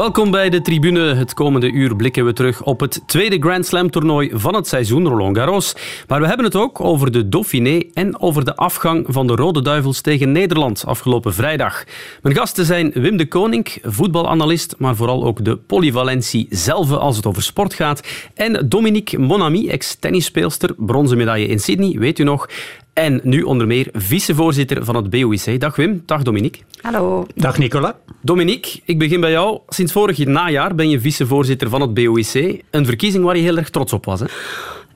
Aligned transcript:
Welkom 0.00 0.30
bij 0.30 0.50
de 0.50 0.60
tribune. 0.60 1.14
Het 1.14 1.34
komende 1.34 1.70
uur 1.70 1.96
blikken 1.96 2.24
we 2.24 2.32
terug 2.32 2.62
op 2.62 2.80
het 2.80 3.02
tweede 3.06 3.38
Grand 3.38 3.66
Slam 3.66 3.90
toernooi 3.90 4.30
van 4.32 4.54
het 4.54 4.66
seizoen, 4.66 5.08
Roland 5.08 5.36
Garros. 5.36 5.74
Maar 6.08 6.20
we 6.20 6.26
hebben 6.26 6.44
het 6.44 6.56
ook 6.56 6.80
over 6.80 7.12
de 7.12 7.28
Dauphiné 7.28 7.82
en 7.94 8.20
over 8.20 8.44
de 8.44 8.56
afgang 8.56 9.06
van 9.08 9.26
de 9.26 9.34
Rode 9.34 9.62
Duivels 9.62 10.00
tegen 10.00 10.32
Nederland 10.32 10.86
afgelopen 10.86 11.34
vrijdag. 11.34 11.84
Mijn 12.22 12.36
gasten 12.36 12.64
zijn 12.64 12.90
Wim 12.94 13.16
de 13.16 13.28
Koning, 13.28 13.66
voetbalanalist, 13.82 14.74
maar 14.78 14.96
vooral 14.96 15.24
ook 15.24 15.44
de 15.44 15.56
polyvalentie 15.56 16.46
zelf 16.50 16.92
als 16.92 17.16
het 17.16 17.26
over 17.26 17.42
sport 17.42 17.74
gaat. 17.74 18.00
En 18.34 18.68
Dominique 18.68 19.18
Monami, 19.18 19.68
ex-tennisspeelster, 19.68 20.74
bronzen 20.76 21.16
medaille 21.16 21.46
in 21.46 21.60
Sydney, 21.60 21.98
weet 21.98 22.18
u 22.18 22.24
nog. 22.24 22.48
En 22.92 23.20
nu 23.22 23.42
onder 23.42 23.66
meer 23.66 23.88
vicevoorzitter 23.92 24.84
van 24.84 24.96
het 24.96 25.10
BOIC. 25.10 25.60
Dag 25.60 25.76
Wim, 25.76 26.02
dag 26.06 26.22
Dominique. 26.22 26.62
Hallo. 26.80 27.26
Dag 27.34 27.58
Nicola. 27.58 27.98
Dominique, 28.22 28.80
ik 28.84 28.98
begin 28.98 29.20
bij 29.20 29.30
jou. 29.30 29.60
Sinds 29.68 29.92
vorig 29.92 30.26
najaar 30.26 30.74
ben 30.74 30.88
je 30.88 31.00
vicevoorzitter 31.00 31.68
van 31.68 31.80
het 31.80 31.94
BOIC. 31.94 32.62
Een 32.70 32.86
verkiezing 32.86 33.24
waar 33.24 33.36
je 33.36 33.42
heel 33.42 33.56
erg 33.56 33.70
trots 33.70 33.92
op 33.92 34.04
was. 34.04 34.20
Hè? 34.20 34.26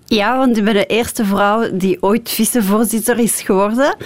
Ja, 0.06 0.38
want 0.38 0.56
ik 0.56 0.64
ben 0.64 0.74
de 0.74 0.86
eerste 0.86 1.24
vrouw 1.24 1.68
die 1.72 2.02
ooit 2.02 2.30
vicevoorzitter 2.30 3.18
is 3.18 3.40
geworden. 3.40 3.96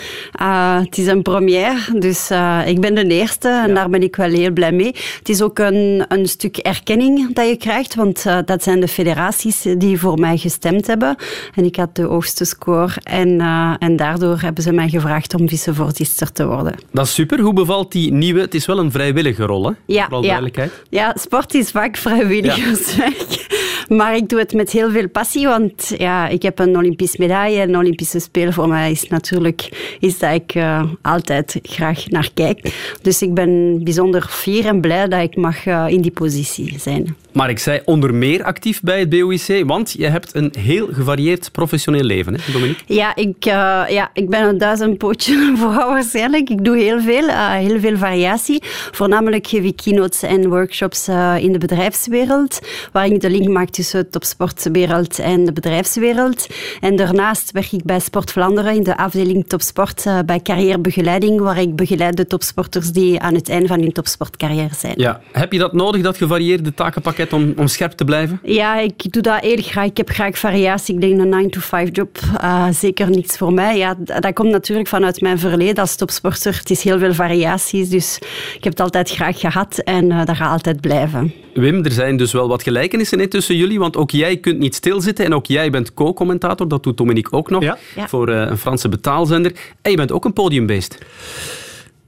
Uh, 0.40 0.80
het 0.80 0.98
is 0.98 1.06
een 1.06 1.22
première, 1.22 1.98
dus 1.98 2.30
uh, 2.30 2.60
ik 2.66 2.80
ben 2.80 2.94
de 2.94 3.06
eerste 3.06 3.48
en 3.48 3.74
daar 3.74 3.88
ben 3.88 4.02
ik 4.02 4.16
wel 4.16 4.30
heel 4.30 4.50
blij 4.50 4.72
mee. 4.72 4.94
Het 5.18 5.28
is 5.28 5.42
ook 5.42 5.58
een, 5.58 6.04
een 6.08 6.28
stuk 6.28 6.56
erkenning 6.56 7.34
dat 7.34 7.48
je 7.48 7.56
krijgt, 7.56 7.94
want 7.94 8.24
uh, 8.26 8.38
dat 8.44 8.62
zijn 8.62 8.80
de 8.80 8.88
federaties 8.88 9.66
die 9.78 9.98
voor 9.98 10.18
mij 10.18 10.36
gestemd 10.36 10.86
hebben. 10.86 11.16
En 11.54 11.64
ik 11.64 11.76
had 11.76 11.96
de 11.96 12.02
hoogste 12.02 12.44
score 12.44 12.92
en, 13.02 13.40
en 13.78 13.96
daardoor 13.96 14.40
hebben 14.40 14.62
ze 14.62 14.72
mij 14.72 14.88
gevraagd 14.88 15.34
om 15.34 15.48
vicevoorzitter 15.48 16.32
te 16.32 16.46
worden. 16.46 16.74
Dat 16.92 17.06
is 17.06 17.14
super. 17.14 17.40
Hoe 17.40 17.52
bevalt 17.52 17.92
die 17.92 18.12
nieuwe? 18.12 18.40
Het 18.40 18.54
is 18.54 18.66
wel 18.66 18.78
een 18.78 18.90
vrijwillige 18.90 19.44
rol, 19.44 19.66
hè? 19.66 19.72
Ja, 19.86 20.02
Vooral 20.02 20.22
ja. 20.22 20.26
duidelijkheid. 20.26 20.72
Ja, 20.90 21.14
sport 21.20 21.54
is 21.54 21.70
vaak 21.70 21.96
vrijwilligerswerk. 21.96 23.26
Ja. 23.28 23.56
Maar 23.88 24.16
ik 24.16 24.28
doe 24.28 24.38
het 24.38 24.52
met 24.52 24.70
heel 24.70 24.90
veel 24.90 25.08
passie, 25.08 25.46
want 25.46 25.94
ja, 25.98 26.28
ik 26.28 26.42
heb 26.42 26.58
een 26.58 26.76
Olympisch 26.76 27.16
medaille. 27.16 27.62
Een 27.62 27.76
Olympische 27.76 28.18
Spelen 28.18 28.52
voor 28.52 28.68
mij 28.68 28.90
is 28.90 29.08
natuurlijk 29.08 29.96
iets 30.00 30.18
dat 30.18 30.34
ik 30.34 30.54
uh, 30.54 30.82
altijd 31.02 31.58
graag 31.62 32.08
naar 32.08 32.30
kijk. 32.34 32.74
Dus 33.02 33.22
ik 33.22 33.34
ben 33.34 33.84
bijzonder 33.84 34.26
fier 34.28 34.66
en 34.66 34.80
blij 34.80 35.08
dat 35.08 35.22
ik 35.22 35.36
mag 35.36 35.66
uh, 35.66 35.84
in 35.88 36.00
die 36.00 36.10
positie 36.10 36.78
zijn. 36.78 37.16
Maar 37.32 37.50
ik 37.50 37.58
zei 37.58 37.80
onder 37.84 38.14
meer 38.14 38.42
actief 38.42 38.80
bij 38.80 38.98
het 38.98 39.08
BOIC, 39.08 39.62
want 39.66 39.94
je 39.98 40.06
hebt 40.06 40.34
een 40.34 40.52
heel 40.58 40.88
gevarieerd 40.92 41.52
professioneel 41.52 42.02
leven, 42.02 42.34
hè, 42.34 42.52
Dominique? 42.52 42.82
Ja, 42.86 43.16
ik, 43.16 43.46
uh, 43.46 43.52
ja, 43.88 44.10
ik 44.12 44.28
ben 44.28 44.48
een 44.48 44.58
duizendpootje 44.58 45.52
vrouw 45.56 45.88
waarschijnlijk. 45.88 46.50
Ik 46.50 46.64
doe 46.64 46.76
heel 46.76 47.00
veel, 47.00 47.28
heel 47.28 47.80
veel 47.80 47.96
variatie. 47.96 48.62
Voornamelijk 48.92 49.46
geef 49.46 49.64
ik 49.64 49.76
keynotes 49.76 50.22
en 50.22 50.48
workshops 50.48 51.08
in 51.38 51.52
de 51.52 51.58
bedrijfswereld, 51.58 52.58
waar 52.92 53.06
ik 53.06 53.20
de 53.20 53.30
link 53.30 53.48
maak 53.48 53.70
tussen 53.78 54.02
de 54.02 54.08
topsportwereld 54.08 55.18
en 55.18 55.44
de 55.44 55.52
bedrijfswereld. 55.52 56.46
En 56.80 56.96
daarnaast 56.96 57.50
werk 57.52 57.72
ik 57.72 57.84
bij 57.84 58.00
Sport 58.00 58.30
Vlaanderen 58.30 58.74
in 58.74 58.82
de 58.82 58.96
afdeling 58.96 59.48
topsport 59.48 60.04
uh, 60.06 60.18
bij 60.26 60.40
carrièrebegeleiding, 60.40 61.40
waar 61.40 61.58
ik 61.58 61.76
begeleid 61.76 62.16
de 62.16 62.26
topsporters 62.26 62.90
die 62.92 63.20
aan 63.20 63.34
het 63.34 63.48
einde 63.48 63.66
van 63.66 63.80
hun 63.80 63.92
topsportcarrière 63.92 64.74
zijn. 64.74 64.94
Ja. 64.96 65.20
Heb 65.32 65.52
je 65.52 65.58
dat 65.58 65.72
nodig, 65.72 66.02
dat 66.02 66.16
gevarieerde 66.16 66.74
takenpakket, 66.74 67.32
om, 67.32 67.52
om 67.56 67.66
scherp 67.66 67.92
te 67.92 68.04
blijven? 68.04 68.40
Ja, 68.42 68.78
ik 68.78 69.12
doe 69.12 69.22
dat 69.22 69.40
heel 69.40 69.62
graag. 69.62 69.86
Ik 69.86 69.96
heb 69.96 70.10
graag 70.10 70.38
variatie. 70.38 70.94
Ik 70.94 71.00
denk 71.00 71.20
een 71.20 71.50
9-to-5 71.50 71.92
job, 71.92 72.18
uh, 72.42 72.66
zeker 72.70 73.10
niets 73.10 73.36
voor 73.36 73.52
mij. 73.52 73.76
Ja, 73.76 73.94
dat 73.98 74.32
komt 74.32 74.50
natuurlijk 74.50 74.88
vanuit 74.88 75.20
mijn 75.20 75.38
verleden 75.38 75.76
als 75.76 75.96
topsporter. 75.96 76.56
Het 76.58 76.70
is 76.70 76.82
heel 76.82 76.98
veel 76.98 77.14
variaties, 77.14 77.88
dus 77.88 78.18
ik 78.54 78.64
heb 78.64 78.72
het 78.72 78.80
altijd 78.80 79.10
graag 79.10 79.40
gehad 79.40 79.78
en 79.78 80.04
uh, 80.04 80.24
dat 80.24 80.36
gaat 80.36 80.52
altijd 80.52 80.80
blijven. 80.80 81.32
Wim, 81.60 81.84
er 81.84 81.92
zijn 81.92 82.16
dus 82.16 82.32
wel 82.32 82.48
wat 82.48 82.62
gelijkenissen 82.62 83.20
in 83.20 83.28
tussen 83.28 83.56
jullie, 83.56 83.78
want 83.78 83.96
ook 83.96 84.10
jij 84.10 84.36
kunt 84.36 84.58
niet 84.58 84.74
stilzitten 84.74 85.24
en 85.24 85.34
ook 85.34 85.46
jij 85.46 85.70
bent 85.70 85.94
co-commentator, 85.94 86.68
dat 86.68 86.82
doet 86.82 86.96
Dominique 86.96 87.36
ook 87.36 87.50
nog, 87.50 87.62
ja. 87.62 87.78
Ja. 87.96 88.08
voor 88.08 88.28
uh, 88.28 88.40
een 88.40 88.58
Franse 88.58 88.88
betaalzender. 88.88 89.52
En 89.82 89.90
je 89.90 89.96
bent 89.96 90.12
ook 90.12 90.24
een 90.24 90.32
podiumbeest. 90.32 90.98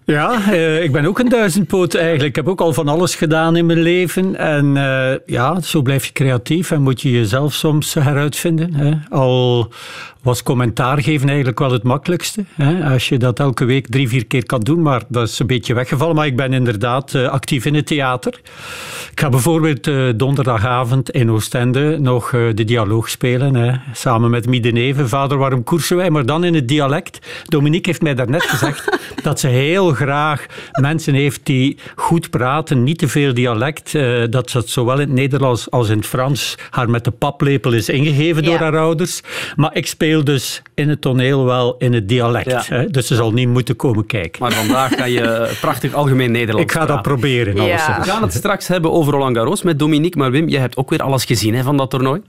Ja, 0.05 0.53
uh, 0.53 0.83
ik 0.83 0.93
ben 0.93 1.05
ook 1.05 1.19
een 1.19 1.29
duizendpoot 1.29 1.95
eigenlijk. 1.95 2.29
Ik 2.29 2.37
heb 2.37 2.49
ook 2.49 2.61
al 2.61 2.73
van 2.73 2.89
alles 2.89 3.15
gedaan 3.15 3.57
in 3.57 3.67
mijn 3.67 3.83
leven. 3.83 4.37
En 4.37 4.77
uh, 4.77 5.13
ja, 5.27 5.61
zo 5.61 5.83
blijf 5.83 6.05
je 6.05 6.13
creatief 6.13 6.71
en 6.71 6.83
moet 6.83 7.01
je 7.01 7.11
jezelf 7.11 7.53
soms 7.53 7.95
heruitvinden. 7.95 8.75
Hè. 8.75 8.93
Al 9.11 9.73
was 10.23 10.43
commentaar 10.43 11.03
geven 11.03 11.29
eigenlijk 11.29 11.59
wel 11.59 11.71
het 11.73 11.83
makkelijkste. 11.83 12.45
Hè? 12.55 12.93
Als 12.93 13.09
je 13.09 13.19
dat 13.19 13.39
elke 13.39 13.65
week 13.65 13.87
drie, 13.89 14.09
vier 14.09 14.27
keer 14.27 14.47
kan 14.47 14.61
doen, 14.61 14.83
maar 14.83 15.03
dat 15.09 15.29
is 15.29 15.39
een 15.39 15.47
beetje 15.47 15.75
weggevallen. 15.75 16.15
Maar 16.17 16.27
ik 16.27 16.37
ben 16.37 16.53
inderdaad 16.53 17.15
uh, 17.15 17.29
actief 17.29 17.65
in 17.65 17.75
het 17.75 17.87
theater. 17.87 18.41
Ik 19.13 19.21
ga 19.21 19.29
bijvoorbeeld 19.29 19.87
uh, 19.87 20.13
donderdagavond 20.17 21.11
in 21.11 21.31
Oostende 21.31 21.99
nog 21.99 22.33
uh, 22.33 22.55
de 22.55 22.65
dialoog 22.65 23.09
spelen. 23.09 23.55
Hè? 23.55 23.73
Samen 23.93 24.31
met 24.31 24.47
Mie 24.47 24.61
de 24.61 24.73
Neven, 24.73 25.09
vader 25.09 25.39
waarom 25.39 25.65
koersen 25.65 25.97
wij, 25.97 26.11
maar 26.11 26.27
dan 26.27 26.45
in 26.45 26.55
het 26.55 26.69
dialect. 26.69 27.27
Dominique 27.45 27.91
heeft 27.91 28.03
mij 28.03 28.15
daarnet 28.15 28.43
gezegd 28.43 28.99
dat 29.23 29.41
ze 29.41 29.47
heel 29.47 29.91
graag 29.91 30.47
mensen 30.81 31.15
heeft 31.15 31.41
die 31.47 31.79
goed 31.95 32.31
praten, 32.31 32.83
niet 32.83 32.99
te 32.99 33.09
veel 33.09 33.35
dialect. 33.35 33.93
dat 34.31 34.51
ze 34.51 34.59
het 34.59 34.69
zowel 34.69 34.95
in 34.95 35.01
het 35.01 35.17
Nederlands 35.17 35.71
als 35.71 35.89
in 35.89 35.97
het 35.97 36.07
Frans 36.07 36.55
haar 36.71 36.91
met 36.91 37.05
de 37.05 37.11
paplepel 37.11 37.73
is 37.73 37.89
ingegeven 37.89 38.43
Ja. 38.43 38.49
door 38.49 38.59
haar 38.59 38.79
ouders. 38.79 39.23
Maar 39.57 39.77
ik 39.77 39.87
speel 39.87 40.10
dus 40.19 40.63
in 40.75 40.89
het 40.89 41.01
toneel 41.01 41.45
wel 41.45 41.75
in 41.79 41.93
het 41.93 42.09
dialect. 42.09 42.51
Ja. 42.51 42.63
Hè? 42.67 42.87
Dus 42.87 43.07
ze 43.07 43.15
zal 43.15 43.33
niet 43.33 43.49
moeten 43.49 43.77
komen 43.77 44.07
kijken. 44.07 44.43
Maar 44.43 44.53
vandaag 44.53 44.97
ga 44.97 45.05
je 45.05 45.51
prachtig 45.61 45.95
algemeen 45.95 46.31
Nederlands 46.31 46.73
ik 46.73 46.79
ga 46.79 46.87
dat 46.87 47.03
proberen. 47.03 47.55
Ja. 47.55 47.99
We 48.01 48.11
gaan 48.11 48.23
het 48.23 48.33
straks 48.33 48.69
hebben 48.69 48.93
over 48.93 49.13
Roland 49.13 49.37
Garros 49.37 49.63
met 49.63 49.79
Dominique. 49.79 50.19
Maar 50.19 50.31
Wim, 50.31 50.49
je 50.49 50.59
hebt 50.59 50.77
ook 50.77 50.91
weer 50.91 51.03
alles 51.03 51.25
gezien 51.25 51.55
hè, 51.55 51.63
van 51.63 51.77
dat 51.77 51.91
toernooi. 51.91 52.21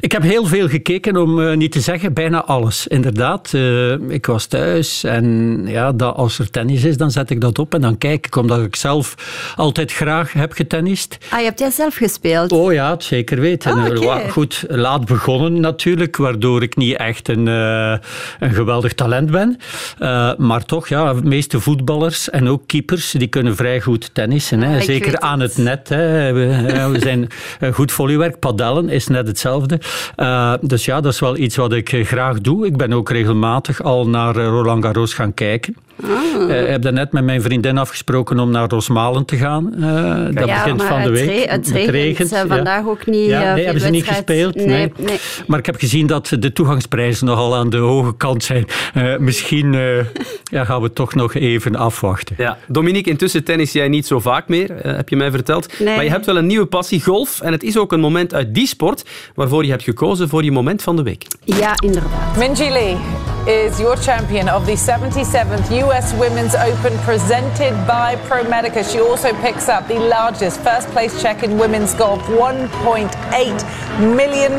Ik 0.00 0.12
heb 0.12 0.22
heel 0.22 0.46
veel 0.46 0.68
gekeken, 0.68 1.16
om 1.16 1.38
uh, 1.38 1.56
niet 1.56 1.72
te 1.72 1.80
zeggen 1.80 2.12
bijna 2.12 2.44
alles. 2.44 2.86
Inderdaad, 2.86 3.52
uh, 3.54 3.92
ik 3.92 4.26
was 4.26 4.46
thuis 4.46 5.04
en 5.04 5.62
ja, 5.66 5.92
dat, 5.92 6.14
als 6.14 6.38
er 6.38 6.50
tennis 6.50 6.84
is, 6.84 6.96
dan 6.96 7.10
zet 7.10 7.30
ik 7.30 7.40
dat 7.40 7.58
op 7.58 7.74
en 7.74 7.80
dan 7.80 7.98
kijk 7.98 8.26
ik, 8.26 8.36
omdat 8.36 8.62
ik 8.62 8.76
zelf 8.76 9.14
altijd 9.56 9.92
graag 9.92 10.32
heb 10.32 10.52
getennist. 10.52 11.18
Ah, 11.30 11.38
je 11.38 11.44
hebt 11.44 11.58
jij 11.58 11.70
zelf 11.70 11.94
gespeeld? 11.94 12.52
Oh 12.52 12.72
ja, 12.72 12.90
het 12.90 13.04
zeker 13.04 13.40
weten. 13.40 13.72
Ah. 13.72 14.30
Goed, 14.30 14.64
laat 14.68 15.04
begonnen 15.04 15.60
natuurlijk, 15.60 16.16
waardoor 16.16 16.62
ik 16.62 16.76
niet 16.76 16.96
echt 16.96 17.28
een, 17.28 17.46
uh, 17.46 17.96
een 18.38 18.52
geweldig 18.54 18.94
talent 18.94 19.30
ben. 19.30 19.58
Maar 20.38 20.64
toch, 20.64 20.88
ja, 20.88 21.14
de 21.14 21.22
meeste 21.22 21.60
voetballers 21.60 22.30
en 22.30 22.48
ook 22.48 22.62
keepers, 22.66 23.10
die 23.10 23.28
kunnen 23.28 23.56
vrij 23.56 23.80
goed 23.80 24.10
tennissen. 24.12 24.62
Hè. 24.62 24.76
Ah, 24.76 24.82
Zeker 24.82 25.18
aan 25.20 25.40
het. 25.40 25.54
het 25.54 25.64
net. 25.64 25.88
Hè. 25.88 26.32
We, 26.32 26.88
we 26.92 26.98
zijn 27.00 27.28
goed 27.74 27.92
volleywerk. 27.92 28.38
Padellen 28.38 28.88
is 28.88 29.06
net 29.06 29.26
hetzelfde. 29.38 29.80
Uh, 30.16 30.54
dus 30.60 30.84
ja, 30.84 31.00
dat 31.00 31.12
is 31.12 31.20
wel 31.20 31.36
iets 31.36 31.56
wat 31.56 31.72
ik 31.72 31.96
graag 32.02 32.40
doe. 32.40 32.66
Ik 32.66 32.76
ben 32.76 32.92
ook 32.92 33.10
regelmatig 33.10 33.82
al 33.82 34.08
naar 34.08 34.36
uh, 34.36 34.44
Roland 34.44 34.84
Garros 34.84 35.14
gaan 35.14 35.34
kijken. 35.34 35.74
Ah. 36.02 36.48
Uh, 36.48 36.60
ik 36.62 36.68
heb 36.68 36.82
daarnet 36.82 37.12
met 37.12 37.24
mijn 37.24 37.42
vriendin 37.42 37.78
afgesproken 37.78 38.38
om 38.38 38.50
naar 38.50 38.68
Rosmalen 38.68 39.24
te 39.24 39.36
gaan. 39.36 39.72
Uh, 39.78 39.84
dat 40.34 40.46
ja, 40.46 40.54
begint 40.62 40.76
maar 40.78 40.86
van 40.86 40.96
de 41.02 41.18
het 41.18 41.26
week. 41.26 41.44
re- 41.44 41.50
Het 41.50 41.90
regent, 41.90 42.36
vandaag 42.48 42.86
ook 42.86 43.06
niet. 43.06 43.26
Ja, 43.28 43.38
nee, 43.40 43.54
veel 43.54 43.64
hebben 43.64 43.82
ze 43.82 43.88
niet 43.88 44.04
gespeeld? 44.06 44.54
Nee, 44.54 44.66
Nee. 44.66 44.92
nee. 44.96 45.18
Maar 45.46 45.58
ik 45.58 45.66
heb 45.66 45.76
gezien 45.76 46.06
dat 46.06 46.36
de 46.38 46.52
toegangsprijzen 46.52 47.26
nogal 47.26 47.56
aan 47.56 47.70
de 47.70 47.76
hoge 47.76 48.16
kant 48.16 48.44
zijn. 48.44 48.66
Uh, 48.96 49.16
misschien 49.16 49.72
uh, 49.72 50.04
ja, 50.44 50.64
gaan 50.64 50.82
we 50.82 50.92
toch 50.92 51.14
nog 51.14 51.34
even 51.34 51.76
afwachten. 51.76 52.34
Ja. 52.38 52.58
Dominique, 52.68 53.10
intussen 53.10 53.44
tennis 53.44 53.72
jij 53.72 53.88
niet 53.88 54.06
zo 54.06 54.20
vaak 54.20 54.48
meer, 54.48 54.70
uh, 54.70 54.96
heb 54.96 55.08
je 55.08 55.16
mij 55.16 55.30
verteld. 55.30 55.78
Nee. 55.78 55.94
Maar 55.94 56.04
je 56.04 56.10
hebt 56.10 56.26
wel 56.26 56.36
een 56.36 56.46
nieuwe 56.46 56.66
passie, 56.66 57.02
golf. 57.02 57.40
En 57.40 57.52
het 57.52 57.62
is 57.62 57.78
ook 57.78 57.92
een 57.92 58.00
moment 58.00 58.34
uit 58.34 58.54
die 58.54 58.66
sport 58.66 59.04
waarvoor 59.38 59.64
je 59.64 59.70
hebt 59.70 59.82
gekozen 59.82 60.28
voor 60.28 60.44
je 60.44 60.52
moment 60.52 60.82
van 60.82 60.96
de 60.96 61.02
week. 61.02 61.26
Ja, 61.44 61.72
inderdaad. 61.82 62.36
Minji 62.36 62.70
Lee 62.70 62.96
is 63.46 63.78
your 63.78 63.96
champion 63.96 64.54
of 64.54 64.64
the 64.64 64.76
77th 64.76 65.70
US 65.70 66.12
Women's 66.16 66.54
Open 66.54 66.98
presented 67.04 67.86
by 67.86 68.16
ProMedica. 68.28 68.82
She 68.82 69.00
also 69.00 69.28
picks 69.42 69.68
up 69.68 69.86
the 69.86 69.98
largest 69.98 70.58
first 70.60 70.90
place 70.90 71.20
check 71.20 71.42
in 71.42 71.58
women's 71.58 71.94
golf, 71.94 72.26
$1.8 72.26 74.14
million 74.16 74.52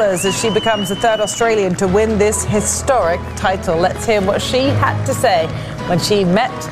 as 0.00 0.40
she 0.40 0.50
becomes 0.50 0.88
the 0.88 0.96
third 0.96 1.20
Australian 1.20 1.74
to 1.74 1.86
win 1.86 2.18
this 2.18 2.44
historic 2.44 3.20
title. 3.36 3.76
Let's 3.80 4.06
hear 4.06 4.20
what 4.20 4.40
she 4.40 4.70
had 4.78 5.04
to 5.06 5.14
say 5.14 5.48
when 5.88 5.98
she 5.98 6.24
met 6.24 6.70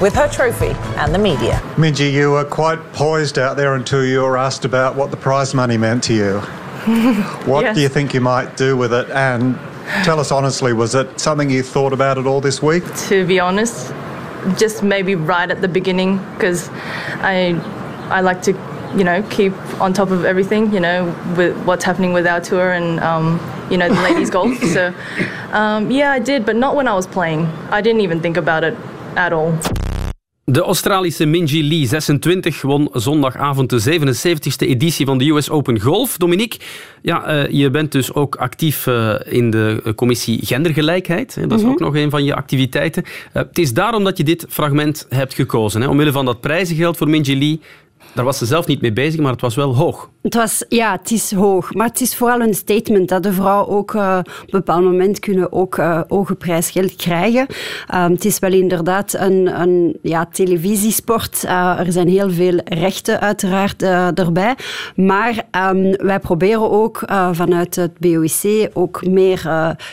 with 0.00 0.14
her 0.14 0.28
trophy 0.28 0.74
and 0.96 1.12
the 1.14 1.18
media. 1.18 1.60
Minji, 1.76 2.10
you 2.10 2.30
were 2.30 2.46
quite 2.46 2.78
poised 2.94 3.38
out 3.38 3.56
there 3.56 3.74
until 3.74 4.04
you 4.04 4.22
were 4.22 4.38
asked 4.38 4.64
about 4.64 4.96
what 4.96 5.10
the 5.10 5.16
prize 5.16 5.54
money 5.54 5.76
meant 5.76 6.02
to 6.04 6.14
you. 6.14 6.40
what 7.46 7.62
Yes. 7.64 7.76
do 7.76 7.82
you 7.82 7.88
think 7.88 8.14
you 8.14 8.20
might 8.20 8.56
do 8.56 8.76
with 8.76 8.92
it? 8.92 9.08
And 9.10 9.56
tell 10.04 10.20
us 10.20 10.30
honestly, 10.32 10.72
was 10.72 10.94
it 10.94 11.18
something 11.20 11.50
you 11.50 11.62
thought 11.62 11.92
about 11.92 12.18
at 12.18 12.26
all 12.26 12.40
this 12.40 12.62
week? 12.62 12.84
to 13.08 13.26
be 13.26 13.40
honest. 13.40 13.92
Just 14.56 14.82
maybe 14.82 15.14
right 15.14 15.50
at 15.50 15.60
the 15.60 15.68
beginning 15.68 16.18
because 16.34 16.68
I 17.22 17.60
I 18.10 18.20
like 18.20 18.40
to 18.42 18.52
you 18.96 19.04
know 19.04 19.22
keep 19.30 19.52
on 19.80 19.92
top 19.92 20.10
of 20.10 20.24
everything 20.24 20.72
you 20.72 20.80
know 20.80 21.04
with 21.36 21.56
what's 21.66 21.84
happening 21.84 22.12
with 22.14 22.26
our 22.26 22.40
tour 22.40 22.72
and 22.72 23.00
um, 23.00 23.38
you 23.70 23.76
know, 23.76 23.88
the 23.88 24.00
ladies 24.00 24.30
golf. 24.30 24.48
So, 24.78 24.94
um, 25.52 25.90
yeah, 25.90 26.12
I 26.12 26.18
did, 26.20 26.46
but 26.46 26.56
not 26.56 26.74
when 26.74 26.88
I 26.88 26.94
was 26.94 27.06
playing. 27.06 27.46
I 27.70 27.80
didn't 27.82 28.00
even 28.00 28.20
think 28.20 28.36
about 28.36 28.64
it 28.64 28.74
at 29.16 29.32
all. 29.32 29.52
De 30.50 30.60
Australische 30.62 31.26
Minji 31.26 31.68
Lee, 31.68 31.86
26, 31.86 32.62
won 32.62 32.88
zondagavond 32.92 33.70
de 33.70 34.00
77e 34.00 34.66
editie 34.66 35.06
van 35.06 35.18
de 35.18 35.28
US 35.30 35.50
Open 35.50 35.80
Golf. 35.80 36.16
Dominique, 36.16 36.58
ja, 37.02 37.44
uh, 37.44 37.50
je 37.50 37.70
bent 37.70 37.92
dus 37.92 38.14
ook 38.14 38.34
actief 38.34 38.86
uh, 38.86 39.14
in 39.24 39.50
de 39.50 39.92
commissie 39.96 40.46
gendergelijkheid. 40.46 41.34
Dat 41.34 41.44
is 41.44 41.56
mm 41.56 41.62
-hmm. 41.62 41.70
ook 41.70 41.80
nog 41.80 41.96
een 41.96 42.10
van 42.10 42.24
je 42.24 42.34
activiteiten. 42.34 43.02
Uh, 43.04 43.12
het 43.32 43.58
is 43.58 43.72
daarom 43.72 44.04
dat 44.04 44.16
je 44.16 44.24
dit 44.24 44.46
fragment 44.48 45.06
hebt 45.08 45.34
gekozen. 45.34 45.80
Hè, 45.80 45.88
omwille 45.88 46.12
van 46.12 46.24
dat 46.24 46.40
prijzengeld 46.40 46.96
voor 46.96 47.08
Minji 47.08 47.38
Lee 47.38 47.60
daar 48.14 48.24
was 48.24 48.38
ze 48.38 48.46
zelf 48.46 48.66
niet 48.66 48.80
mee 48.80 48.92
bezig, 48.92 49.20
maar 49.20 49.32
het 49.32 49.40
was 49.40 49.54
wel 49.54 49.74
hoog. 49.74 50.10
Het 50.28 50.36
was, 50.36 50.64
ja, 50.68 50.92
het 50.92 51.10
is 51.10 51.32
hoog. 51.32 51.74
Maar 51.74 51.86
het 51.86 52.00
is 52.00 52.16
vooral 52.16 52.40
een 52.40 52.54
statement 52.54 53.08
dat 53.08 53.22
de 53.22 53.32
vrouw 53.32 53.66
ook 53.66 53.94
uh, 53.94 54.18
op 54.20 54.26
een 54.26 54.50
bepaald 54.50 54.84
moment 54.84 55.18
kunnen 55.18 55.52
ook 55.52 55.76
uh, 55.76 56.00
hoge 56.08 56.34
prijsgeld 56.34 56.96
krijgen. 56.96 57.46
Um, 57.94 58.12
het 58.12 58.24
is 58.24 58.38
wel 58.38 58.52
inderdaad 58.52 59.14
een, 59.14 59.60
een 59.60 59.98
ja, 60.02 60.26
televisiesport. 60.32 61.42
Uh, 61.44 61.78
er 61.78 61.92
zijn 61.92 62.08
heel 62.08 62.30
veel 62.30 62.60
rechten 62.64 63.20
uiteraard 63.20 63.82
erbij. 63.82 64.54
Maar 64.94 65.44
um, 65.72 65.96
wij 65.96 66.18
proberen 66.18 66.70
ook 66.70 67.02
vanuit 67.32 67.76
het 67.76 67.98
BOIC 67.98 68.70
ook 68.72 69.06
meer 69.06 69.40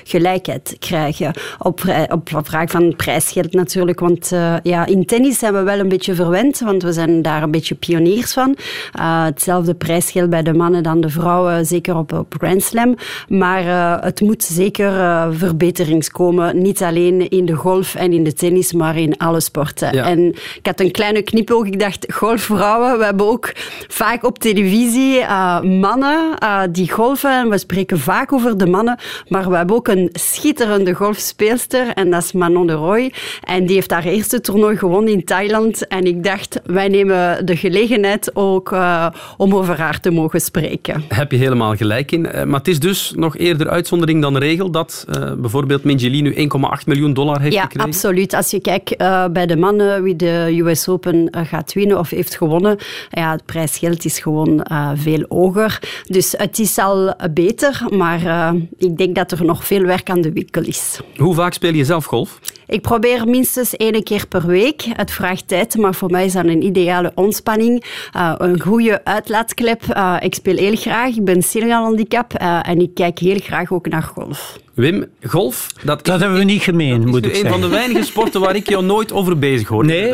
gelijkheid 0.04 0.66
te 0.66 0.78
krijgen. 0.78 1.34
Op, 1.60 1.82
op 2.10 2.30
vraag 2.44 2.70
van 2.70 2.96
prijsgeld 2.96 3.54
natuurlijk. 3.54 4.00
Want 4.00 4.32
ja, 4.64 4.86
in 4.86 5.06
tennis 5.06 5.40
zijn 5.40 5.54
we 5.54 5.62
wel 5.62 5.80
een 5.80 5.90
beetje 5.90 6.16
verwend, 6.16 6.60
want 6.60 6.84
we 6.84 6.94
zijn 6.94 7.22
daar 7.22 7.44
een 7.44 7.52
beetje 7.52 7.76
pionier 7.76 8.28
van. 8.28 8.58
Hetzelfde 9.02 9.74
prijsgeld 9.74 10.24
bij 10.30 10.44
de 10.44 10.54
mannen 10.54 10.83
dan 10.83 11.01
de 11.01 11.10
vrouwen, 11.10 11.66
zeker 11.66 11.98
op, 11.98 12.13
op 12.13 12.36
Grand 12.39 12.63
Slam. 12.63 12.95
Maar 13.27 13.63
uh, 13.63 13.95
het 14.00 14.22
moet 14.22 14.44
zeker 14.44 14.92
uh, 14.92 15.27
verbeterings 15.31 16.12
komen. 16.12 16.62
Niet 16.62 16.83
alleen 16.83 17.30
in 17.30 17.45
de 17.45 17.54
golf 17.54 17.95
en 17.95 18.13
in 18.13 18.24
de 18.24 18.33
tennis, 18.33 18.74
maar 18.74 18.98
in 18.98 19.18
alle 19.18 19.39
sporten. 19.39 19.94
Ja. 19.94 20.06
En 20.06 20.27
ik 20.30 20.60
had 20.62 20.80
een 20.80 20.92
kleine 20.92 21.22
knipoog. 21.22 21.66
Ik 21.66 21.80
dacht, 21.80 22.13
golfvrouwen, 22.13 22.98
we 22.98 23.04
hebben 23.04 23.25
ook 23.25 23.51
vaak 23.88 24.24
op 24.24 24.39
televisie 24.39 25.19
mannen 25.62 26.38
die 26.72 26.92
golfen. 26.92 27.50
We 27.50 27.57
spreken 27.57 28.00
vaak 28.00 28.33
over 28.33 28.57
de 28.57 28.68
mannen, 28.68 29.00
maar 29.27 29.50
we 29.50 29.56
hebben 29.56 29.75
ook 29.75 29.88
een 29.88 30.10
schitterende 30.12 30.94
golfspeelster 30.94 31.88
en 31.94 32.10
dat 32.10 32.24
is 32.24 32.31
Manon 32.31 32.68
de 32.68 32.74
Roy. 32.74 33.13
En 33.44 33.66
die 33.66 33.75
heeft 33.75 33.92
haar 33.92 34.04
eerste 34.04 34.42
toernooi 34.42 34.77
gewonnen 34.77 35.13
in 35.13 35.24
Thailand. 35.24 35.88
En 35.88 36.06
ik 36.06 36.24
dacht, 36.24 36.60
wij 36.66 36.88
nemen 36.88 37.45
de 37.45 37.56
gelegenheid 37.56 38.36
ook 38.36 38.75
om 39.38 39.56
over 39.56 39.80
haar 39.80 40.00
te 40.06 40.12
mogen 40.12 40.42
spreken. 40.42 41.04
Heb 41.07 41.31
je 41.31 41.38
helemaal 41.38 41.75
gelijk 41.75 42.12
in. 42.12 42.25
Uh, 42.25 42.44
maar 42.44 42.60
het 42.60 42.68
is 42.68 42.80
dus 42.80 43.13
nog 43.16 43.38
eerder 43.38 43.69
uitzondering 43.69 44.22
dan 44.22 44.38
regel 44.38 44.72
dat 44.72 45.06
uh, 45.10 45.34
bijvoorbeeld 45.34 45.84
Minjili 45.84 46.22
nu 46.22 46.34
1,8 46.34 46.40
miljoen 46.86 47.13
dollar 47.13 47.42
heeft 47.42 47.54
ja, 47.54 47.62
gekregen? 47.62 47.90
Ja, 47.90 47.96
absoluut. 47.96 48.34
Als 48.34 48.52
je 48.52 48.60
kijkt 48.60 48.98
bij 49.34 49.46
de 49.46 49.57
mannen 49.57 50.04
wie 50.04 50.16
de 50.16 50.62
US 50.63 50.88
Open 50.88 51.28
gaat 51.31 51.74
winnen 51.74 52.00
of 52.00 52.10
heeft 52.10 52.36
gewonnen, 52.36 52.78
ja, 53.10 53.31
het 53.31 53.46
prijsgeld 53.46 54.06
is 54.06 54.19
gewoon 54.19 54.66
veel 54.96 55.25
hoger. 55.30 55.80
Dus 56.08 56.34
het 56.38 56.60
is 56.60 56.78
al 56.78 57.13
beter, 57.34 57.86
maar 57.90 58.54
ik 58.78 58.98
denk 58.98 59.16
dat 59.16 59.31
er 59.31 59.46
nog 59.46 59.66
veel 59.66 59.84
werk 59.84 60.10
aan 60.10 60.22
de 60.22 60.31
winkel 60.31 60.63
is. 60.63 61.00
Hoe 61.18 61.36
vaak 61.36 61.54
speel 61.54 61.74
je 61.74 61.86
zelf 61.86 62.06
golf? 62.06 62.40
Ik 62.67 62.81
probeer 62.81 63.27
minstens 63.27 63.75
één 63.75 64.03
keer 64.03 64.27
per 64.27 64.45
week. 64.45 64.81
Het 64.81 65.12
vraagt 65.12 65.47
tijd, 65.47 65.77
maar 65.77 65.95
voor 65.95 66.12
mij 66.12 66.25
is 66.25 66.33
dat 66.33 66.45
een 66.45 66.63
ideale 66.63 67.12
ontspanning. 67.15 67.83
Uh, 68.15 68.33
een 68.38 68.62
goede 68.62 69.03
uitlaatklep. 69.03 69.83
Uh, 69.89 70.17
ik 70.19 70.33
speel 70.33 70.57
heel 70.57 70.75
graag. 70.75 71.15
Ik 71.15 71.25
ben 71.25 71.41
serial 71.41 71.83
handicap 71.83 72.41
uh, 72.41 72.69
en 72.69 72.81
ik 72.81 72.94
kijk 72.94 73.19
heel 73.19 73.39
graag 73.39 73.71
ook 73.71 73.88
naar 73.88 74.03
golf. 74.03 74.63
Wim, 74.75 75.06
golf... 75.24 75.68
Dat, 75.83 76.06
dat 76.06 76.19
hebben 76.19 76.38
we 76.38 76.44
niet 76.44 76.62
gemeen, 76.62 77.07
moet 77.07 77.25
ik 77.25 77.36
zeggen. 77.36 77.45
een 77.45 77.51
van 77.51 77.62
de 77.62 77.68
weinige 77.75 78.04
sporten 78.12 78.42
waar 78.42 78.56
ik 78.56 78.69
jou 78.69 78.86
nooit 78.86 79.12
over 79.12 79.39
bezig 79.39 79.68
hoor. 79.68 79.86
Nee, 79.86 80.12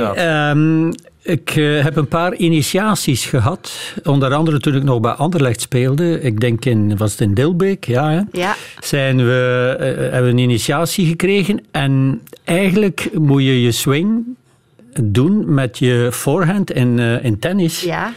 um, 0.49 0.93
ik 1.21 1.55
uh, 1.55 1.83
heb 1.83 1.95
een 1.95 2.07
paar 2.07 2.35
initiaties 2.35 3.25
gehad. 3.25 3.93
Onder 4.03 4.33
andere 4.33 4.59
toen 4.59 4.75
ik 4.75 4.83
nog 4.83 4.99
bij 4.99 5.11
Anderlecht 5.11 5.61
speelde. 5.61 6.21
Ik 6.21 6.39
denk 6.39 6.65
in, 6.65 6.97
was 6.97 7.11
het 7.11 7.21
in 7.21 7.33
Dilbeek? 7.33 7.85
Ja, 7.85 8.11
hè? 8.11 8.21
ja. 8.31 8.55
Zijn 8.79 9.17
we, 9.17 9.75
uh, 9.79 9.85
hebben 9.85 10.23
we 10.23 10.29
een 10.29 10.37
initiatie 10.37 11.05
gekregen. 11.05 11.63
En 11.71 12.21
eigenlijk 12.43 13.09
moet 13.13 13.43
je 13.43 13.61
je 13.61 13.71
swing 13.71 14.23
doen 15.01 15.53
met 15.53 15.77
je 15.77 16.07
voorhand 16.11 16.71
in, 16.71 16.97
uh, 16.97 17.23
in 17.23 17.39
tennis. 17.39 17.81
Ja. 17.81 18.13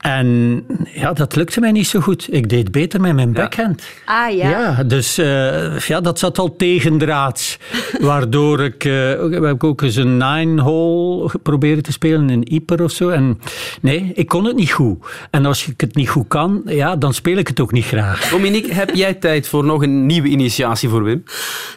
En 0.00 0.64
ja, 0.94 1.12
dat 1.12 1.36
lukte 1.36 1.60
mij 1.60 1.72
niet 1.72 1.86
zo 1.86 2.00
goed. 2.00 2.28
Ik 2.30 2.48
deed 2.48 2.70
beter 2.70 3.00
met 3.00 3.14
mijn 3.14 3.32
backhand. 3.32 3.82
Ja. 4.06 4.26
Ah 4.26 4.36
ja. 4.36 4.48
Ja, 4.48 4.82
dus 4.82 5.18
uh, 5.18 5.78
ja, 5.78 6.00
dat 6.00 6.18
zat 6.18 6.38
al 6.38 6.56
tegendraads. 6.56 7.58
waardoor 8.00 8.60
ik, 8.60 8.84
uh, 8.84 9.42
heb 9.42 9.64
ook 9.64 9.82
eens 9.82 9.96
een 9.96 10.16
nine-hole 10.16 11.28
geprobeerd 11.28 11.84
te 11.84 11.92
spelen, 11.92 12.28
een 12.28 12.52
Ieper 12.52 12.82
of 12.82 12.90
zo. 12.90 13.08
En 13.08 13.40
nee, 13.80 14.10
ik 14.14 14.28
kon 14.28 14.44
het 14.44 14.56
niet 14.56 14.72
goed. 14.72 14.98
En 15.30 15.46
als 15.46 15.66
ik 15.66 15.80
het 15.80 15.94
niet 15.94 16.08
goed 16.08 16.28
kan, 16.28 16.62
ja, 16.64 16.96
dan 16.96 17.14
speel 17.14 17.36
ik 17.36 17.48
het 17.48 17.60
ook 17.60 17.72
niet 17.72 17.84
graag. 17.84 18.28
Dominique, 18.28 18.74
heb 18.80 18.94
jij 18.94 19.14
tijd 19.14 19.48
voor 19.48 19.64
nog 19.64 19.82
een 19.82 20.06
nieuwe 20.06 20.28
initiatie 20.28 20.88
voor 20.88 21.02
Wim? 21.02 21.24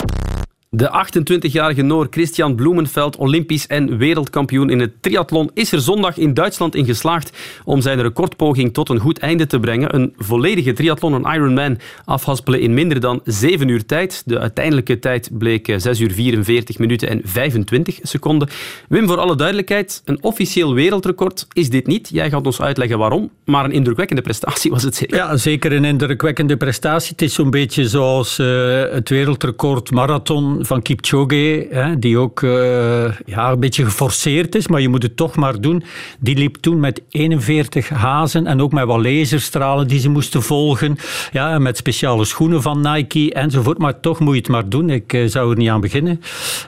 De 0.76 1.06
28-jarige 1.08 1.82
Noor 1.82 2.08
Christian 2.10 2.56
Bloemenveld, 2.56 3.16
olympisch 3.16 3.68
en 3.68 3.98
wereldkampioen 3.98 4.70
in 4.70 4.80
het 4.80 4.92
triathlon, 5.02 5.52
is 5.54 5.72
er 5.72 5.82
zondag 5.82 6.18
in 6.18 6.34
Duitsland 6.34 6.76
in 6.76 6.86
geslaagd 6.86 7.38
om 7.64 7.82
zijn 7.82 8.02
recordpoging 8.02 8.74
tot 8.74 8.90
een 8.90 9.00
goed 9.00 9.20
einde 9.20 9.48
te 9.48 9.60
brengen. 9.60 9.96
Een 9.96 10.14
volledige 10.18 10.74
triathlon, 10.74 11.14
een 11.14 11.34
Ironman, 11.34 11.78
afhaspelen 12.06 12.60
in 12.60 12.74
minder 12.74 13.00
dan 13.00 13.22
7 13.24 13.68
uur 13.68 13.86
tijd. 13.86 14.24
De 14.26 14.40
uiteindelijke 14.40 15.00
tijd 15.00 15.30
bleek 15.38 15.74
6 15.78 16.00
uur 16.00 16.12
44 16.12 16.78
minuten 16.78 17.10
en 17.10 17.22
25 17.24 18.00
seconden. 18.02 18.50
Wim, 18.90 19.08
voor 19.08 19.18
alle 19.18 19.36
duidelijkheid, 19.36 20.02
een 20.06 20.24
officieel 20.24 20.74
wereldrecord 20.74 21.48
is 21.54 21.70
dit 21.70 21.88
niet. 21.88 22.10
Jij 22.12 22.30
gaat 22.30 22.46
ons 22.46 22.62
uitleggen 22.62 22.98
waarom, 22.98 23.32
maar 23.46 23.66
een 23.66 23.72
indrukwekkende 23.72 24.22
prestatie 24.22 24.72
was 24.72 24.84
het 24.84 24.96
zeker. 24.96 25.18
Ja, 25.18 25.38
zeker 25.38 25.72
een 25.72 25.86
indrukwekkende 25.86 26.58
prestatie. 26.58 27.12
Het 27.12 27.22
is 27.22 27.34
zo'n 27.34 27.50
beetje 27.50 27.88
zoals 27.88 28.40
uh, 28.40 28.82
het 28.92 29.10
wereldrecord 29.10 29.92
marathon 29.92 30.64
van 30.66 30.82
Kipchoge, 30.82 31.68
hè, 31.70 32.00
die 32.00 32.18
ook 32.18 32.42
uh, 32.42 32.52
ja, 33.26 33.52
een 33.52 33.60
beetje 33.60 33.86
geforceerd 33.86 34.56
is, 34.56 34.68
maar 34.68 34.82
je 34.82 34.90
moet 34.90 35.04
het 35.04 35.18
toch 35.18 35.36
maar 35.36 35.62
doen. 35.62 35.84
Die 36.20 36.38
liep 36.38 36.56
toen 36.56 36.80
met 36.80 37.02
41 37.10 37.90
hazen 37.90 38.48
en 38.48 38.62
ook 38.62 38.72
met 38.72 38.86
wat 38.86 39.04
laserstralen 39.04 39.88
die 39.88 40.00
ze 40.00 40.10
moesten 40.10 40.44
volgen. 40.44 40.98
Ja, 41.32 41.60
met 41.60 41.78
speciale 41.78 42.26
schoenen 42.26 42.62
van 42.62 42.82
Nike 42.82 43.34
enzovoort. 43.34 43.78
Maar 43.78 44.00
toch 44.00 44.20
moet 44.20 44.34
je 44.34 44.40
het 44.40 44.50
maar 44.50 44.70
doen. 44.70 44.90
Ik 44.90 45.14
uh, 45.14 45.28
zou 45.28 45.52
er 45.52 45.58
niet 45.58 45.70
aan 45.70 45.82
beginnen. 45.82 46.22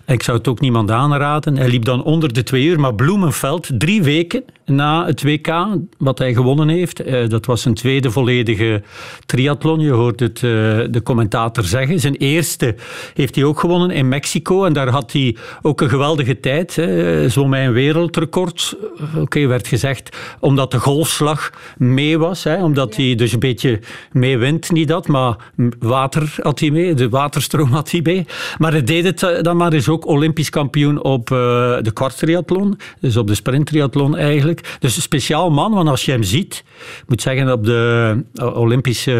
Ik 0.05 0.23
zou 0.23 0.37
het 0.37 0.47
ook 0.47 0.59
niemand 0.59 0.91
aanraden. 0.91 1.57
Hij 1.57 1.69
liep 1.69 1.85
dan 1.85 2.03
onder 2.03 2.33
de 2.33 2.43
twee 2.43 2.65
uur. 2.65 2.79
Maar 2.79 2.95
Bloemenveld, 2.95 3.69
drie 3.77 4.03
weken 4.03 4.43
na 4.65 5.05
het 5.05 5.23
WK, 5.23 5.67
wat 5.97 6.17
hij 6.17 6.33
gewonnen 6.33 6.67
heeft, 6.67 7.07
uh, 7.07 7.29
dat 7.29 7.45
was 7.45 7.61
zijn 7.61 7.73
tweede 7.73 8.11
volledige 8.11 8.81
triathlon. 9.25 9.79
Je 9.79 9.91
hoort 9.91 10.19
het 10.19 10.39
de 10.39 11.01
commentator 11.03 11.63
zeggen. 11.63 11.99
Zijn 11.99 12.15
eerste 12.15 12.75
heeft 13.13 13.35
hij 13.35 13.43
ook 13.43 13.59
gewonnen 13.59 13.76
gewonnen 13.77 14.03
in 14.03 14.07
Mexico. 14.07 14.65
En 14.65 14.73
daar 14.73 14.89
had 14.89 15.11
hij 15.11 15.35
ook 15.61 15.81
een 15.81 15.89
geweldige 15.89 16.39
tijd. 16.39 16.75
Hè. 16.75 17.29
Zwom 17.29 17.53
hij 17.53 17.65
een 17.65 17.73
wereldrecord. 17.73 18.75
Oké, 19.15 19.47
werd 19.47 19.67
gezegd, 19.67 20.17
omdat 20.39 20.71
de 20.71 20.79
golfslag 20.79 21.49
mee 21.77 22.17
was. 22.17 22.43
Hè. 22.43 22.63
Omdat 22.63 22.95
hij 22.95 23.15
dus 23.15 23.33
een 23.33 23.39
beetje 23.39 23.79
mee 24.11 24.37
wint, 24.37 24.71
niet 24.71 24.87
dat, 24.87 25.07
maar 25.07 25.35
water 25.79 26.35
had 26.41 26.59
hij 26.59 26.71
mee. 26.71 26.93
De 26.93 27.09
waterstroom 27.09 27.71
had 27.71 27.91
hij 27.91 27.99
mee. 28.03 28.25
Maar 28.57 28.71
hij 28.71 28.83
deed 28.83 29.03
het 29.03 29.23
eh, 29.23 29.41
dan 29.41 29.57
maar. 29.57 29.73
is 29.73 29.89
ook 29.89 30.07
Olympisch 30.07 30.49
kampioen 30.49 31.03
op 31.03 31.29
uh, 31.29 31.37
de 31.81 31.91
kwarttriathlon. 31.93 32.79
Dus 32.99 33.17
op 33.17 33.27
de 33.27 33.35
sprinttriathlon 33.35 34.17
eigenlijk. 34.17 34.77
Dus 34.79 34.95
een 34.95 35.01
speciaal 35.01 35.51
man, 35.51 35.73
want 35.73 35.89
als 35.89 36.05
je 36.05 36.11
hem 36.11 36.23
ziet... 36.23 36.63
Ik 37.01 37.03
moet 37.07 37.21
zeggen, 37.21 37.51
op 37.51 37.63
de 37.65 38.23
Olympische 38.53 39.11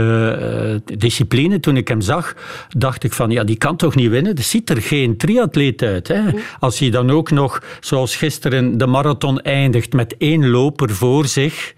uh, 0.88 0.98
discipline, 0.98 1.60
toen 1.60 1.78
ik 1.78 1.88
hem 1.88 2.02
zag, 2.02 2.36
dacht 2.70 3.04
ik 3.04 3.14
van, 3.14 3.30
ja, 3.30 3.44
die 3.44 3.58
kan 3.58 3.76
toch 3.76 3.96
niet 3.96 4.10
winnen? 4.10 4.36
Ziet 4.48 4.70
er 4.70 4.82
geen 4.82 5.18
triatleet 5.18 5.82
uit. 5.82 6.08
Hè? 6.08 6.22
Als 6.60 6.80
hij 6.80 6.90
dan 6.90 7.10
ook 7.12 7.32
nog, 7.32 7.64
zoals 7.80 8.16
gisteren, 8.16 8.78
de 8.78 8.88
marathon 8.88 9.42
eindigt 9.42 9.94
met 9.94 10.16
één 10.18 10.50
loper 10.50 10.90
voor 10.90 11.26
zich... 11.26 11.74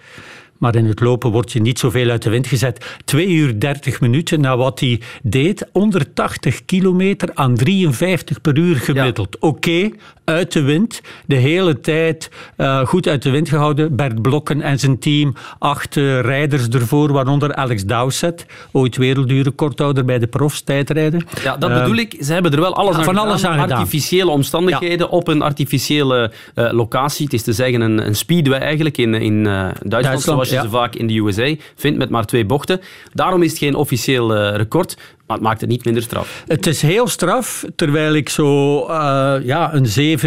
Maar 0.60 0.75
in 0.75 0.86
het 0.86 1.00
lopen 1.00 1.32
word 1.32 1.51
je 1.51 1.62
niet 1.62 1.80
zoveel 1.80 2.10
uit 2.10 2.22
de 2.22 2.30
wind 2.30 2.48
gezet. 2.48 2.86
2 3.06 3.28
uur 3.28 3.60
30 3.60 4.01
minuten 4.01 4.42
na 4.42 4.58
wat 4.58 4.80
hij 4.80 5.01
deed. 5.24 5.66
180 5.72 6.66
kilometer 6.66 7.30
aan 7.34 7.56
53 7.56 8.42
per 8.42 8.58
uur 8.58 8.75
gemiddeld. 8.75 9.39
Oké, 9.39 9.89
uit 10.24 10.51
de 10.51 10.62
wind. 10.62 11.01
De 11.25 11.36
hele 11.36 11.80
tijd 11.80 12.30
uh, 12.58 12.86
goed 12.86 13.08
uit 13.08 13.24
de 13.24 13.30
wind 13.30 13.50
gehouden. 13.50 13.96
Bert 13.96 14.22
Blokken 14.22 14.62
en 14.62 14.80
zijn 14.80 15.00
team. 15.00 15.34
Acht 15.60 15.96
uh, 15.96 16.20
rijders 16.20 16.68
ervoor, 16.68 17.12
waaronder 17.12 17.56
Alex 17.56 17.86
Dowsett. 17.86 18.46
Ooit 18.72 18.98
wereldduurrecordhouder 18.98 20.06
bij 20.06 20.20
de 20.20 20.28
profstijdrijden. 20.28 21.28
Ja, 21.44 21.58
dat 21.58 21.74
bedoel 21.74 21.96
ik. 21.96 22.16
Ze 22.22 22.34
hebben 22.34 22.51
er 22.51 22.60
wel 22.60 22.75
alles 22.75 22.96
aan 22.96 23.04
van 23.04 23.13
gedaan. 23.13 23.30
alles 23.30 23.46
aan 23.46 23.60
Artificiële 23.60 24.32
omstandigheden 24.32 25.06
ja. 25.06 25.13
op 25.13 25.28
een 25.28 25.42
artificiële 25.42 26.32
locatie. 26.54 27.24
Het 27.24 27.34
is 27.34 27.44
te 27.44 27.54
zeggen 27.54 27.82
een, 27.82 28.06
een 28.06 28.16
speedway 28.16 28.60
eigenlijk 28.60 28.98
in, 28.98 29.13
in 29.13 29.44
Duitsland, 29.44 29.89
Duitsland, 29.89 30.49
zoals 30.50 30.63
je 30.63 30.70
ja. 30.70 30.74
ze 30.74 30.84
vaak 30.84 30.96
in 30.96 31.08
de 31.08 31.18
USA 31.18 31.56
vindt, 31.75 31.98
met 31.98 32.10
maar 32.10 32.25
twee 32.25 32.46
bochten. 32.46 32.82
Daarom 33.13 33.44
is 33.44 33.50
het 33.50 33.60
geen 33.60 33.75
officieel 33.75 34.36
record. 34.56 34.98
Maar 35.30 35.38
het 35.38 35.48
maakt 35.48 35.62
het 35.62 35.70
niet 35.70 35.86
minder 35.86 36.04
straf. 36.04 36.44
Het 36.48 36.68
is 36.68 36.82
heel 36.82 37.08
straf, 37.08 37.66
terwijl 37.76 38.14
ik 38.14 38.30
zo 38.30 38.80
uh, 38.80 39.36
ja, 39.44 39.74
een 39.74 40.20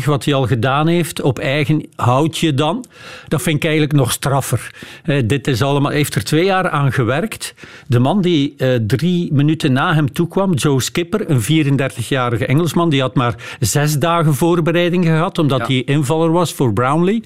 7-21, 0.00 0.04
wat 0.04 0.24
hij 0.24 0.34
al 0.34 0.46
gedaan 0.46 0.86
heeft, 0.86 1.20
op 1.20 1.38
eigen 1.38 1.86
houtje 1.96 2.54
dan, 2.54 2.84
dat 3.28 3.42
vind 3.42 3.56
ik 3.56 3.64
eigenlijk 3.64 3.92
nog 3.92 4.12
straffer. 4.12 4.70
Uh, 5.04 5.22
dit 5.24 5.46
is 5.46 5.62
allemaal, 5.62 5.90
heeft 5.90 6.14
er 6.14 6.24
twee 6.24 6.44
jaar 6.44 6.70
aan 6.70 6.92
gewerkt. 6.92 7.54
De 7.86 7.98
man 7.98 8.20
die 8.20 8.54
uh, 8.56 8.74
drie 8.86 9.32
minuten 9.32 9.72
na 9.72 9.94
hem 9.94 10.12
toekwam, 10.12 10.54
Joe 10.54 10.82
Skipper, 10.82 11.30
een 11.30 11.42
34-jarige 11.80 12.46
Engelsman, 12.46 12.90
die 12.90 13.00
had 13.00 13.14
maar 13.14 13.34
zes 13.60 13.98
dagen 13.98 14.34
voorbereiding 14.34 15.04
gehad, 15.04 15.38
omdat 15.38 15.58
ja. 15.58 15.66
hij 15.66 15.82
invaller 15.84 16.32
was 16.32 16.52
voor 16.52 16.72
Brownlee. 16.72 17.22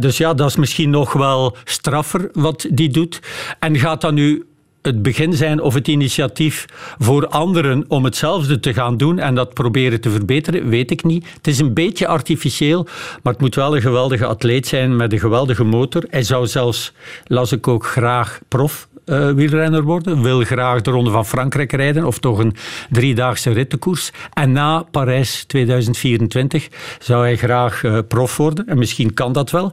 dus 0.00 0.16
ja, 0.16 0.34
dat 0.34 0.48
is 0.48 0.56
misschien 0.56 0.90
nog 0.90 1.12
wel 1.12 1.56
straffer 1.64 2.28
wat 2.32 2.66
die 2.70 2.88
doet. 2.88 3.20
En 3.58 3.78
gaat 3.78 4.00
dan 4.00 4.14
nu 4.14 4.47
het 4.88 5.02
begin 5.02 5.32
zijn 5.32 5.60
of 5.60 5.74
het 5.74 5.88
initiatief 5.88 6.64
voor 6.98 7.28
anderen 7.28 7.84
om 7.88 8.04
hetzelfde 8.04 8.60
te 8.60 8.74
gaan 8.74 8.96
doen 8.96 9.18
en 9.18 9.34
dat 9.34 9.54
proberen 9.54 10.00
te 10.00 10.10
verbeteren, 10.10 10.68
weet 10.68 10.90
ik 10.90 11.04
niet. 11.04 11.26
Het 11.36 11.46
is 11.46 11.58
een 11.58 11.74
beetje 11.74 12.06
artificieel, 12.06 12.86
maar 13.22 13.32
het 13.32 13.42
moet 13.42 13.54
wel 13.54 13.76
een 13.76 13.82
geweldige 13.82 14.26
atleet 14.26 14.66
zijn 14.66 14.96
met 14.96 15.12
een 15.12 15.18
geweldige 15.18 15.64
motor. 15.64 16.04
Hij 16.10 16.22
zou 16.22 16.46
zelfs, 16.46 16.92
las 17.24 17.52
ik 17.52 17.68
ook, 17.68 17.86
graag 17.86 18.40
prof 18.48 18.88
uh, 19.08 19.30
wielrenner 19.30 19.82
worden, 19.82 20.22
wil 20.22 20.40
graag 20.44 20.80
de 20.80 20.90
Ronde 20.90 21.10
van 21.10 21.26
Frankrijk 21.26 21.72
rijden 21.72 22.04
of 22.04 22.18
toch 22.18 22.38
een 22.38 22.54
driedaagse 22.90 23.50
rittenkoers. 23.50 24.10
En 24.32 24.52
na 24.52 24.82
Parijs 24.90 25.44
2024 25.44 26.68
zou 26.98 27.22
hij 27.22 27.36
graag 27.36 27.82
uh, 27.82 27.98
prof 28.08 28.36
worden 28.36 28.66
en 28.66 28.78
misschien 28.78 29.14
kan 29.14 29.32
dat 29.32 29.50
wel. 29.50 29.72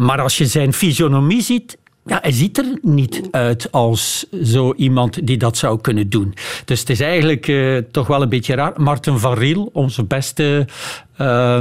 Maar 0.00 0.20
als 0.20 0.38
je 0.38 0.46
zijn 0.46 0.72
fysionomie 0.72 1.42
ziet, 1.42 1.76
ja, 2.06 2.18
hij 2.22 2.32
ziet 2.32 2.58
er 2.58 2.78
niet 2.82 3.22
uit 3.30 3.72
als 3.72 4.26
zo 4.42 4.72
iemand 4.76 5.26
die 5.26 5.36
dat 5.36 5.56
zou 5.56 5.80
kunnen 5.80 6.08
doen. 6.08 6.34
Dus 6.64 6.80
het 6.80 6.90
is 6.90 7.00
eigenlijk 7.00 7.46
uh, 7.46 7.78
toch 7.90 8.06
wel 8.06 8.22
een 8.22 8.28
beetje 8.28 8.54
raar. 8.54 8.72
Martin 8.76 9.18
van 9.18 9.34
Riel, 9.34 9.70
onze 9.72 10.04
beste 10.04 10.66
Uh, 11.20 11.58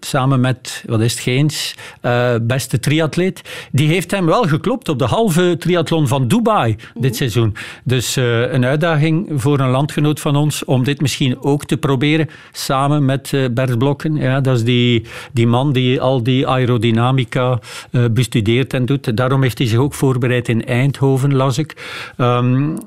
samen 0.00 0.40
met, 0.40 0.84
wat 0.86 1.00
is 1.00 1.12
het, 1.12 1.22
Geens, 1.22 1.74
uh, 2.02 2.34
beste 2.42 2.78
triatleet. 2.78 3.68
Die 3.72 3.88
heeft 3.88 4.10
hem 4.10 4.26
wel 4.26 4.42
geklopt 4.42 4.88
op 4.88 4.98
de 4.98 5.04
halve 5.04 5.56
triathlon 5.58 6.08
van 6.08 6.28
Dubai 6.28 6.76
dit 6.94 7.16
seizoen. 7.16 7.56
Dus 7.84 8.16
uh, 8.16 8.52
een 8.52 8.64
uitdaging 8.64 9.30
voor 9.34 9.58
een 9.58 9.70
landgenoot 9.70 10.20
van 10.20 10.36
ons 10.36 10.64
om 10.64 10.84
dit 10.84 11.00
misschien 11.00 11.42
ook 11.42 11.64
te 11.64 11.76
proberen, 11.76 12.28
samen 12.52 13.04
met 13.04 13.32
Bert 13.52 13.78
Blokken. 13.78 14.16
Ja, 14.16 14.40
dat 14.40 14.56
is 14.56 14.64
die, 14.64 15.06
die 15.32 15.46
man 15.46 15.72
die 15.72 16.00
al 16.00 16.22
die 16.22 16.46
aerodynamica 16.46 17.58
bestudeert 18.10 18.74
en 18.74 18.86
doet. 18.86 19.16
Daarom 19.16 19.42
heeft 19.42 19.58
hij 19.58 19.66
zich 19.66 19.78
ook 19.78 19.94
voorbereid 19.94 20.48
in 20.48 20.64
Eindhoven, 20.64 21.34
las 21.34 21.58
ik. 21.58 21.76
Um, 22.18 22.78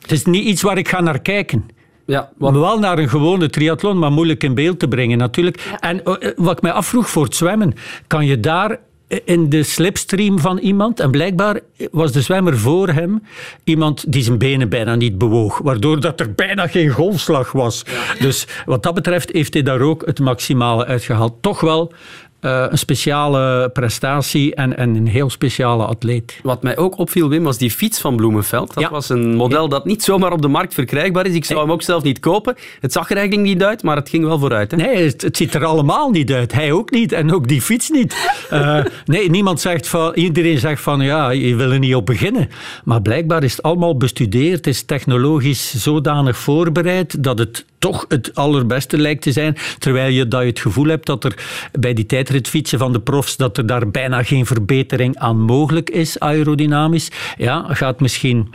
het 0.00 0.12
is 0.12 0.24
niet 0.24 0.44
iets 0.44 0.62
waar 0.62 0.78
ik 0.78 0.88
ga 0.88 1.00
naar 1.00 1.20
kijken. 1.20 1.75
Ja, 2.06 2.30
want... 2.36 2.56
Wel 2.56 2.78
naar 2.78 2.98
een 2.98 3.08
gewone 3.08 3.50
triathlon, 3.50 3.98
maar 3.98 4.12
moeilijk 4.12 4.42
in 4.42 4.54
beeld 4.54 4.78
te 4.78 4.88
brengen 4.88 5.18
natuurlijk. 5.18 5.60
Ja. 5.60 5.80
En 5.80 6.00
uh, 6.04 6.14
wat 6.36 6.56
ik 6.56 6.62
mij 6.62 6.72
afvroeg 6.72 7.10
voor 7.10 7.24
het 7.24 7.36
zwemmen, 7.36 7.74
kan 8.06 8.26
je 8.26 8.40
daar 8.40 8.78
in 9.24 9.48
de 9.48 9.62
slipstream 9.62 10.38
van 10.38 10.58
iemand. 10.58 11.00
En 11.00 11.10
blijkbaar 11.10 11.60
was 11.90 12.12
de 12.12 12.20
zwemmer 12.20 12.58
voor 12.58 12.88
hem 12.88 13.22
iemand 13.64 14.12
die 14.12 14.22
zijn 14.22 14.38
benen 14.38 14.68
bijna 14.68 14.94
niet 14.94 15.18
bewoog. 15.18 15.58
Waardoor 15.58 16.00
dat 16.00 16.20
er 16.20 16.32
bijna 16.32 16.66
geen 16.66 16.88
golfslag 16.90 17.52
was. 17.52 17.82
Ja. 17.86 18.24
Dus 18.24 18.46
wat 18.66 18.82
dat 18.82 18.94
betreft 18.94 19.32
heeft 19.32 19.54
hij 19.54 19.62
daar 19.62 19.80
ook 19.80 20.06
het 20.06 20.20
maximale 20.20 20.84
uitgehaald. 20.86 21.34
Toch 21.40 21.60
wel 21.60 21.92
uh, 22.40 22.64
een 22.68 22.78
speciale 22.78 23.68
prestatie 23.68 24.54
en, 24.54 24.76
en, 24.76 24.94
een 24.94 25.06
heel 25.06 25.30
speciale 25.30 25.84
atleet. 25.84 26.40
Wat 26.42 26.62
mij 26.62 26.76
ook 26.76 26.98
opviel, 26.98 27.28
Wim, 27.28 27.42
was 27.42 27.58
die 27.58 27.70
fiets 27.70 28.00
van 28.00 28.16
Bloemenveld. 28.16 28.74
Dat 28.74 28.82
ja. 28.82 28.90
was 28.90 29.08
een 29.08 29.34
model 29.34 29.68
dat 29.68 29.84
niet 29.84 30.02
zomaar 30.02 30.32
op 30.32 30.42
de 30.42 30.48
markt 30.48 30.74
verkrijgbaar 30.74 31.26
is. 31.26 31.34
Ik 31.34 31.44
zou 31.44 31.60
hem 31.60 31.72
ook 31.72 31.82
zelf 31.82 32.02
niet 32.02 32.20
kopen. 32.20 32.54
Het 32.80 32.92
zag 32.92 33.10
er 33.10 33.16
eigenlijk 33.16 33.48
niet 33.48 33.62
uit, 33.62 33.82
maar 33.82 33.96
het 33.96 34.08
ging 34.08 34.24
wel 34.24 34.38
vooruit. 34.38 34.70
Hè? 34.70 34.76
Nee, 34.76 35.04
het, 35.04 35.22
het 35.22 35.36
ziet 35.36 35.54
er 35.54 35.64
allemaal 35.64 36.10
niet 36.10 36.32
uit. 36.32 36.52
Hij 36.52 36.72
ook 36.72 36.90
niet 36.90 37.12
en 37.12 37.32
ook 37.32 37.48
die 37.48 37.62
fiets 37.62 37.90
niet. 37.90 38.30
uh, 38.52 38.84
nee, 39.04 39.30
niemand 39.30 39.60
zegt 39.60 39.88
van, 39.88 40.14
iedereen 40.14 40.58
zegt 40.58 40.82
van 40.82 41.00
ja, 41.00 41.30
je 41.30 41.54
wil 41.54 41.70
er 41.70 41.78
niet 41.78 41.94
op 41.94 42.06
beginnen. 42.06 42.48
Maar 42.84 43.02
blijkbaar 43.02 43.42
is 43.42 43.56
het 43.56 43.62
allemaal 43.62 43.96
bestudeerd, 43.96 44.66
is 44.66 44.82
technologisch 44.82 45.74
zodanig 45.82 46.36
voorbereid 46.36 47.24
dat 47.24 47.38
het 47.38 47.64
toch 47.86 48.04
het 48.08 48.34
allerbeste 48.34 48.98
lijkt 48.98 49.22
te 49.22 49.32
zijn. 49.32 49.56
Terwijl 49.78 50.12
je, 50.12 50.28
dat 50.28 50.40
je 50.40 50.46
het 50.46 50.60
gevoel 50.60 50.86
hebt 50.86 51.06
dat 51.06 51.24
er 51.24 51.34
bij 51.72 51.94
die 51.94 52.06
tijdritfietsen 52.06 52.78
van 52.78 52.92
de 52.92 53.00
profs 53.00 53.36
dat 53.36 53.58
er 53.58 53.66
daar 53.66 53.90
bijna 53.90 54.22
geen 54.22 54.46
verbetering 54.46 55.18
aan 55.18 55.40
mogelijk 55.40 55.90
is, 55.90 56.20
aerodynamisch. 56.20 57.10
Ja, 57.36 57.64
gaat 57.68 58.00
misschien 58.00 58.50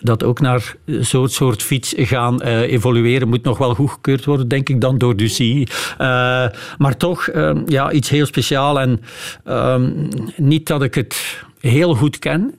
dat 0.00 0.24
ook 0.24 0.40
naar 0.40 0.74
zo'n 1.00 1.28
soort 1.28 1.62
fiets 1.62 1.94
gaan 1.96 2.40
uh, 2.42 2.60
evolueren. 2.60 3.28
Moet 3.28 3.42
nog 3.42 3.58
wel 3.58 3.74
goedgekeurd 3.74 4.24
worden, 4.24 4.48
denk 4.48 4.68
ik, 4.68 4.80
dan 4.80 4.98
door 4.98 5.16
Ducy. 5.16 5.66
Uh, 6.00 6.46
maar 6.78 6.96
toch, 6.96 7.28
uh, 7.28 7.50
ja, 7.66 7.92
iets 7.92 8.08
heel 8.08 8.26
speciaal. 8.26 8.80
En 8.80 9.00
niet 10.36 10.66
dat 10.66 10.82
ik 10.82 10.94
het 10.94 11.44
heel 11.60 11.94
goed 11.94 12.18
ken. 12.18 12.54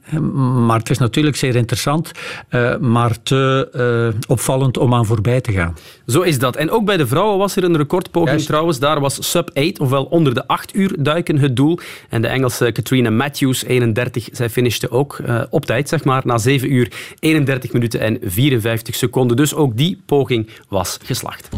Maar 0.65 0.79
het 0.79 0.89
is 0.89 0.97
natuurlijk 0.97 1.35
zeer 1.35 1.55
interessant, 1.55 2.11
uh, 2.49 2.77
maar 2.77 3.23
te 3.23 3.69
uh, 4.13 4.19
opvallend 4.27 4.77
om 4.77 4.93
aan 4.93 5.05
voorbij 5.05 5.41
te 5.41 5.51
gaan. 5.51 5.75
Zo 6.07 6.21
is 6.21 6.39
dat. 6.39 6.55
En 6.55 6.69
ook 6.69 6.85
bij 6.85 6.97
de 6.97 7.07
vrouwen 7.07 7.37
was 7.37 7.55
er 7.55 7.63
een 7.63 7.77
recordpoging 7.77 8.29
Juist. 8.29 8.47
trouwens. 8.47 8.79
Daar 8.79 8.99
was 8.99 9.29
sub 9.31 9.49
8, 9.53 9.79
ofwel 9.79 10.03
onder 10.03 10.33
de 10.33 10.47
8 10.47 10.75
uur 10.75 10.95
duiken 10.99 11.37
het 11.37 11.55
doel. 11.55 11.79
En 12.09 12.21
de 12.21 12.27
Engelse 12.27 12.71
Katrina 12.71 13.09
Matthews, 13.09 13.63
31, 13.63 14.29
zij 14.31 14.49
finishte 14.49 14.89
ook 14.89 15.19
uh, 15.25 15.41
op 15.49 15.65
tijd, 15.65 15.89
zeg 15.89 16.03
maar, 16.03 16.21
na 16.25 16.37
7 16.37 16.73
uur 16.73 16.91
31 17.19 17.73
minuten 17.73 17.99
en 17.99 18.17
54 18.21 18.95
seconden. 18.95 19.37
Dus 19.37 19.53
ook 19.53 19.77
die 19.77 20.01
poging 20.05 20.49
was 20.69 20.97
geslaagd. 21.03 21.49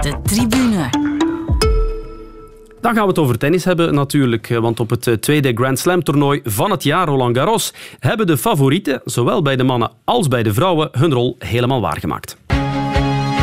De 0.00 0.14
tribune. 0.22 0.67
Dan 2.80 2.94
gaan 2.94 3.02
we 3.02 3.08
het 3.08 3.18
over 3.18 3.38
tennis 3.38 3.64
hebben 3.64 3.94
natuurlijk, 3.94 4.48
want 4.48 4.80
op 4.80 4.90
het 4.90 5.22
tweede 5.22 5.52
Grand 5.54 5.78
Slam 5.78 6.02
toernooi 6.02 6.40
van 6.44 6.70
het 6.70 6.82
jaar 6.82 7.06
Roland 7.06 7.36
Garros 7.36 7.72
hebben 7.98 8.26
de 8.26 8.36
favorieten, 8.36 9.00
zowel 9.04 9.42
bij 9.42 9.56
de 9.56 9.64
mannen 9.64 9.90
als 10.04 10.28
bij 10.28 10.42
de 10.42 10.54
vrouwen, 10.54 10.88
hun 10.92 11.12
rol 11.12 11.36
helemaal 11.38 11.80
waargemaakt. 11.80 12.36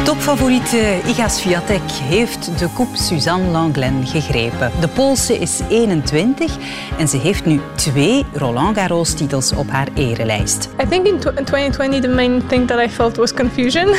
Topfavoriet 0.06 0.74
Iga 1.08 1.28
Swiatek 1.28 1.82
heeft 1.92 2.60
de 2.60 2.68
Coupe 2.76 2.98
Suzanne 2.98 3.52
Langlaine 3.52 4.06
gegrepen. 4.06 4.72
De 4.80 4.88
Poolse 4.88 5.38
is 5.38 5.62
21 5.70 6.58
en 6.98 7.08
ze 7.08 7.18
heeft 7.18 7.46
nu 7.46 7.60
twee 7.76 8.26
Roland 8.34 8.78
Garros 8.78 9.14
titels 9.14 9.54
op 9.54 9.70
haar 9.70 9.88
erelijst. 9.96 10.70
I 10.84 10.88
think 10.90 11.08
in 11.08 11.20
2020 11.20 12.02
the 12.02 12.08
main 12.08 12.48
thing 12.48 12.68
that 12.68 12.80
I 12.80 12.90
felt 12.90 13.16
was 13.16 13.34
confusion 13.34 13.96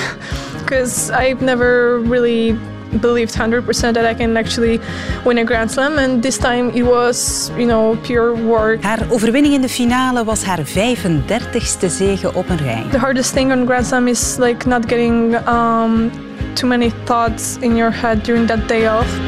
because 0.58 1.12
I've 1.12 1.44
never 1.44 2.00
really 2.08 2.56
believed 3.00 3.34
100% 3.34 3.94
that 3.94 4.04
I 4.04 4.14
can 4.14 4.36
actually 4.36 4.80
win 5.24 5.38
a 5.38 5.44
Grand 5.44 5.70
Slam. 5.70 5.98
And 5.98 6.22
this 6.22 6.38
time 6.38 6.70
it 6.70 6.82
was, 6.82 7.50
you 7.56 7.66
know, 7.66 7.96
pure 8.02 8.34
work. 8.34 8.82
Haar 8.82 9.06
overwinning 9.10 9.52
in 9.52 9.60
de 9.60 9.68
finale 9.68 10.24
was 10.24 10.42
haar 10.42 10.64
35ste 10.64 11.86
zege 11.88 12.34
op 12.34 12.48
een 12.48 12.58
rij. 12.58 12.84
The 12.90 12.98
hardest 12.98 13.32
thing 13.32 13.52
on 13.52 13.66
Grand 13.66 13.86
Slam 13.86 14.08
is 14.08 14.36
like 14.36 14.68
not 14.68 14.88
getting 14.88 15.34
um, 15.48 16.10
too 16.54 16.68
many 16.68 16.92
thoughts 17.04 17.56
in 17.60 17.76
your 17.76 17.92
head 17.92 18.24
during 18.24 18.46
that 18.46 18.68
day 18.68 18.86
off. 18.86 19.18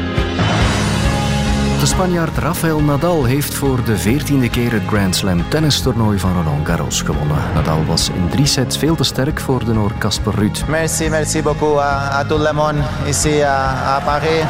De 1.79 1.85
Spanjaard 1.85 2.37
Rafael 2.37 2.79
Nadal 2.79 3.23
heeft 3.23 3.53
voor 3.53 3.83
de 3.83 3.97
veertiende 3.97 4.49
keer 4.49 4.71
het 4.71 4.81
Grand 4.87 5.15
Slam 5.15 5.49
tennistoernooi 5.49 6.19
van 6.19 6.33
Roland 6.33 6.67
Garros 6.67 7.01
gewonnen. 7.01 7.37
Nadal 7.53 7.85
was 7.85 8.09
in 8.09 8.29
drie 8.29 8.45
sets 8.45 8.77
veel 8.77 8.95
te 8.95 9.03
sterk 9.03 9.39
voor 9.39 9.65
de 9.65 9.73
Noor 9.73 9.91
Casper 9.97 10.35
Ruud. 10.35 10.63
Merci, 10.67 11.09
merci 11.09 11.41
beaucoup 11.41 11.79
à, 11.79 12.19
à 12.19 12.25
tout 12.25 12.41
le 12.41 12.53
monde 12.53 12.83
ici 13.07 13.41
à, 13.41 13.95
à 13.95 14.01
Paris. 14.01 14.43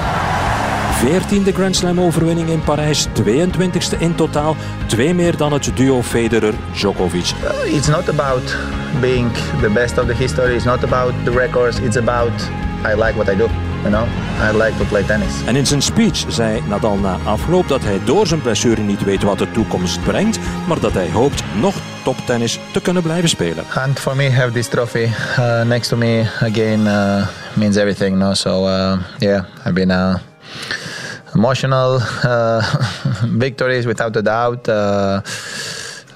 14e 1.03 1.53
Grand 1.53 1.75
Slam 1.75 2.00
overwinning 2.00 2.50
in 2.50 2.63
Parijs, 2.63 3.07
22e 3.07 4.00
in 4.00 4.15
totaal. 4.15 4.55
Twee 4.86 5.13
meer 5.13 5.38
dan 5.38 5.53
het 5.53 5.71
duo 5.74 6.01
Federer-Djokovic. 6.01 7.33
It's 7.65 7.88
not 7.88 8.09
about 8.09 8.57
being 9.01 9.31
the 9.62 9.69
best 9.69 9.98
of 9.98 10.05
the 10.05 10.15
history. 10.15 10.55
It's 10.55 10.65
not 10.65 10.83
about 10.83 11.13
the 11.24 11.31
records. 11.31 11.79
It's 11.79 11.98
about 11.98 12.31
I 12.86 12.95
like 12.95 13.13
what 13.15 13.29
I 13.29 13.36
do. 13.36 13.68
You 13.83 13.91
know, 13.91 14.07
I 14.41 14.51
like 14.51 14.77
to 14.77 14.86
play 14.86 15.03
tennis. 15.03 15.43
En 15.45 15.55
in 15.55 15.65
zijn 15.65 15.81
speech 15.81 16.25
zei 16.27 16.62
Nadal 16.67 16.98
na 16.98 17.17
afloop 17.24 17.67
dat 17.67 17.81
hij 17.83 18.01
door 18.05 18.27
zijn 18.27 18.41
blessure 18.41 18.81
niet 18.81 19.03
weet 19.03 19.24
wat 19.24 19.38
de 19.38 19.51
toekomst 19.51 20.03
brengt, 20.03 20.39
maar 20.67 20.79
dat 20.79 20.93
hij 20.93 21.12
hoopt 21.12 21.43
nog 21.59 21.75
toptennis 22.03 22.59
te 22.74 22.81
kunnen 22.81 23.03
blijven 23.03 23.29
spelen. 23.29 23.63
And 23.75 24.00
for 24.00 24.15
me, 24.15 24.31
have 24.31 24.51
this 24.51 24.67
trophy 24.67 25.07
uh, 25.39 25.62
next 25.62 25.89
to 25.89 25.98
me 25.98 26.25
again 26.41 26.79
uh, 26.79 27.27
means 27.53 27.75
everything. 27.75 28.17
No, 28.17 28.33
so 28.33 28.67
uh, 28.67 28.98
yeah, 29.17 29.43
I've 29.65 29.74
been 29.74 29.89
uh, 29.89 30.15
emotional 31.36 32.00
uh, 32.25 32.75
victories 33.45 33.86
without 33.86 34.15
a 34.17 34.21
doubt, 34.21 34.67
uh, 34.67 35.19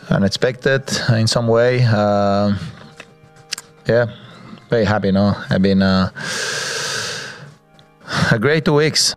unexpected 0.09 1.01
in 1.17 1.27
some 1.27 1.51
way. 1.51 1.75
Uh, 1.77 2.53
yeah, 3.85 4.05
very 4.69 4.85
happy. 4.85 5.11
No, 5.11 5.33
I've 5.49 5.61
been 5.61 5.81
a 8.33 8.37
great 8.39 8.67
weeks. 8.67 9.15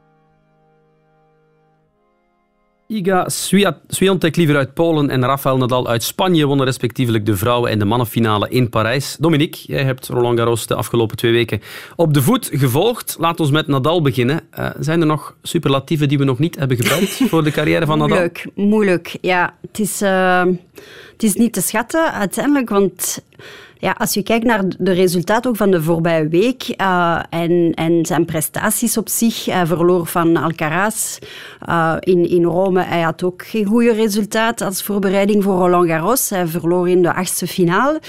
Iga 2.88 3.28
Swiatek 3.88 4.36
liever 4.36 4.56
uit 4.56 4.74
Polen 4.74 5.10
en 5.10 5.24
Rafael 5.24 5.56
Nadal 5.56 5.88
uit 5.88 6.02
Spanje 6.02 6.46
wonnen 6.46 6.66
respectievelijk 6.66 7.26
de 7.26 7.36
vrouwen- 7.36 7.70
en 7.70 7.78
de 7.78 7.84
mannenfinale 7.84 8.48
in 8.48 8.68
Parijs. 8.68 9.16
Dominique, 9.20 9.60
jij 9.66 9.84
hebt 9.84 10.08
Roland 10.08 10.38
Garros 10.38 10.66
de 10.66 10.74
afgelopen 10.74 11.16
twee 11.16 11.32
weken 11.32 11.60
op 11.96 12.14
de 12.14 12.22
voet 12.22 12.48
gevolgd. 12.52 13.16
Laat 13.18 13.40
ons 13.40 13.50
met 13.50 13.66
Nadal 13.66 14.02
beginnen. 14.02 14.40
Uh, 14.58 14.70
zijn 14.78 15.00
er 15.00 15.06
nog 15.06 15.36
superlatieven 15.42 16.08
die 16.08 16.18
we 16.18 16.24
nog 16.24 16.38
niet 16.38 16.58
hebben 16.58 16.76
gebeld 16.76 17.08
voor 17.30 17.44
de 17.44 17.50
carrière 17.50 17.86
van 17.86 17.98
Nadal? 17.98 18.16
Moeilijk, 18.16 18.46
moeilijk. 18.54 19.16
Ja, 19.20 19.54
het 19.60 19.78
is, 19.78 20.02
uh, 20.02 20.44
het 21.12 21.22
is 21.22 21.34
niet 21.34 21.52
te 21.52 21.60
schatten 21.60 22.12
uiteindelijk, 22.12 22.68
want 22.68 23.24
ja, 23.78 23.94
als 23.98 24.14
je 24.14 24.22
kijkt 24.22 24.44
naar 24.44 24.64
de 24.78 24.92
resultaten 24.92 25.50
ook 25.50 25.56
van 25.56 25.70
de 25.70 25.82
voorbije 25.82 26.28
week 26.28 26.74
uh, 26.80 27.22
en, 27.30 27.74
en 27.74 28.06
zijn 28.06 28.24
prestaties 28.24 28.96
op 28.96 29.08
zich, 29.08 29.44
hij 29.44 29.66
verloor 29.66 30.06
van 30.06 30.36
Alcaraz 30.36 31.18
uh, 31.68 31.96
in, 32.00 32.28
in 32.28 32.44
Rome. 32.44 32.82
Hij 32.82 33.00
had 33.00 33.22
ook 33.22 33.46
geen 33.46 33.64
goede 33.64 33.92
resultaat 33.92 34.60
als 34.60 34.82
voorbereiding 34.82 35.42
voor 35.42 35.54
Roland 35.54 35.88
Garros. 35.88 36.30
Hij 36.30 36.46
verloor 36.46 36.88
in 36.88 37.02
de 37.02 37.14
achtste 37.14 37.46
finale. 37.46 38.00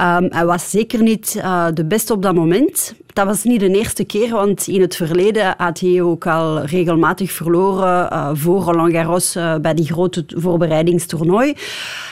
Um, 0.00 0.26
hij 0.30 0.46
was 0.46 0.70
zeker 0.70 1.02
niet 1.02 1.32
de 1.74 1.84
beste 1.84 2.12
op 2.12 2.22
dat 2.22 2.34
moment. 2.34 2.94
Dat 3.12 3.26
was 3.26 3.44
niet 3.44 3.60
de 3.60 3.78
eerste 3.78 4.04
keer, 4.04 4.30
want 4.30 4.66
in 4.66 4.80
het 4.80 4.96
verleden 4.96 5.54
had 5.56 5.80
hij 5.80 6.02
ook 6.02 6.26
al 6.26 6.60
regelmatig 6.60 7.32
verloren 7.32 8.08
uh, 8.12 8.30
voor 8.32 8.62
Roland 8.62 8.92
Garros 8.92 9.36
uh, 9.36 9.56
bij 9.56 9.74
die 9.74 9.86
grote 9.86 10.24
voorbereidingstoernooi. 10.26 11.54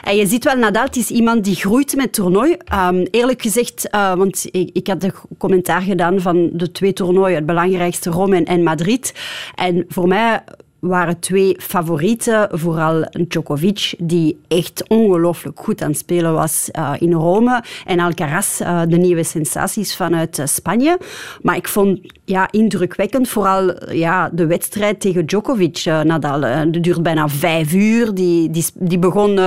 En 0.04 0.16
je 0.16 0.26
ziet 0.26 0.44
wel, 0.44 0.56
Nadal 0.56 0.86
is 0.90 1.10
iemand 1.10 1.44
die 1.44 1.54
groeit 1.54 1.96
met 1.96 2.12
toernooi. 2.12 2.56
Um, 2.88 3.06
eerlijk 3.10 3.42
gezegd, 3.42 3.88
uh, 3.94 4.14
want 4.14 4.46
ik, 4.50 4.70
ik 4.72 4.86
had 4.86 5.02
een 5.02 5.12
commentaar 5.38 5.80
gedaan 5.80 6.20
van 6.20 6.50
de 6.52 6.72
twee 6.72 6.92
toernooien, 6.92 7.36
het 7.36 7.46
belangrijkste 7.46 8.10
Rome 8.10 8.44
en 8.44 8.62
Madrid. 8.62 9.14
En 9.54 9.84
voor 9.88 10.08
mij 10.08 10.42
waren 10.80 11.18
twee 11.18 11.56
favorieten, 11.58 12.48
vooral 12.52 13.08
Djokovic, 13.28 13.94
die 13.98 14.38
echt 14.48 14.88
ongelooflijk 14.88 15.60
goed 15.60 15.82
aan 15.82 15.90
het 15.90 15.98
spelen 15.98 16.32
was 16.32 16.68
uh, 16.78 16.92
in 16.98 17.12
Rome, 17.12 17.62
en 17.84 18.00
Alcaraz, 18.00 18.60
uh, 18.60 18.82
de 18.88 18.96
nieuwe 18.96 19.24
sensaties 19.24 19.96
vanuit 19.96 20.38
uh, 20.38 20.46
Spanje. 20.46 20.98
Maar 21.42 21.56
ik 21.56 21.68
vond 21.68 22.00
ja, 22.24 22.48
indrukwekkend 22.50 23.28
vooral 23.28 23.92
ja, 23.94 24.30
de 24.32 24.46
wedstrijd 24.46 25.00
tegen 25.00 25.26
Djokovic, 25.26 25.84
Nadal. 25.84 26.40
Dat 26.70 26.82
duurt 26.82 27.02
bijna 27.02 27.28
vijf 27.28 27.72
uur. 27.72 28.14
Die, 28.14 28.50
die, 28.50 28.64
die 28.74 28.98
begon 28.98 29.38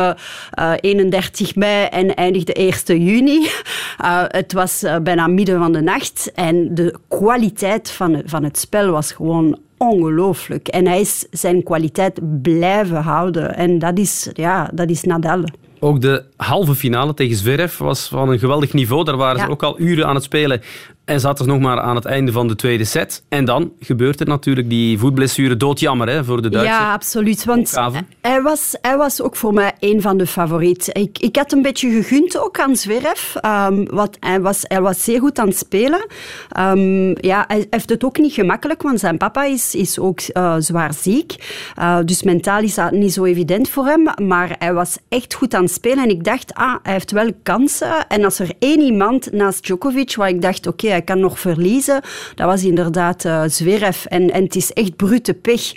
31 0.79 1.55
mei 1.55 1.85
en 1.85 2.15
eindigde 2.15 2.53
1 2.53 3.03
juni. 3.03 3.47
het 4.27 4.53
was 4.53 4.85
bijna 5.03 5.27
midden 5.27 5.59
van 5.59 5.71
de 5.71 5.81
nacht 5.81 6.31
en 6.35 6.75
de 6.75 6.95
kwaliteit 7.07 7.89
van, 7.89 8.21
van 8.25 8.43
het 8.43 8.57
spel 8.57 8.91
was 8.91 9.11
gewoon 9.11 9.57
ongelooflijk. 9.83 10.67
En 10.67 10.87
hij 10.87 10.99
is 10.99 11.25
zijn 11.31 11.63
kwaliteit 11.63 12.41
blijven 12.41 13.01
houden. 13.01 13.55
En 13.55 13.79
dat 13.79 13.97
is, 13.99 14.29
ja, 14.33 14.69
dat 14.73 14.89
is 14.89 15.03
Nadal. 15.03 15.43
Ook 15.79 16.01
de 16.01 16.23
halve 16.35 16.75
finale 16.75 17.13
tegen 17.13 17.35
Zverev 17.35 17.77
was 17.77 18.07
van 18.07 18.29
een 18.29 18.39
geweldig 18.39 18.73
niveau. 18.73 19.03
Daar 19.03 19.17
waren 19.17 19.37
ja. 19.37 19.45
ze 19.45 19.51
ook 19.51 19.63
al 19.63 19.79
uren 19.79 20.07
aan 20.07 20.15
het 20.15 20.23
spelen. 20.23 20.61
En 21.05 21.19
zaten 21.19 21.45
ze 21.45 21.51
nog 21.51 21.59
maar 21.59 21.79
aan 21.79 21.95
het 21.95 22.05
einde 22.05 22.31
van 22.31 22.47
de 22.47 22.55
tweede 22.55 22.83
set. 22.83 23.23
En 23.29 23.45
dan 23.45 23.71
gebeurt 23.79 24.19
er 24.19 24.27
natuurlijk 24.27 24.69
die 24.69 24.99
voetblessure 24.99 25.57
doodjammer 25.57 26.09
hè, 26.09 26.23
voor 26.23 26.41
de 26.41 26.49
Duitsers. 26.49 26.77
Ja, 26.77 26.93
absoluut. 26.93 27.45
Want 27.45 27.75
hij 28.21 28.41
was, 28.41 28.77
hij 28.81 28.97
was 28.97 29.21
ook 29.21 29.35
voor 29.35 29.53
mij 29.53 29.71
een 29.79 30.01
van 30.01 30.17
de 30.17 30.27
favorieten. 30.27 30.93
Ik, 30.93 31.19
ik 31.19 31.35
had 31.35 31.51
een 31.51 31.61
beetje 31.61 31.89
gegund 31.89 32.37
ook 32.37 32.59
aan 32.59 32.75
Zverev. 32.75 33.35
Um, 33.45 33.85
wat, 33.89 34.17
hij, 34.19 34.41
was, 34.41 34.59
hij 34.63 34.81
was 34.81 35.03
zeer 35.03 35.19
goed 35.19 35.39
aan 35.39 35.47
het 35.47 35.57
spelen. 35.57 36.05
Um, 36.59 37.15
ja, 37.19 37.43
hij 37.47 37.67
heeft 37.69 37.89
het 37.89 38.03
ook 38.03 38.17
niet 38.17 38.33
gemakkelijk, 38.33 38.81
want 38.81 38.99
zijn 38.99 39.17
papa 39.17 39.43
is, 39.43 39.75
is 39.75 39.99
ook 39.99 40.19
uh, 40.33 40.55
zwaar 40.57 40.93
ziek. 40.93 41.35
Uh, 41.79 41.97
dus 42.05 42.23
mentaal 42.23 42.61
is 42.61 42.75
dat 42.75 42.91
niet 42.91 43.13
zo 43.13 43.23
evident 43.23 43.69
voor 43.69 43.85
hem. 43.85 44.27
Maar 44.27 44.55
hij 44.59 44.73
was 44.73 44.97
echt 45.09 45.33
goed 45.33 45.53
aan 45.53 45.63
het 45.63 45.71
spelen. 45.71 46.03
En 46.03 46.09
ik 46.09 46.23
dacht, 46.23 46.53
ah, 46.53 46.75
hij 46.83 46.93
heeft 46.93 47.11
wel 47.11 47.31
kansen. 47.43 48.07
En 48.07 48.23
als 48.23 48.39
er 48.39 48.51
één 48.59 48.79
iemand 48.79 49.31
naast 49.31 49.63
Djokovic, 49.63 50.15
waar 50.15 50.29
ik 50.29 50.41
dacht, 50.41 50.67
oké, 50.67 50.85
okay, 50.85 50.92
hij 50.93 51.01
kan 51.01 51.19
nog 51.19 51.39
verliezen. 51.39 52.01
Dat 52.35 52.47
was 52.47 52.63
inderdaad 52.63 53.25
uh, 53.25 53.43
Zverev. 53.47 54.05
En, 54.05 54.31
en 54.31 54.43
het 54.43 54.55
is 54.55 54.73
echt 54.73 54.95
brute 54.95 55.33
pech. 55.33 55.73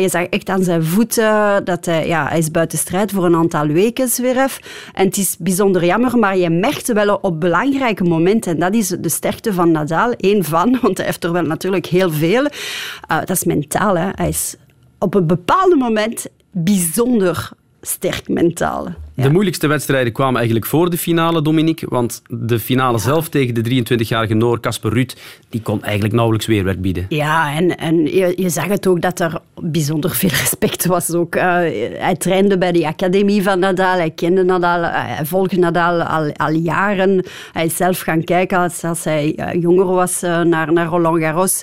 Je 0.00 0.08
zag 0.08 0.24
echt 0.24 0.48
aan 0.48 0.62
zijn 0.62 0.84
voeten 0.84 1.64
dat 1.64 1.84
hij, 1.84 2.06
ja, 2.06 2.28
hij 2.28 2.38
is 2.38 2.50
buiten 2.50 2.78
strijd 2.78 3.12
voor 3.12 3.24
een 3.24 3.34
aantal 3.34 3.66
weken, 3.66 4.08
Zverev. 4.08 4.56
En 4.94 5.06
het 5.06 5.16
is 5.16 5.36
bijzonder 5.38 5.84
jammer, 5.84 6.18
maar 6.18 6.36
je 6.36 6.50
merkt 6.50 6.92
wel 6.92 7.18
op 7.20 7.40
belangrijke 7.40 8.04
momenten. 8.04 8.52
En 8.52 8.58
dat 8.58 8.74
is 8.74 8.88
de 8.88 9.08
sterkte 9.08 9.52
van 9.52 9.70
Nadal. 9.70 10.14
Eén 10.16 10.44
van, 10.44 10.78
want 10.82 10.96
hij 10.96 11.06
heeft 11.06 11.24
er 11.24 11.32
wel 11.32 11.42
natuurlijk 11.42 11.86
heel 11.86 12.10
veel. 12.10 12.44
Uh, 12.44 13.18
dat 13.18 13.30
is 13.30 13.44
mentaal. 13.44 13.96
Hij 13.96 14.28
is 14.28 14.56
op 14.98 15.14
een 15.14 15.26
bepaald 15.26 15.78
moment 15.78 16.26
bijzonder 16.50 17.50
sterk 17.80 18.28
mentaal. 18.28 18.86
Ja. 19.18 19.24
De 19.24 19.30
moeilijkste 19.30 19.66
wedstrijden 19.66 20.12
kwamen 20.12 20.36
eigenlijk 20.36 20.66
voor 20.66 20.90
de 20.90 20.98
finale, 20.98 21.42
Dominique. 21.42 21.86
Want 21.88 22.22
de 22.28 22.58
finale 22.58 22.96
ja. 22.96 23.02
zelf 23.02 23.28
tegen 23.28 23.54
de 23.54 23.84
23-jarige 23.84 24.34
Noor, 24.34 24.60
Casper 24.60 24.92
Ruud, 24.92 25.14
die 25.48 25.62
kon 25.62 25.82
eigenlijk 25.82 26.14
nauwelijks 26.14 26.46
weerwerk 26.46 26.80
bieden. 26.80 27.06
Ja, 27.08 27.54
en, 27.54 27.76
en 27.76 28.04
je, 28.04 28.32
je, 28.36 28.48
zag 28.48 28.66
het 28.66 28.86
ook 28.86 29.00
dat 29.00 29.20
er 29.20 29.40
bijzonder 29.60 30.10
veel 30.10 30.28
respect 30.42 30.86
was. 30.86 31.14
Ook, 31.14 31.36
uh, 31.36 31.42
hij 31.42 32.14
trainde 32.18 32.58
bij 32.58 32.72
de 32.72 32.86
academie 32.86 33.42
van 33.42 33.58
Nadal, 33.58 33.96
hij 33.96 34.10
kende 34.10 34.44
Nadal, 34.44 34.80
uh, 34.80 34.88
hij 34.92 35.26
volgde 35.26 35.58
Nadal 35.58 36.02
al, 36.02 36.32
al, 36.32 36.52
jaren. 36.52 37.24
Hij 37.52 37.64
is 37.64 37.76
zelf 37.76 38.00
gaan 38.00 38.24
kijken 38.24 38.58
als, 38.58 38.84
als 38.84 39.04
hij 39.04 39.32
uh, 39.36 39.62
jonger 39.62 39.86
was 39.86 40.20
naar, 40.20 40.72
naar 40.72 40.86
Roland 40.86 41.20
Garros. 41.20 41.62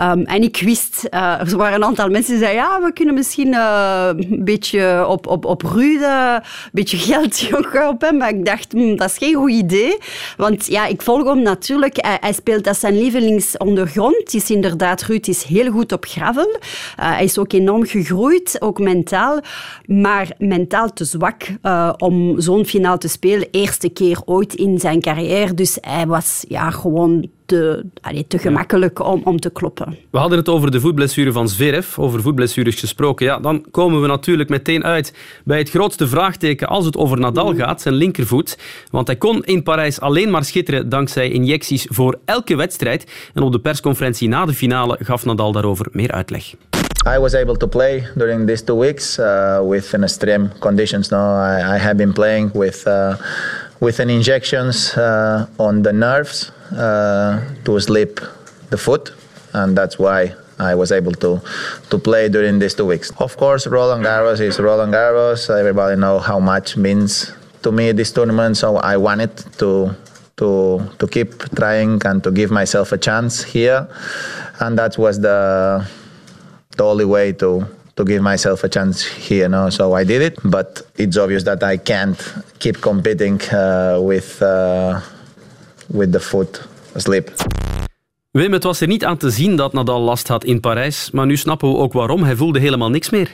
Um, 0.00 0.22
en 0.22 0.42
ik 0.42 0.60
wist, 0.64 1.06
er 1.10 1.56
waren 1.56 1.74
een 1.74 1.84
aantal 1.84 2.08
mensen 2.08 2.32
die 2.32 2.42
zeiden, 2.42 2.62
ja, 2.62 2.80
we 2.80 2.92
kunnen 2.92 3.14
misschien 3.14 3.54
een 3.54 4.44
beetje 4.44 5.06
op, 5.06 5.26
op, 5.26 5.44
op 5.44 5.62
Ruud, 5.62 6.02
een 6.02 6.40
beetje 6.72 6.94
geld 6.98 7.48
op 7.92 8.00
hem. 8.00 8.16
Maar 8.16 8.28
ik 8.28 8.44
dacht, 8.44 8.72
hm, 8.72 8.96
dat 8.96 9.10
is 9.10 9.18
geen 9.18 9.34
goed 9.34 9.50
idee. 9.50 9.96
Want 10.36 10.66
ja, 10.66 10.86
ik 10.86 11.02
volg 11.02 11.24
hem 11.24 11.42
natuurlijk. 11.42 11.96
Hij, 12.20 12.32
speelt, 12.32 12.64
dat 12.64 12.76
zijn 12.76 12.98
lievelingsondergrond. 12.98 14.16
Het 14.16 14.34
is 14.34 14.50
inderdaad, 14.50 15.02
Ruud 15.02 15.26
is 15.26 15.42
heel 15.42 15.70
goed 15.70 15.92
op 15.92 16.04
gravel. 16.04 16.48
Uh, 16.48 16.58
hij 16.96 17.24
is 17.24 17.38
ook 17.38 17.52
enorm 17.52 17.86
gegroeid, 17.86 18.56
ook 18.60 18.78
mentaal. 18.78 19.40
Maar 19.86 20.28
mentaal 20.38 20.92
te 20.92 21.04
zwak 21.04 21.42
uh, 21.62 21.92
om 21.98 22.40
zo'n 22.40 22.64
finaal 22.64 22.98
te 22.98 23.08
spelen. 23.08 23.48
Eerste 23.50 23.88
keer 23.88 24.18
ooit 24.24 24.54
in 24.54 24.78
zijn 24.80 25.00
carrière. 25.00 25.54
Dus 25.54 25.78
hij 25.80 26.06
was 26.06 26.44
ja, 26.48 26.70
gewoon 26.70 27.30
te, 27.46 27.84
allee, 28.00 28.26
te 28.26 28.38
gemakkelijk 28.38 29.04
om, 29.04 29.20
om 29.24 29.40
te 29.40 29.50
kloppen. 29.50 29.96
We 30.10 30.18
hadden 30.18 30.38
het 30.38 30.48
over 30.48 30.70
de 30.70 30.80
voetblessure 30.80 31.32
van 31.32 31.48
Zverev, 31.48 31.98
over 31.98 32.22
voetblessures 32.22 32.80
gesproken. 32.80 33.26
Ja, 33.26 33.38
dan 33.38 33.64
komen 33.70 34.00
we 34.00 34.06
natuurlijk 34.06 34.48
meteen 34.48 34.84
uit 34.84 35.14
bij 35.44 35.58
het 35.58 35.70
grootste 35.70 36.08
vraagteken 36.08 36.68
als 36.68 36.84
het 36.84 36.96
over 36.96 37.18
Nadal 37.18 37.54
gaat, 37.54 37.80
zijn 37.80 37.94
linkervoet. 37.94 38.58
Want 38.90 39.06
hij 39.06 39.16
kon 39.16 39.44
in 39.44 39.62
Parijs 39.62 40.00
alleen 40.00 40.30
maar 40.30 40.44
schitteren 40.44 40.88
dankzij 40.88 41.30
injecties 41.30 41.86
voor 41.90 42.18
elke 42.24 42.56
wedstrijd. 42.56 43.30
En 43.34 43.42
op 43.42 43.52
de 43.52 43.60
persconferentie 43.60 44.28
na 44.28 44.44
de 44.44 44.54
finale 44.54 44.98
gaf 45.00 45.24
Nadal 45.24 45.52
daarover 45.52 45.86
meer 45.90 46.12
uitleg. 46.12 46.54
I 47.06 47.18
was 47.18 47.34
able 47.34 47.56
to 47.56 47.66
play 47.66 48.08
during 48.16 48.46
these 48.46 48.64
two 48.64 48.76
weeks 48.80 49.18
uh, 49.18 49.60
with 49.68 49.94
an 49.94 50.02
extreme 50.02 50.48
conditions. 50.58 51.08
No, 51.10 51.18
I, 51.18 51.76
I 51.76 51.78
have 51.78 51.94
been 51.94 52.12
playing 52.12 52.52
with 52.52 52.84
uh, 52.86 53.14
with 53.80 54.00
an 54.00 54.10
injections 54.10 54.96
uh, 54.96 55.46
on 55.58 55.82
the 55.82 55.92
nerves 55.92 56.50
uh, 56.72 57.40
to 57.64 57.78
slip 57.80 58.20
the 58.70 58.78
foot, 58.78 59.12
and 59.52 59.76
that's 59.76 59.98
why 59.98 60.34
I 60.58 60.74
was 60.74 60.92
able 60.92 61.12
to 61.12 61.40
to 61.90 61.98
play 61.98 62.28
during 62.28 62.58
these 62.58 62.74
two 62.74 62.86
weeks. 62.86 63.12
Of 63.18 63.36
course, 63.36 63.66
Roland 63.66 64.04
Garros 64.04 64.40
is 64.40 64.58
Roland 64.58 64.92
Garros. 64.94 65.50
Everybody 65.50 65.96
know 65.96 66.18
how 66.18 66.40
much 66.40 66.76
means 66.76 67.32
to 67.62 67.72
me 67.72 67.92
this 67.92 68.12
tournament, 68.12 68.56
so 68.56 68.76
I 68.76 68.96
wanted 68.96 69.36
to 69.58 69.94
to 70.36 70.80
to 70.98 71.06
keep 71.06 71.36
trying 71.54 72.00
and 72.04 72.22
to 72.24 72.30
give 72.30 72.50
myself 72.50 72.92
a 72.92 72.98
chance 72.98 73.42
here, 73.42 73.88
and 74.60 74.78
that 74.78 74.96
was 74.96 75.20
the 75.20 75.86
the 76.76 76.84
only 76.84 77.04
way 77.04 77.32
to 77.32 77.66
to 77.96 78.04
give 78.04 78.20
myself 78.20 78.62
a 78.64 78.68
chance 78.68 79.04
here. 79.28 79.48
No? 79.48 79.70
So 79.70 79.98
I 80.00 80.04
did 80.04 80.22
it, 80.22 80.38
but 80.42 80.84
it's 80.96 81.16
obvious 81.16 81.42
that 81.42 81.62
I 81.62 81.78
can't 81.78 82.34
keep 82.58 82.80
competing 82.80 83.40
uh, 83.52 83.98
with 84.00 84.42
uh, 84.42 85.00
with 85.88 86.12
the 86.12 86.20
foot 86.20 86.60
asleep. 86.94 87.30
Wim, 88.30 88.52
het 88.52 88.62
was 88.62 88.80
er 88.80 88.86
niet 88.86 89.04
aan 89.04 89.16
te 89.16 89.30
zien 89.30 89.56
dat 89.56 89.72
Nadal 89.72 90.00
last 90.00 90.28
had 90.28 90.44
in 90.44 90.60
Parijs, 90.60 91.10
maar 91.10 91.26
nu 91.26 91.36
snappen 91.36 91.68
we 91.68 91.76
ook 91.76 91.92
waarom. 91.92 92.22
Hij 92.22 92.36
voelde 92.36 92.58
helemaal 92.58 92.90
niks 92.90 93.10
meer. 93.10 93.30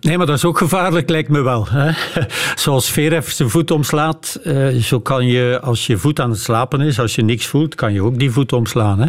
Nee, 0.00 0.16
maar 0.16 0.26
dat 0.26 0.36
is 0.36 0.44
ook 0.44 0.58
gevaarlijk, 0.58 1.08
lijkt 1.08 1.28
me 1.28 1.40
wel. 1.40 1.66
Hè? 1.70 1.90
Zoals 2.62 2.90
Verev 2.90 3.28
zijn 3.28 3.50
voet 3.50 3.70
omslaat, 3.70 4.38
eh, 4.44 4.68
zo 4.68 5.00
kan 5.00 5.26
je, 5.26 5.60
als 5.62 5.86
je 5.86 5.98
voet 5.98 6.20
aan 6.20 6.30
het 6.30 6.40
slapen 6.40 6.80
is, 6.80 6.98
als 7.00 7.14
je 7.14 7.22
niks 7.22 7.46
voelt, 7.46 7.74
kan 7.74 7.92
je 7.92 8.02
ook 8.02 8.18
die 8.18 8.30
voet 8.30 8.52
omslaan. 8.52 8.98
Hè? 8.98 9.06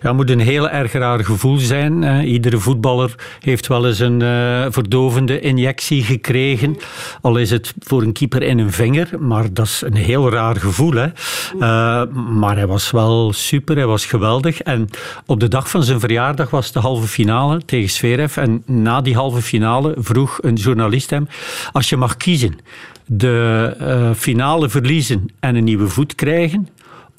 Het 0.00 0.12
moet 0.12 0.30
een 0.30 0.40
heel 0.40 0.68
erg 0.68 0.92
raar 0.92 1.24
gevoel 1.24 1.58
zijn. 1.58 2.24
Iedere 2.24 2.58
voetballer 2.58 3.14
heeft 3.40 3.66
wel 3.66 3.86
eens 3.86 3.98
een 3.98 4.20
uh, 4.20 4.66
verdovende 4.68 5.40
injectie 5.40 6.02
gekregen. 6.02 6.76
Al 7.20 7.36
is 7.36 7.50
het 7.50 7.74
voor 7.78 8.02
een 8.02 8.12
keeper 8.12 8.42
in 8.42 8.58
een 8.58 8.72
vinger, 8.72 9.08
maar 9.18 9.52
dat 9.52 9.66
is 9.66 9.82
een 9.86 9.96
heel 9.96 10.30
raar 10.30 10.56
gevoel. 10.56 10.92
Hè? 10.92 11.06
Uh, 11.54 12.02
maar 12.14 12.56
hij 12.56 12.66
was 12.66 12.90
wel 12.90 13.32
super, 13.32 13.76
hij 13.76 13.86
was 13.86 14.06
geweldig. 14.06 14.60
En 14.60 14.88
op 15.26 15.40
de 15.40 15.48
dag 15.48 15.70
van 15.70 15.82
zijn 15.82 16.00
verjaardag 16.00 16.50
was 16.50 16.72
de 16.72 16.78
halve 16.78 17.06
finale 17.06 17.60
tegen 17.64 17.90
Sverev. 17.90 18.36
En 18.36 18.62
na 18.66 19.00
die 19.00 19.14
halve 19.14 19.42
finale 19.42 19.69
vroeg 19.96 20.38
een 20.42 20.54
journalist 20.54 21.10
hem, 21.10 21.28
als 21.72 21.88
je 21.88 21.96
mag 21.96 22.16
kiezen, 22.16 22.58
de 23.06 23.76
uh, 23.80 24.10
finale 24.16 24.68
verliezen 24.68 25.30
en 25.40 25.54
een 25.54 25.64
nieuwe 25.64 25.88
voet 25.88 26.14
krijgen, 26.14 26.68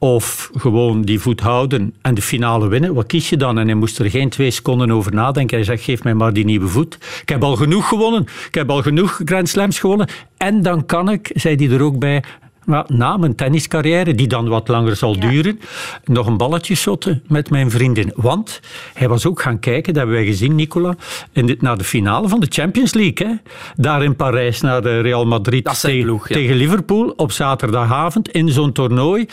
of 0.03 0.49
gewoon 0.53 1.01
die 1.01 1.19
voet 1.19 1.39
houden 1.39 1.93
en 2.01 2.13
de 2.13 2.21
finale 2.21 2.67
winnen, 2.67 2.93
wat 2.93 3.05
kies 3.05 3.29
je 3.29 3.37
dan? 3.37 3.59
En 3.59 3.65
hij 3.65 3.75
moest 3.75 3.99
er 3.99 4.09
geen 4.09 4.29
twee 4.29 4.51
seconden 4.51 4.91
over 4.91 5.13
nadenken. 5.13 5.55
Hij 5.55 5.65
zegt, 5.65 5.83
geef 5.83 6.03
mij 6.03 6.13
maar 6.13 6.33
die 6.33 6.45
nieuwe 6.45 6.67
voet. 6.67 6.97
Ik 7.21 7.29
heb 7.29 7.43
al 7.43 7.55
genoeg 7.55 7.87
gewonnen. 7.87 8.21
Ik 8.47 8.55
heb 8.55 8.69
al 8.69 8.81
genoeg 8.81 9.21
Grand 9.25 9.49
Slams 9.49 9.79
gewonnen. 9.79 10.07
En 10.37 10.61
dan 10.61 10.85
kan 10.85 11.09
ik, 11.09 11.31
zei 11.33 11.55
hij 11.55 11.75
er 11.75 11.81
ook 11.81 11.99
bij, 11.99 12.23
maar 12.65 12.85
na 12.87 13.17
mijn 13.17 13.35
tenniscarrière, 13.35 14.15
die 14.15 14.27
dan 14.27 14.47
wat 14.47 14.67
langer 14.67 14.95
zal 14.95 15.15
ja. 15.15 15.29
duren, 15.29 15.59
nog 16.05 16.27
een 16.27 16.37
balletje 16.37 16.75
shotten 16.75 17.23
met 17.27 17.49
mijn 17.49 17.71
vriendin. 17.71 18.11
Want 18.15 18.59
hij 18.93 19.07
was 19.07 19.25
ook 19.25 19.41
gaan 19.41 19.59
kijken, 19.59 19.93
dat 19.93 20.03
hebben 20.03 20.21
wij 20.21 20.31
gezien, 20.31 20.55
Nicola, 20.55 20.95
in 21.31 21.45
dit, 21.45 21.61
naar 21.61 21.77
de 21.77 21.83
finale 21.83 22.27
van 22.27 22.39
de 22.39 22.47
Champions 22.49 22.93
League. 22.93 23.27
Hè. 23.27 23.33
Daar 23.75 24.03
in 24.03 24.15
Parijs, 24.15 24.61
naar 24.61 24.81
de 24.81 24.99
Real 24.99 25.25
Madrid 25.25 25.79
tegen, 25.81 26.03
ploeg, 26.03 26.27
ja. 26.27 26.35
tegen 26.35 26.55
Liverpool 26.55 27.13
op 27.15 27.31
zaterdagavond 27.31 28.29
in 28.29 28.49
zo'n 28.49 28.71
toernooi. 28.71 29.27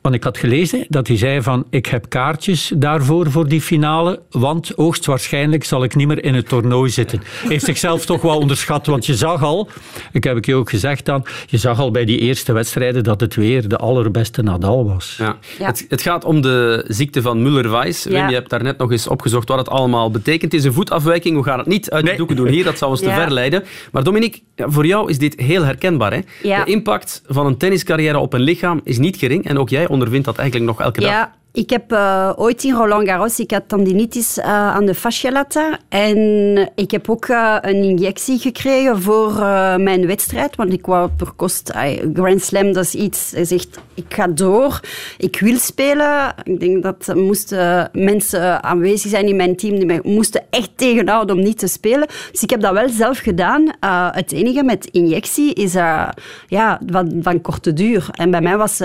Want 0.00 0.14
ik 0.14 0.24
had 0.24 0.38
gelezen 0.38 0.86
dat 0.88 1.06
hij 1.06 1.16
zei 1.16 1.42
van 1.42 1.66
ik 1.70 1.86
heb 1.86 2.08
kaartjes 2.08 2.72
daarvoor 2.76 3.30
voor 3.30 3.48
die 3.48 3.60
finale, 3.60 4.20
want 4.30 4.72
hoogstwaarschijnlijk 4.76 5.64
zal 5.64 5.84
ik 5.84 5.94
niet 5.94 6.06
meer 6.06 6.24
in 6.24 6.34
het 6.34 6.48
toernooi 6.48 6.90
zitten. 6.90 7.20
Hij 7.40 7.50
heeft 7.50 7.64
zichzelf 7.64 8.04
toch 8.06 8.22
wel 8.22 8.38
onderschat, 8.38 8.86
want 8.86 9.06
je 9.06 9.14
zag 9.14 9.42
al, 9.42 9.68
ik 10.12 10.24
heb 10.24 10.36
ik 10.36 10.46
je 10.46 10.54
ook 10.54 10.70
gezegd 10.70 11.04
dan, 11.04 11.26
je 11.46 11.56
zag 11.56 11.78
al 11.78 11.90
bij 11.90 12.04
die 12.04 12.18
eerste 12.18 12.52
wedstrijden 12.52 13.04
dat 13.04 13.20
het 13.20 13.34
weer 13.34 13.68
de 13.68 13.76
allerbeste 13.76 14.42
Nadal 14.42 14.86
was. 14.86 15.14
Ja. 15.18 15.36
ja. 15.58 15.66
Het, 15.66 15.86
het, 15.88 16.02
gaat 16.02 16.24
om 16.24 16.40
de 16.40 16.84
ziekte 16.88 17.22
van 17.22 17.42
Muller-Weiss. 17.42 18.04
Ja. 18.04 18.10
Wim, 18.10 18.28
je 18.28 18.34
hebt 18.34 18.50
daar 18.50 18.62
net 18.62 18.78
nog 18.78 18.90
eens 18.90 19.08
opgezocht 19.08 19.48
wat 19.48 19.58
het 19.58 19.68
allemaal 19.68 20.10
betekent. 20.10 20.52
Het 20.52 20.60
is 20.60 20.66
een 20.66 20.72
voetafwijking, 20.72 21.36
we 21.36 21.42
gaan 21.42 21.58
het 21.58 21.66
niet 21.66 21.90
uit 21.90 22.06
de 22.06 22.16
doeken 22.16 22.36
doen 22.36 22.48
hier, 22.48 22.64
dat 22.64 22.78
zou 22.78 22.90
ons 22.90 23.00
te 23.00 23.10
ver 23.10 23.32
leiden. 23.32 23.64
Maar 23.92 24.04
Dominique, 24.04 24.40
voor 24.56 24.86
jou 24.86 25.10
is 25.10 25.18
dit 25.18 25.40
heel 25.40 25.64
herkenbaar. 25.64 26.12
Hè? 26.12 26.20
De 26.42 26.62
impact 26.64 27.22
van 27.26 27.46
een 27.46 27.56
tenniscarrière 27.56 28.18
op 28.18 28.32
een 28.32 28.40
lichaam 28.40 28.80
is 28.84 28.98
niet 28.98 29.16
gering 29.16 29.46
en 29.46 29.58
ook 29.58 29.68
jij 29.68 29.87
ondervindt 29.90 30.24
dat 30.24 30.38
eigenlijk 30.38 30.70
nog 30.70 30.80
elke 30.80 31.00
dag. 31.00 31.10
Ik 31.58 31.70
heb 31.70 31.92
uh, 31.92 32.32
ooit 32.36 32.64
in 32.64 32.74
Roland 32.74 33.08
Garros, 33.08 33.40
ik 33.40 33.50
had 33.50 33.68
tendinitis 33.68 34.38
uh, 34.38 34.44
aan 34.46 34.86
de 34.86 34.94
fascia 34.94 35.30
lata. 35.32 35.78
En 35.88 36.70
ik 36.74 36.90
heb 36.90 37.10
ook 37.10 37.28
uh, 37.28 37.56
een 37.60 37.82
injectie 37.82 38.38
gekregen 38.38 39.02
voor 39.02 39.32
mijn 39.80 40.06
wedstrijd. 40.06 40.56
Want 40.56 40.72
ik 40.72 40.86
wou 40.86 41.10
per 41.16 41.32
kost... 41.36 41.72
Grand 42.14 42.42
Slam, 42.42 42.72
dat 42.72 42.84
is 42.84 42.94
iets... 42.94 43.30
Hij 43.30 43.44
zegt, 43.44 43.78
ik 43.94 44.14
ga 44.14 44.26
door. 44.26 44.80
Ik 45.16 45.40
wil 45.40 45.56
spelen. 45.56 46.34
Ik 46.42 46.60
denk 46.60 46.82
dat 46.82 47.14
moesten 47.14 47.90
mensen 47.92 48.62
aanwezig 48.62 49.10
zijn 49.10 49.26
in 49.26 49.36
mijn 49.36 49.56
team 49.56 49.76
die 49.76 49.86
mij 49.86 50.00
moesten 50.02 50.44
echt 50.50 50.70
tegenhouden 50.76 51.36
om 51.36 51.42
niet 51.42 51.58
te 51.58 51.66
spelen. 51.66 52.08
Dus 52.30 52.42
ik 52.42 52.50
heb 52.50 52.60
dat 52.60 52.72
wel 52.72 52.88
zelf 52.88 53.18
gedaan. 53.18 53.70
het 54.12 54.32
enige 54.32 54.64
met 54.64 54.86
injectie 54.86 55.54
is 55.54 55.72
ja, 56.46 56.80
van, 56.86 57.18
van 57.22 57.40
korte 57.40 57.72
duur. 57.72 58.08
En 58.10 58.30
bij 58.30 58.40
mij 58.40 58.56
was 58.56 58.78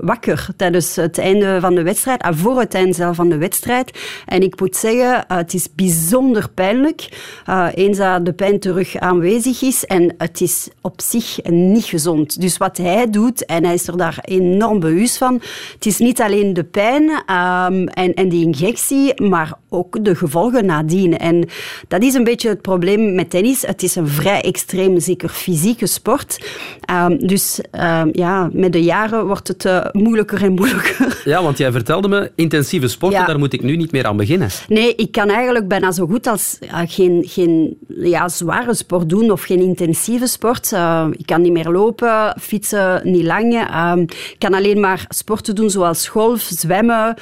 wakker 0.00 0.48
tijdens 0.56 0.96
het 0.96 1.18
einde 1.18 1.60
van 1.60 1.74
de 1.74 1.82
wedstrijd 1.82 2.18
voor 2.30 2.58
het 2.58 2.74
eind 2.74 2.94
zelf 2.94 3.16
van 3.16 3.28
de 3.28 3.38
wedstrijd. 3.38 3.98
En 4.26 4.42
ik 4.42 4.60
moet 4.60 4.76
zeggen, 4.76 5.24
uh, 5.28 5.36
het 5.36 5.54
is 5.54 5.68
bijzonder 5.74 6.48
pijnlijk. 6.54 7.08
Uh, 7.48 7.66
eens 7.74 7.98
dat 7.98 8.26
de 8.26 8.32
pijn 8.32 8.60
terug 8.60 8.96
aanwezig 8.96 9.62
is. 9.62 9.84
En 9.84 10.14
het 10.18 10.40
is 10.40 10.68
op 10.80 11.00
zich 11.00 11.38
niet 11.42 11.84
gezond. 11.84 12.40
Dus 12.40 12.56
wat 12.56 12.76
hij 12.76 13.10
doet, 13.10 13.44
en 13.44 13.64
hij 13.64 13.74
is 13.74 13.86
er 13.86 13.96
daar 13.96 14.18
enorm 14.20 14.80
bewust 14.80 15.16
van, 15.16 15.40
het 15.74 15.86
is 15.86 15.98
niet 15.98 16.20
alleen 16.20 16.54
de 16.54 16.64
pijn 16.64 17.02
um, 17.02 17.88
en, 17.88 18.14
en 18.14 18.28
die 18.28 18.44
injectie, 18.44 19.22
maar 19.22 19.52
ook 19.68 20.04
de 20.04 20.14
gevolgen 20.14 20.66
nadien. 20.66 21.18
En 21.18 21.48
dat 21.88 22.02
is 22.02 22.14
een 22.14 22.24
beetje 22.24 22.48
het 22.48 22.62
probleem 22.62 23.14
met 23.14 23.30
tennis. 23.30 23.62
Het 23.66 23.82
is 23.82 23.96
een 23.96 24.08
vrij 24.08 24.40
extreem, 24.42 25.00
zeker 25.00 25.28
fysieke 25.28 25.86
sport. 25.86 26.50
Um, 26.90 27.26
dus 27.26 27.60
um, 27.72 28.08
ja, 28.12 28.50
met 28.52 28.72
de 28.72 28.82
jaren 28.82 29.26
wordt 29.26 29.48
het 29.48 29.64
uh, 29.64 29.84
moeilijker 29.92 30.42
en 30.42 30.52
moeilijker. 30.52 31.22
Ja, 31.24 31.42
want 31.42 31.58
jij 31.58 31.72
vertelde 31.72 32.08
me, 32.10 32.30
intensieve 32.34 32.88
sporten, 32.88 33.20
ja. 33.20 33.26
daar 33.26 33.38
moet 33.38 33.52
ik 33.52 33.62
nu 33.62 33.76
niet 33.76 33.92
meer 33.92 34.06
aan 34.06 34.16
beginnen. 34.16 34.48
Nee, 34.68 34.94
ik 34.94 35.12
kan 35.12 35.28
eigenlijk 35.28 35.68
bijna 35.68 35.92
zo 35.92 36.06
goed 36.06 36.26
als 36.26 36.58
uh, 36.60 36.78
geen, 36.86 37.24
geen 37.26 37.78
ja, 37.88 38.28
zware 38.28 38.74
sport 38.74 39.08
doen 39.08 39.30
of 39.30 39.42
geen 39.42 39.60
intensieve 39.60 40.26
sport. 40.26 40.72
Uh, 40.72 41.06
ik 41.12 41.26
kan 41.26 41.42
niet 41.42 41.52
meer 41.52 41.68
lopen, 41.68 42.34
fietsen 42.40 43.00
niet 43.04 43.24
lang. 43.24 43.54
ik 44.30 44.38
kan 44.38 44.54
alleen 44.54 44.80
maar 44.80 45.04
sporten 45.08 45.54
doen 45.54 45.70
zoals 45.70 46.08
golf, 46.08 46.40
zwemmen. 46.40 47.14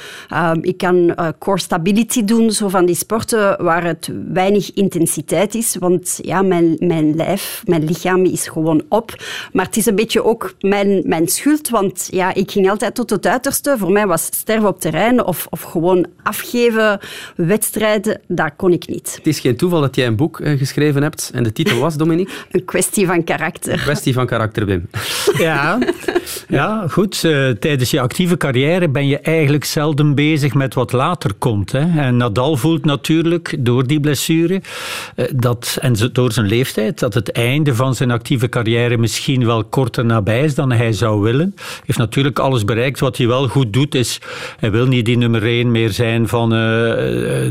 ik 0.61 0.77
kan 0.77 1.15
core 1.39 1.59
stability 1.59 2.23
doen 2.23 2.39
doen 2.39 2.51
zo 2.51 2.67
van 2.67 2.85
die 2.85 2.95
sporten 2.95 3.63
waar 3.63 3.83
het 3.83 4.09
weinig 4.33 4.73
intensiteit 4.73 5.55
is. 5.55 5.75
Want 5.79 6.19
ja, 6.21 6.41
mijn, 6.41 6.75
mijn 6.79 7.15
lijf, 7.15 7.63
mijn 7.65 7.85
lichaam 7.85 8.25
is 8.25 8.47
gewoon 8.47 8.83
op. 8.89 9.15
Maar 9.53 9.65
het 9.65 9.77
is 9.77 9.85
een 9.85 9.95
beetje 9.95 10.23
ook 10.23 10.53
mijn, 10.59 11.01
mijn 11.05 11.27
schuld. 11.27 11.69
Want 11.69 12.07
ja, 12.11 12.33
ik 12.33 12.51
ging 12.51 12.69
altijd 12.69 12.95
tot 12.95 13.09
het 13.09 13.27
uiterste. 13.27 13.75
Voor 13.77 13.91
mij 13.91 14.07
was 14.07 14.25
sterven 14.25 14.68
op 14.69 14.79
terrein 14.79 15.23
of, 15.23 15.47
of 15.49 15.61
gewoon 15.61 16.05
afgeven, 16.23 16.99
wedstrijden, 17.35 18.21
dat 18.27 18.51
kon 18.55 18.71
ik 18.71 18.87
niet. 18.87 19.13
Het 19.15 19.27
is 19.27 19.39
geen 19.39 19.57
toeval 19.57 19.81
dat 19.81 19.95
jij 19.95 20.07
een 20.07 20.15
boek 20.15 20.39
uh, 20.39 20.57
geschreven 20.57 21.01
hebt. 21.01 21.31
En 21.33 21.43
de 21.43 21.51
titel 21.51 21.79
was, 21.79 21.97
Dominique? 21.97 22.33
een 22.51 22.65
kwestie 22.65 23.05
van 23.05 23.23
karakter. 23.23 23.73
Een 23.73 23.79
kwestie 23.79 24.13
van 24.13 24.25
karakter, 24.25 24.65
Wim. 24.65 24.89
Ja, 25.37 25.77
ja 26.47 26.87
goed. 26.87 27.23
Uh, 27.23 27.49
tijdens 27.49 27.91
je 27.91 27.99
actieve 27.99 28.37
carrière 28.37 28.89
ben 28.89 29.07
je 29.07 29.19
eigenlijk 29.19 29.65
zelden 29.65 30.15
bezig 30.15 30.53
met 30.53 30.73
wat 30.73 30.91
later 30.91 31.33
komt. 31.33 31.71
Hè. 31.71 31.99
En 31.99 32.17
Nadal 32.17 32.57
voelt 32.57 32.85
natuurlijk 32.85 33.55
door 33.59 33.87
die 33.87 33.99
blessure 33.99 34.61
uh, 35.15 35.25
dat, 35.35 35.77
en 35.81 35.95
door 36.11 36.31
zijn 36.31 36.45
leeftijd 36.45 36.99
dat 36.99 37.13
het 37.13 37.31
einde 37.31 37.75
van 37.75 37.95
zijn 37.95 38.11
actieve 38.11 38.49
carrière 38.49 38.97
misschien 38.97 39.45
wel 39.45 39.63
korter 39.63 40.05
nabij 40.05 40.43
is 40.43 40.55
dan 40.55 40.71
hij 40.71 40.93
zou 40.93 41.21
willen. 41.21 41.53
Hij 41.55 41.81
heeft 41.85 41.99
natuurlijk 41.99 42.39
alles 42.39 42.65
bereikt. 42.65 42.99
Wat 42.99 43.17
hij 43.17 43.27
wel 43.27 43.47
goed 43.47 43.73
doet 43.73 43.95
is 43.95 44.19
Hij 44.59 44.71
wil 44.71 44.85
niet 44.85 45.05
die 45.05 45.17
nummer 45.17 45.43
1 45.43 45.71
meer 45.71 45.89
zijn 45.89 46.27
van 46.27 46.53
uh, 46.53 46.59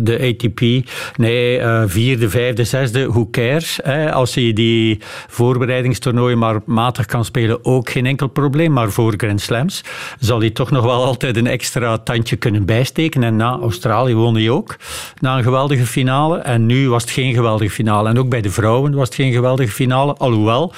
de 0.02 0.34
ATP. 0.34 0.90
Nee, 1.16 1.58
uh, 1.58 1.82
vierde, 1.86 2.28
vijfde, 2.30 2.64
zesde, 2.64 3.06
who 3.06 3.28
cares? 3.30 3.78
Hè? 3.82 4.12
Als 4.12 4.34
hij 4.34 4.52
die 4.52 4.98
voorbereidingstoernooien 5.28 6.38
maar 6.38 6.60
matig 6.64 7.06
kan 7.06 7.24
spelen, 7.24 7.64
ook 7.64 7.90
geen 7.90 8.06
enkel 8.06 8.26
probleem. 8.26 8.72
Maar 8.72 8.90
voor 8.90 9.14
Grand 9.16 9.40
Slams 9.40 9.84
zal 10.18 10.40
hij 10.40 10.50
toch 10.50 10.70
nog 10.70 10.84
wel 10.84 11.04
altijd 11.04 11.36
een 11.36 11.46
extra 11.46 11.98
tandje 11.98 12.36
kunnen 12.36 12.66
bijsteken. 12.66 13.22
En 13.22 13.36
na 13.36 13.58
Australië 13.60 14.14
won 14.14 14.34
hij 14.34 14.50
ook, 14.50 14.76
na 15.20 15.36
een 15.36 15.42
geweldige 15.42 15.86
finale. 15.86 16.38
En 16.38 16.66
nu 16.66 16.88
was 16.88 17.02
het 17.02 17.10
geen 17.10 17.34
geweldige 17.34 17.70
finale. 17.70 18.08
En 18.08 18.18
ook 18.18 18.28
bij 18.28 18.40
de 18.40 18.50
vrouwen 18.50 18.94
was 18.94 19.06
het 19.06 19.14
geen 19.14 19.32
geweldige 19.32 19.72
finale. 19.72 20.14
Alhoewel, 20.14 20.72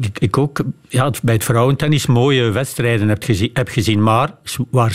ik, 0.00 0.18
ik 0.18 0.38
ook 0.38 0.60
ja, 0.88 1.10
bij 1.22 1.34
het 1.34 1.44
vrouwentennis 1.44 2.06
mooie 2.06 2.50
wedstrijden 2.50 3.08
heb 3.52 3.68
gezien. 3.68 4.02
Maar 4.02 4.34
waar 4.70 4.94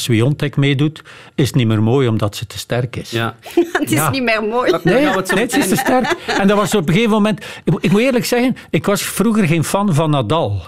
Meedoet, 0.56 1.02
is 1.36 1.54
niet 1.54 1.67
meer 1.67 1.84
mooi 1.84 2.08
omdat 2.08 2.36
ze 2.36 2.46
te 2.46 2.58
sterk 2.58 2.96
is. 2.96 3.12
Ja. 3.12 3.36
het 3.72 3.91
is 3.91 4.10
niet 4.12 4.24
meer 4.24 4.43
mooi. 4.43 4.72
Nee, 4.84 5.06
nee, 5.06 5.13
het 5.15 5.58
is 5.58 5.67
te 5.67 5.76
sterk. 5.76 6.15
En 6.28 6.48
dat 6.48 6.58
was 6.58 6.76
op 6.76 6.88
een 6.88 6.93
gegeven 6.93 7.13
moment... 7.13 7.46
Ik, 7.63 7.74
ik 7.80 7.91
moet 7.91 8.02
eerlijk 8.02 8.26
zeggen, 8.26 8.56
ik 8.69 8.86
was 8.86 9.02
vroeger 9.02 9.48
geen 9.48 9.63
fan 9.63 9.93
van 9.93 10.10
Nadal. 10.10 10.62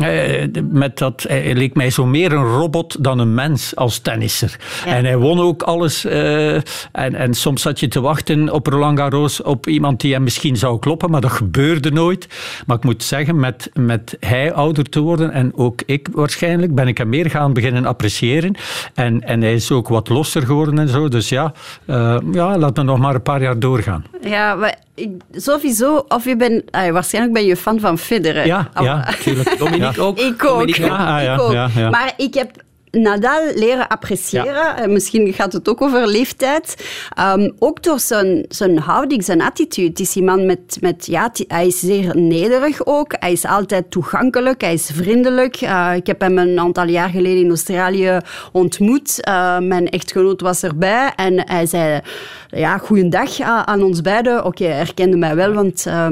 Uh, 0.00 0.44
met 0.70 0.98
dat, 0.98 1.24
hij 1.28 1.54
leek 1.54 1.74
mij 1.74 1.90
zo 1.90 2.06
meer 2.06 2.32
een 2.32 2.44
robot 2.44 3.04
dan 3.04 3.18
een 3.18 3.34
mens 3.34 3.76
als 3.76 3.98
tennisser. 3.98 4.56
En 4.86 5.04
hij 5.04 5.16
won 5.16 5.40
ook 5.40 5.62
alles. 5.62 6.04
Uh, 6.04 6.54
en, 6.54 6.64
en 6.92 7.34
soms 7.34 7.62
zat 7.62 7.80
je 7.80 7.88
te 7.88 8.00
wachten 8.00 8.50
op 8.50 8.66
Roland 8.66 8.98
Garros 8.98 9.42
op 9.42 9.66
iemand 9.66 10.00
die 10.00 10.12
hem 10.12 10.22
misschien 10.22 10.56
zou 10.56 10.78
kloppen, 10.78 11.10
maar 11.10 11.20
dat 11.20 11.32
gebeurde 11.32 11.90
nooit. 11.90 12.28
Maar 12.66 12.76
ik 12.76 12.84
moet 12.84 13.02
zeggen, 13.02 13.40
met, 13.40 13.70
met 13.72 14.16
hij 14.20 14.52
ouder 14.52 14.88
te 14.88 15.00
worden 15.00 15.30
en 15.30 15.52
ook 15.54 15.82
ik 15.86 16.08
waarschijnlijk, 16.12 16.74
ben 16.74 16.88
ik 16.88 16.98
hem 16.98 17.08
meer 17.08 17.30
gaan 17.30 17.52
beginnen 17.52 17.86
appreciëren. 17.86 18.56
En, 18.94 19.20
en 19.20 19.40
hij 19.40 19.54
is 19.54 19.70
ook 19.70 19.88
wat 19.88 20.08
losser 20.08 20.42
geworden 20.42 20.78
en 20.78 20.88
zo. 20.88 21.08
Dus 21.08 21.28
ja, 21.28 21.52
uh, 21.86 22.16
ja 22.32 22.58
laat 22.58 22.76
me 22.76 22.82
nog 22.82 22.98
maar 22.98 23.14
een 23.14 23.22
paar 23.22 23.42
jaar 23.42 23.58
doorgaan. 23.58 24.04
Ja, 24.22 24.74
ik, 24.94 25.10
sowieso, 25.32 26.04
of 26.08 26.24
je 26.24 26.36
bent, 26.36 26.62
ah, 26.70 26.90
waarschijnlijk 26.90 27.34
ben 27.34 27.44
je 27.44 27.56
fan 27.56 27.80
van 27.80 27.98
Federer. 27.98 28.46
Ja, 28.46 28.70
ja 28.80 28.96
natuurlijk. 28.96 29.58
Dominique 29.58 30.02
ook. 30.02 30.18
Ik 30.18 30.44
ook. 30.44 30.60
Ook. 30.60 30.68
Ah, 30.68 30.78
ja, 30.78 31.34
ik 31.34 31.40
ook. 31.40 31.52
ja, 31.52 31.68
ja. 31.74 31.90
Maar 31.90 32.12
ik 32.16 32.34
heb 32.34 32.50
Nadal 32.94 33.40
leren 33.54 33.88
appreciëren. 33.88 34.76
En 34.76 34.92
misschien 34.92 35.32
gaat 35.32 35.52
het 35.52 35.68
ook 35.68 35.82
over 35.82 36.06
leeftijd. 36.06 36.86
Um, 37.20 37.52
ook 37.58 37.82
door 37.82 38.00
zijn, 38.00 38.44
zijn 38.48 38.78
houding, 38.78 39.24
zijn 39.24 39.42
attitude. 39.42 39.88
Het 39.88 40.00
is 40.00 40.16
iemand 40.16 40.44
met... 40.44 40.76
met 40.80 41.06
ja, 41.06 41.30
hij 41.48 41.66
is 41.66 41.78
zeer 41.78 42.16
nederig 42.16 42.86
ook. 42.86 43.14
Hij 43.18 43.32
is 43.32 43.44
altijd 43.44 43.90
toegankelijk. 43.90 44.60
Hij 44.60 44.72
is 44.72 44.90
vriendelijk. 44.94 45.60
Uh, 45.60 45.90
ik 45.94 46.06
heb 46.06 46.20
hem 46.20 46.38
een 46.38 46.58
aantal 46.58 46.88
jaar 46.88 47.08
geleden 47.08 47.42
in 47.42 47.48
Australië 47.48 48.18
ontmoet. 48.52 49.28
Uh, 49.28 49.58
mijn 49.58 49.88
echtgenoot 49.88 50.40
was 50.40 50.62
erbij. 50.62 51.12
En 51.16 51.48
hij 51.48 51.66
zei... 51.66 52.00
Ja, 52.48 52.78
goeiedag 52.78 53.40
aan 53.40 53.82
ons 53.82 54.00
beiden. 54.00 54.38
Oké, 54.38 54.46
okay, 54.46 54.66
hij 54.66 54.76
herkende 54.76 55.16
mij 55.16 55.34
wel, 55.34 55.52
want... 55.52 55.84
Uh, 55.88 56.06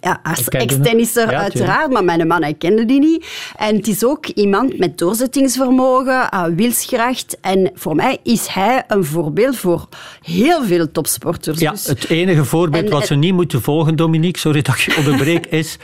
ja, 0.00 0.20
als 0.22 0.48
ex-tennisser 0.48 1.30
ja, 1.30 1.38
uiteraard, 1.38 1.90
maar 1.90 2.04
mijn 2.04 2.26
man, 2.26 2.42
hij 2.42 2.54
kende 2.54 2.84
die 2.84 3.00
niet. 3.00 3.26
En 3.56 3.76
het 3.76 3.88
is 3.88 4.04
ook 4.04 4.26
iemand 4.26 4.78
met 4.78 4.98
doorzettingsvermogen, 4.98 6.28
uh, 6.34 6.44
wilskracht. 6.56 7.36
En 7.40 7.70
voor 7.74 7.94
mij 7.94 8.18
is 8.22 8.46
hij 8.46 8.84
een 8.88 9.04
voorbeeld 9.04 9.56
voor 9.56 9.88
heel 10.22 10.64
veel 10.64 10.90
topsporters. 10.90 11.60
Ja, 11.60 11.70
dus, 11.70 11.86
het 11.86 12.08
enige 12.08 12.44
voorbeeld 12.44 12.84
en, 12.84 12.90
wat 12.90 13.06
ze 13.06 13.14
niet 13.14 13.34
moeten 13.34 13.62
volgen, 13.62 13.96
Dominique, 13.96 14.40
sorry 14.40 14.62
dat 14.62 14.80
je 14.80 14.96
onderbreek, 14.96 15.46
is 15.62 15.76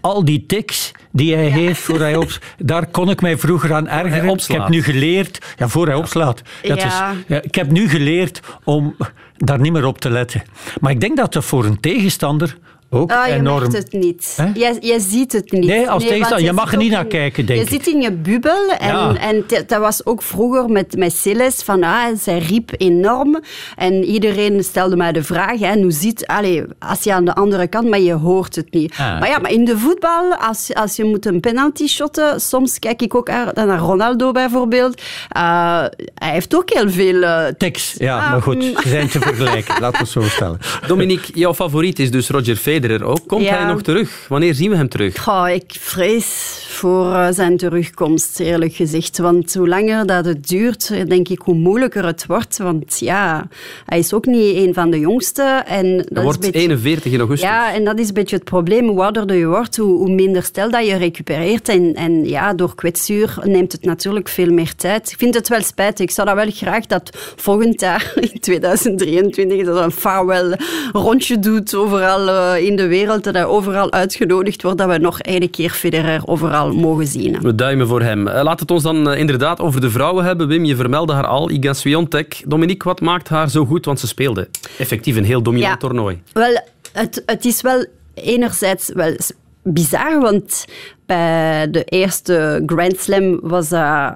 al 0.00 0.24
die 0.24 0.46
tics 0.46 0.92
die 1.12 1.34
hij 1.34 1.48
heeft 1.48 1.80
voor 1.80 1.98
hij 1.98 2.16
op... 2.16 2.38
Daar 2.58 2.86
kon 2.86 3.10
ik 3.10 3.20
mij 3.20 3.38
vroeger 3.38 3.74
aan 3.74 3.88
ergeren. 3.88 4.34
Ik 4.36 4.46
heb 4.46 4.68
nu 4.68 4.82
geleerd... 4.82 5.38
Ja, 5.56 5.68
voor 5.68 5.86
hij 5.86 5.94
opslaat. 5.94 6.42
Dat 6.62 6.76
is, 6.76 6.94
ja, 7.26 7.42
ik 7.42 7.54
heb 7.54 7.70
nu 7.70 7.88
geleerd 7.88 8.40
om 8.64 8.96
daar 9.36 9.60
niet 9.60 9.72
meer 9.72 9.86
op 9.86 10.00
te 10.00 10.10
letten. 10.10 10.42
Maar 10.80 10.90
ik 10.90 11.00
denk 11.00 11.16
dat 11.16 11.32
dat 11.32 11.44
voor 11.44 11.64
een 11.64 11.80
tegenstander 11.80 12.56
ook 12.90 13.12
ah, 13.12 13.26
je 13.26 13.32
enorm. 13.32 13.58
merkt 13.60 13.72
het 13.76 13.92
niet. 13.92 14.38
Jij, 14.54 14.76
jij 14.80 14.98
ziet 14.98 15.32
het 15.32 15.52
niet. 15.52 15.64
Nee, 15.64 15.90
als 15.90 16.02
nee, 16.02 16.10
tegenstander. 16.12 16.46
Je 16.46 16.52
mag 16.52 16.72
er 16.72 16.78
niet 16.78 16.90
naar 16.90 17.04
kijken, 17.06 17.46
denk 17.46 17.58
je 17.58 17.64
ik. 17.64 17.70
Je 17.70 17.76
zit 17.76 17.94
in 17.94 18.00
je 18.00 18.12
bubbel. 18.12 18.68
En, 18.78 18.88
Ja. 18.88 19.16
en 19.16 19.44
dat 19.66 19.78
was 19.80 20.06
ook 20.06 20.22
vroeger 20.22 20.68
met, 20.68 20.96
met 20.96 21.12
Siles. 21.12 21.62
Van, 21.62 21.82
ah, 21.82 22.04
zij 22.18 22.38
riep 22.38 22.70
enorm. 22.76 23.40
En 23.76 24.04
iedereen 24.04 24.64
stelde 24.64 24.96
mij 24.96 25.12
de 25.12 25.22
vraag. 25.24 25.58
Hè, 25.58 25.80
hoe 25.82 25.90
ziet, 25.90 26.26
allez, 26.26 26.62
als 26.78 27.02
je 27.02 27.12
aan 27.12 27.24
de 27.24 27.34
andere 27.34 27.66
kant, 27.66 27.88
maar 27.88 28.00
je 28.00 28.12
hoort 28.12 28.56
het 28.56 28.72
niet. 28.72 28.90
Ah. 28.92 28.98
Maar 28.98 29.28
ja, 29.28 29.38
maar 29.38 29.50
in 29.52 29.64
de 29.64 29.78
voetbal, 29.78 30.34
als, 30.34 30.74
als 30.74 30.96
je 30.96 31.04
moet 31.04 31.26
een 31.26 31.40
penalty 31.40 31.86
shotten, 31.86 32.40
soms 32.40 32.78
kijk 32.78 33.02
ik 33.02 33.14
ook 33.14 33.28
naar 33.28 33.52
naar 33.54 33.78
Ronaldo 33.78 34.32
bijvoorbeeld. 34.32 35.00
Uh, 35.36 35.84
hij 36.14 36.30
heeft 36.32 36.54
ook 36.54 36.70
heel 36.70 36.90
veel... 36.90 37.14
Uh, 37.14 37.44
Tics, 37.58 37.94
ja, 37.98 38.18
Ah, 38.18 38.30
maar 38.30 38.42
goed. 38.42 38.54
mm. 38.54 38.62
Ze 38.82 38.88
zijn 38.88 39.08
te 39.08 39.20
vergelijken. 39.20 39.74
Laten 39.80 39.90
we 39.92 39.98
het 39.98 40.08
zo 40.08 40.22
stellen. 40.22 40.58
Dominique, 40.86 41.38
jouw 41.38 41.54
favoriet 41.54 41.98
is 41.98 42.10
dus 42.10 42.28
Roger 42.28 42.56
Federer 42.56 42.78
ook. 42.88 43.20
Komt 43.26 43.42
Ja. 43.42 43.56
hij 43.56 43.72
nog 43.72 43.82
terug? 43.82 44.26
Wanneer 44.28 44.54
zien 44.54 44.70
we 44.70 44.76
hem 44.76 44.88
terug? 44.88 45.22
Goh, 45.22 45.48
ik 45.48 45.76
vrees 45.78 46.64
voor 46.68 47.12
eh, 47.12 47.28
zijn 47.30 47.56
terugkomst, 47.56 48.40
eerlijk 48.40 48.74
gezegd. 48.74 49.18
Want 49.18 49.54
hoe 49.54 49.68
langer 49.68 50.06
dat 50.06 50.24
het 50.24 50.48
duurt, 50.48 51.08
denk 51.08 51.28
ik 51.28 51.40
hoe 51.44 51.54
moeilijker 51.54 52.04
het 52.04 52.26
wordt. 52.26 52.58
Want 52.58 52.98
ja, 52.98 53.48
hij 53.86 53.98
is 53.98 54.12
ook 54.12 54.26
niet 54.26 54.56
een 54.56 54.74
van 54.74 54.90
de 54.90 54.98
jongste. 54.98 55.42
En 55.66 55.96
dat 55.96 56.06
Hij 56.12 56.22
wordt 56.22 56.44
een 56.44 56.50
beetje- 56.50 56.66
41 56.68 57.12
in 57.12 57.18
augustus. 57.18 57.48
Ja, 57.48 57.74
en 57.74 57.84
dat 57.84 57.98
is 57.98 58.08
een 58.08 58.14
beetje 58.14 58.36
het 58.36 58.44
probleem. 58.44 58.88
Hoe 58.88 59.02
ouder 59.02 59.34
je 59.34 59.46
wordt, 59.46 59.76
hoe, 59.76 60.10
minder 60.10 60.42
stel 60.42 60.70
dat 60.70 60.86
je 60.86 60.96
recupereert. 60.96 61.68
En, 61.68 61.94
en 61.94 62.28
ja, 62.28 62.54
door 62.54 62.74
kwetsuur 62.74 63.38
neemt 63.42 63.72
het 63.72 63.84
natuurlijk 63.84 64.28
veel 64.28 64.52
meer 64.52 64.74
tijd. 64.76 65.10
Ik 65.10 65.18
vind 65.18 65.34
het 65.34 65.48
wel 65.48 65.62
spijtig. 65.62 66.04
Ik 66.04 66.10
zou 66.10 66.26
dat 66.26 66.36
wel 66.36 66.50
graag 66.50 66.86
dat 66.86 67.10
volgend 67.36 67.80
jaar, 67.80 68.12
in 68.32 68.40
2023, 68.40 69.64
dat 69.64 69.76
er 69.76 69.82
een 69.82 69.90
farewell 69.90 70.58
rondje 70.92 71.38
doet 71.38 71.74
overal 71.74 72.28
eh, 72.28 72.64
in 72.70 72.76
de 72.76 72.86
wereld. 72.86 73.24
Dat 73.24 73.34
hij 73.34 73.44
overal 73.44 73.92
uitgenodigd 73.92 74.62
wordt. 74.62 74.78
Dat 74.78 74.88
we 74.88 74.98
nog 74.98 75.20
één 75.20 75.50
keer 75.50 75.70
Federer 75.70 76.20
overal 76.24 76.72
mogen 76.72 77.06
zien. 77.06 77.40
We 77.40 77.54
duimen 77.54 77.86
voor 77.86 78.02
hem. 78.02 78.28
Eh, 78.28 78.42
Laat 78.42 78.60
het 78.60 78.70
ons 78.70 78.82
dan 78.82 79.10
eh, 79.10 79.18
inderdaad 79.18 79.60
over 79.60 79.80
de 79.80 79.90
vrouwen 79.90 80.24
hebben. 80.24 80.46
Wim, 80.48 80.64
je 80.64 80.76
vermeldde 80.76 81.12
haar 81.12 81.26
al. 81.26 81.50
Iga 81.50 81.72
Swiatek. 81.72 82.42
Dominique, 82.46 82.88
wat 82.88 83.00
maakt 83.00 83.28
haar 83.28 83.50
zo 83.50 83.64
goed? 83.64 83.84
Want 83.84 84.00
ze 84.00 84.06
speelde 84.06 84.48
effectief 84.78 85.16
een 85.16 85.24
heel 85.24 85.42
dominant 85.42 85.72
Ja. 85.72 85.76
toernooi. 85.78 86.22
Wel, 86.32 86.60
het, 86.92 87.22
het 87.26 87.44
is 87.44 87.60
wel 87.60 87.84
enerzijds 88.14 88.90
wel 88.94 89.16
bizar, 89.62 90.20
want 90.20 90.64
bij 91.06 91.70
de 91.70 91.84
eerste 91.84 92.62
Grand 92.66 92.98
Slam 93.00 93.40
was 93.42 93.72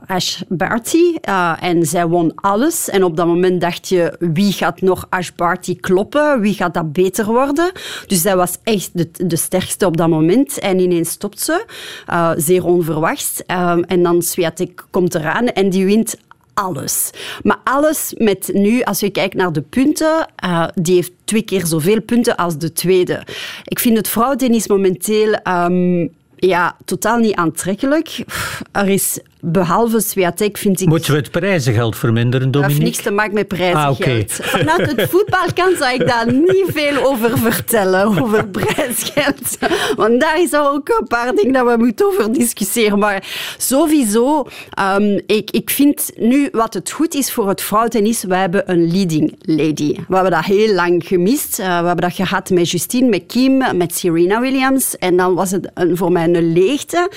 Ash 0.07 0.41
Barty 0.49 1.15
eh, 1.21 1.53
en 1.61 1.87
zij 1.87 2.07
won 2.07 2.33
alles. 2.35 2.89
En 2.89 3.05
op 3.05 3.17
dat 3.17 3.27
moment 3.27 3.61
dacht 3.61 3.89
je, 3.89 4.17
wie 4.19 4.53
gaat 4.53 4.81
nog 4.81 5.07
Ash 5.09 5.31
Barty 5.37 5.77
kloppen? 5.81 6.41
Wie 6.41 6.55
gaat 6.55 6.75
dat 6.75 6.93
beter 6.93 7.27
worden? 7.27 7.73
Dus 8.07 8.21
zij 8.21 8.37
was 8.37 8.59
echt 8.63 8.91
de, 8.93 9.27
de 9.27 9.37
sterkste 9.37 9.87
op 9.87 9.97
dat 9.97 10.09
moment. 10.09 10.59
En 10.59 10.79
ineens 10.79 11.11
stopt 11.11 11.41
ze, 11.41 11.65
eh, 12.07 12.31
zeer 12.37 12.65
onverwachts. 12.65 13.43
Eh, 13.47 13.77
en 13.87 14.03
dan 14.03 14.23
Swiatek 14.23 14.85
komt 14.91 15.15
eraan 15.15 15.47
en 15.47 15.71
die 15.71 15.85
wint 15.85 16.17
alles. 16.55 17.11
Maar 17.43 17.61
alles 17.65 18.15
met 18.17 18.51
nu, 18.53 18.83
als 18.83 19.01
je 19.01 19.11
kijkt 19.11 19.35
naar 19.35 19.53
de 19.53 19.63
punten, 19.63 20.27
eh, 20.37 20.67
die 20.75 20.95
heeft 20.95 21.13
twee 21.25 21.43
keer 21.43 21.67
zoveel 21.67 22.03
punten 22.03 22.37
als 22.37 22.59
de 22.59 22.73
tweede. 22.73 23.27
Ik 23.65 23.79
vind 23.79 23.97
het 23.97 24.09
vrouwentennis 24.09 24.69
momenteel 24.69 25.33
ehm, 25.33 26.09
ja, 26.37 26.77
totaal 26.85 27.19
niet 27.19 27.35
aantrekkelijk. 27.35 28.25
Er 28.73 28.89
is, 28.89 29.19
behalve 29.53 30.01
Swiatek, 30.01 30.59
vind 30.59 30.81
ik... 30.81 30.89
Moeten 30.89 31.11
we 31.11 31.17
het 31.17 31.31
prijzengeld 31.31 31.97
verminderen, 31.97 32.51
Dat 32.51 32.63
heeft 32.63 32.75
Dominique? 32.75 32.85
niks 32.85 33.03
te 33.03 33.11
maken 33.11 33.35
met 33.35 33.49
prijzengeld. 33.49 34.41
Ah. 34.41 34.47
Vanuit 34.47 34.97
het 34.97 35.11
voetbalkant 35.11 35.77
zou 35.79 35.95
ik 35.95 36.07
daar 36.07 36.33
niet 36.33 36.65
veel 36.67 37.05
over 37.05 37.39
vertellen, 37.39 38.23
over 38.23 38.49
prijsgeld. 38.49 39.59
Want 39.97 40.21
daar 40.21 40.41
is 40.41 40.55
ook 40.55 40.89
een 41.01 41.07
paar 41.07 41.35
dingen 41.35 41.53
dat 41.53 41.67
we 41.67 41.77
moeten 41.77 42.07
over 42.07 42.33
discussiëren. 42.33 42.99
Maar 42.99 43.25
sowieso, 43.59 44.47
ehm, 44.71 45.21
ik, 45.27 45.51
ik 45.51 45.71
vind 45.71 46.11
nu 46.17 46.49
wat 46.53 46.75
het 46.75 46.91
goed 46.91 47.15
is 47.15 47.33
voor 47.33 47.49
het 47.49 47.63
vrouwentennis, 47.63 48.25
we 48.25 48.35
hebben 48.37 48.71
een 48.71 48.93
leading 48.93 49.37
lady. 49.41 49.95
We 50.09 50.15
hebben 50.15 50.33
dat 50.33 50.45
heel 50.45 50.75
lang 50.75 51.07
gemist. 51.07 51.59
Eh, 51.59 51.67
we 51.67 51.87
hebben 51.87 51.97
dat 51.97 52.15
gehad 52.15 52.51
met 52.51 52.71
Justine, 52.71 53.09
met 53.09 53.25
Kim, 53.27 53.77
met 53.77 53.95
Serena 53.95 54.41
Williams. 54.41 54.99
En 54.99 55.17
dan 55.17 55.35
was 55.35 55.51
het 55.51 55.71
een, 55.75 55.97
voor 55.97 56.13
mij 56.13 56.25
een 56.25 56.53
leegte. 56.53 57.11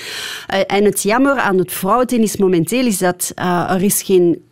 Eh, 0.46 0.60
en 0.66 0.84
het 0.84 1.02
jammer 1.02 1.36
aan 1.36 1.58
het 1.58 1.72
vrouwentennis 2.18 2.36
momenteel 2.36 2.86
is 2.86 2.98
dat 2.98 3.32
eh, 3.34 3.70
er 3.70 3.82
is 3.82 4.02
geen 4.02 4.42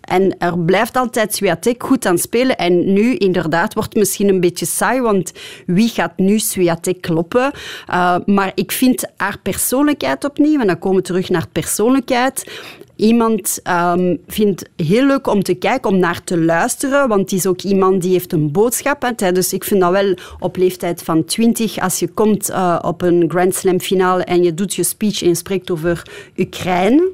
En 0.00 0.38
er 0.38 0.58
blijft 0.58 0.96
altijd 0.96 1.34
Swiatek 1.34 1.82
goed 1.82 2.06
aan 2.06 2.18
spelen. 2.18 2.56
En 2.56 2.92
nu 2.92 3.14
inderdaad 3.14 3.74
wordt 3.74 3.88
het 3.88 3.98
misschien 3.98 4.28
een 4.28 4.40
beetje 4.40 4.66
saai, 4.66 5.00
want 5.00 5.32
wie 5.66 5.88
gaat 5.88 6.16
nu 6.16 6.38
Swiatek 6.38 7.00
kloppen? 7.00 7.52
Uh, 7.90 8.16
maar 8.26 8.52
ik 8.54 8.72
vind 8.72 9.04
haar 9.16 9.38
persoonlijkheid 9.42 10.24
opnieuw, 10.24 10.60
en 10.60 10.66
dan 10.66 10.78
komen 10.78 10.98
we 10.98 11.04
terug 11.04 11.28
naar 11.28 11.46
persoonlijkheid. 11.52 12.50
Iemand 12.96 13.60
um, 13.68 14.18
vindt 14.26 14.68
heel 14.76 15.06
leuk 15.06 15.26
om 15.26 15.42
te 15.42 15.54
kijken, 15.54 15.90
om 15.90 15.98
naar 15.98 16.24
te 16.24 16.38
luisteren, 16.38 17.08
want 17.08 17.20
het 17.20 17.32
is 17.32 17.46
ook 17.46 17.62
iemand 17.62 18.02
die 18.02 18.12
heeft 18.12 18.32
een 18.32 18.52
boodschap. 18.52 19.12
Dus 19.16 19.52
ik 19.52 19.64
vind 19.64 19.80
dat 19.80 19.90
wel 19.90 20.14
op 20.38 20.56
leeftijd 20.56 21.02
van 21.02 21.24
20, 21.24 21.78
als 21.78 21.98
je 21.98 22.08
komt 22.08 22.50
uh, 22.50 22.78
op 22.82 23.02
een 23.02 23.24
Grand 23.28 23.54
Slam 23.54 23.80
finale 23.80 24.24
en 24.24 24.42
je 24.42 24.54
doet 24.54 24.74
je 24.74 24.82
speech 24.82 25.22
en 25.22 25.28
je 25.28 25.34
spreekt 25.34 25.70
over 25.70 26.02
Oekraïne, 26.38 27.10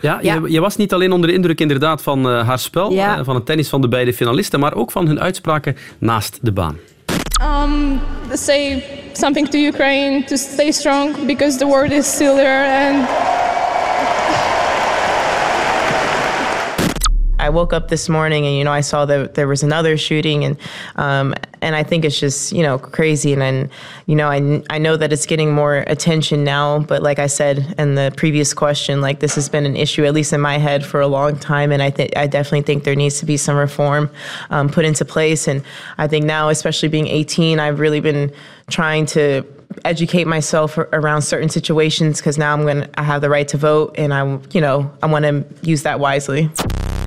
Ja, 0.00 0.18
Ja. 0.22 0.34
Je, 0.34 0.52
je 0.52 0.60
was 0.60 0.76
niet 0.76 0.92
alleen 0.92 1.12
onder 1.12 1.28
de 1.28 1.34
indruk 1.34 1.60
inderdaad 1.60 2.02
van 2.02 2.28
eh, 2.28 2.46
haar 2.46 2.58
spel, 2.58 2.92
Ja. 2.92 3.18
eh, 3.18 3.24
van 3.24 3.34
het 3.34 3.46
tennis 3.46 3.68
van 3.68 3.80
de 3.80 3.88
beide 3.88 4.12
finalisten, 4.14 4.60
maar 4.60 4.74
ook 4.74 4.90
van 4.90 5.06
hun 5.06 5.20
uitspraken 5.20 5.76
naast 5.98 6.38
de 6.42 6.52
baan. 6.52 6.76
Um, 7.64 8.00
say 8.32 8.84
something 9.12 9.48
to 9.48 9.58
Ukraine 9.58 10.24
to 10.24 10.36
stay 10.36 10.70
strong 10.72 11.26
because 11.26 11.58
the 11.58 11.66
world 11.66 11.90
is 11.92 12.12
still 12.12 12.34
there 12.34 12.88
and 12.90 13.06
I 17.48 17.50
woke 17.50 17.72
up 17.72 17.88
this 17.88 18.10
morning 18.10 18.44
and 18.44 18.54
you 18.54 18.62
know 18.62 18.72
I 18.72 18.82
saw 18.82 19.06
that 19.06 19.32
there 19.32 19.48
was 19.48 19.62
another 19.62 19.96
shooting 19.96 20.44
and 20.44 20.58
um, 20.96 21.34
and 21.62 21.74
I 21.74 21.82
think 21.82 22.04
it's 22.04 22.20
just 22.20 22.52
you 22.52 22.62
know 22.62 22.78
crazy. 22.78 23.32
And 23.32 23.40
then 23.40 23.70
you 24.04 24.14
know 24.14 24.28
I, 24.28 24.62
I 24.68 24.76
know 24.76 24.98
that 24.98 25.14
it's 25.14 25.24
getting 25.24 25.54
more 25.54 25.78
attention 25.86 26.44
now 26.44 26.80
but 26.80 27.02
like 27.02 27.18
I 27.18 27.26
said 27.26 27.74
in 27.78 27.94
the 27.94 28.12
previous 28.18 28.52
question 28.52 29.00
like 29.00 29.20
this 29.20 29.34
has 29.36 29.48
been 29.48 29.64
an 29.64 29.76
issue 29.76 30.04
at 30.04 30.12
least 30.12 30.34
in 30.34 30.42
my 30.42 30.58
head 30.58 30.84
for 30.84 31.00
a 31.00 31.06
long 31.06 31.38
time. 31.38 31.72
And 31.72 31.82
I 31.82 31.88
think 31.88 32.14
I 32.18 32.26
definitely 32.26 32.62
think 32.62 32.84
there 32.84 32.94
needs 32.94 33.18
to 33.20 33.24
be 33.24 33.38
some 33.38 33.56
reform 33.56 34.10
um, 34.50 34.68
put 34.68 34.84
into 34.84 35.06
place. 35.06 35.48
And 35.48 35.62
I 35.96 36.06
think 36.06 36.26
now 36.26 36.50
especially 36.50 36.90
being 36.90 37.06
18 37.06 37.58
I've 37.60 37.80
really 37.80 38.00
been 38.00 38.30
trying 38.68 39.06
to 39.06 39.42
educate 39.86 40.26
myself 40.26 40.76
around 40.76 41.22
certain 41.22 41.48
situations 41.48 42.18
because 42.18 42.36
now 42.36 42.52
I'm 42.52 42.66
gonna 42.66 42.90
I 42.98 43.04
have 43.04 43.22
the 43.22 43.30
right 43.30 43.48
to 43.48 43.56
vote 43.56 43.94
and 43.96 44.12
I 44.12 44.38
you 44.52 44.60
know 44.60 44.92
I 45.02 45.06
want 45.06 45.24
to 45.24 45.46
use 45.62 45.84
that 45.84 45.98
wisely. 45.98 46.50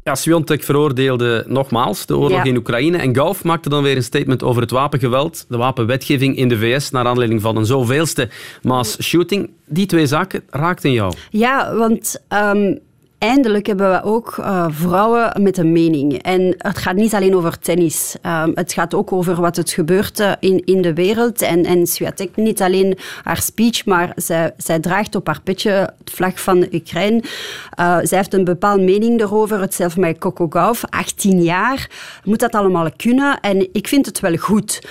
Ja, 0.04 0.16
Sviontek 0.16 0.64
veroordeelde 0.64 1.44
nogmaals 1.48 2.06
de 2.06 2.18
oorlog 2.18 2.38
Ja. 2.38 2.44
in 2.44 2.58
Oekraïne 2.58 2.98
en 2.98 3.16
Gauff 3.16 3.44
maakte 3.44 3.70
dan 3.70 3.84
weer 3.84 3.96
een 3.96 4.04
statement 4.04 4.44
over 4.44 4.62
het 4.62 4.72
wapengeweld, 4.72 5.46
de 5.50 5.58
wapenwetgeving 5.58 6.38
in 6.38 6.48
de 6.50 6.58
VS, 6.58 6.92
naar 6.92 7.06
aanleiding 7.06 7.42
van 7.42 7.56
een 7.58 7.66
zoveelste 7.66 8.30
mass 8.62 9.02
shooting. 9.04 9.50
Die 9.66 9.86
twee 9.86 10.06
zaken 10.08 10.44
raakten 10.50 10.92
jou. 10.92 11.14
Ja, 11.30 11.76
want 11.76 12.24
ehm, 12.28 12.76
eindelijk 13.22 13.66
hebben 13.66 13.92
we 13.92 14.04
ook 14.04 14.38
eh, 14.38 14.66
vrouwen 14.70 15.42
met 15.42 15.58
een 15.58 15.72
mening. 15.72 16.24
En 16.24 16.56
het 16.58 16.78
gaat 16.78 16.96
niet 16.96 17.14
alleen 17.14 17.36
over 17.36 17.60
tennis. 17.60 18.16
Ehm, 18.22 18.52
het 18.54 18.74
gaat 18.74 18.94
ook 18.94 19.12
over 19.12 19.42
wat 19.42 19.56
het 19.56 19.72
gebeurt 19.72 20.20
eh, 20.20 20.32
in, 20.40 20.66
in 20.66 20.82
de 20.82 20.94
wereld. 20.94 21.42
En, 21.42 21.66
en 21.66 21.88
Swiatek, 21.88 22.36
niet 22.36 22.62
alleen 22.62 22.98
haar 23.24 23.42
speech, 23.42 23.86
maar 23.86 24.12
zij, 24.16 24.54
zij 24.58 24.80
draagt 24.80 25.16
op 25.16 25.28
haar 25.28 25.42
petje 25.44 25.72
het 25.72 26.10
vlag 26.12 26.42
van 26.42 26.68
Oekraïne. 26.74 27.24
Eh, 27.70 27.98
zij 28.04 28.18
heeft 28.18 28.34
een 28.34 28.44
bepaalde 28.44 28.84
mening 28.84 29.22
erover. 29.22 29.60
Hetzelfde 29.60 30.00
met 30.00 30.18
Coco 30.18 30.48
Gauff, 30.50 30.84
18 30.90 31.44
jaar. 31.44 31.90
Moet 32.24 32.40
dat 32.40 32.56
allemaal 32.56 32.90
kunnen? 32.96 33.40
En 33.40 33.70
ik 33.72 33.88
vind 33.88 34.06
het 34.06 34.20
wel 34.20 34.36
goed 34.36 34.82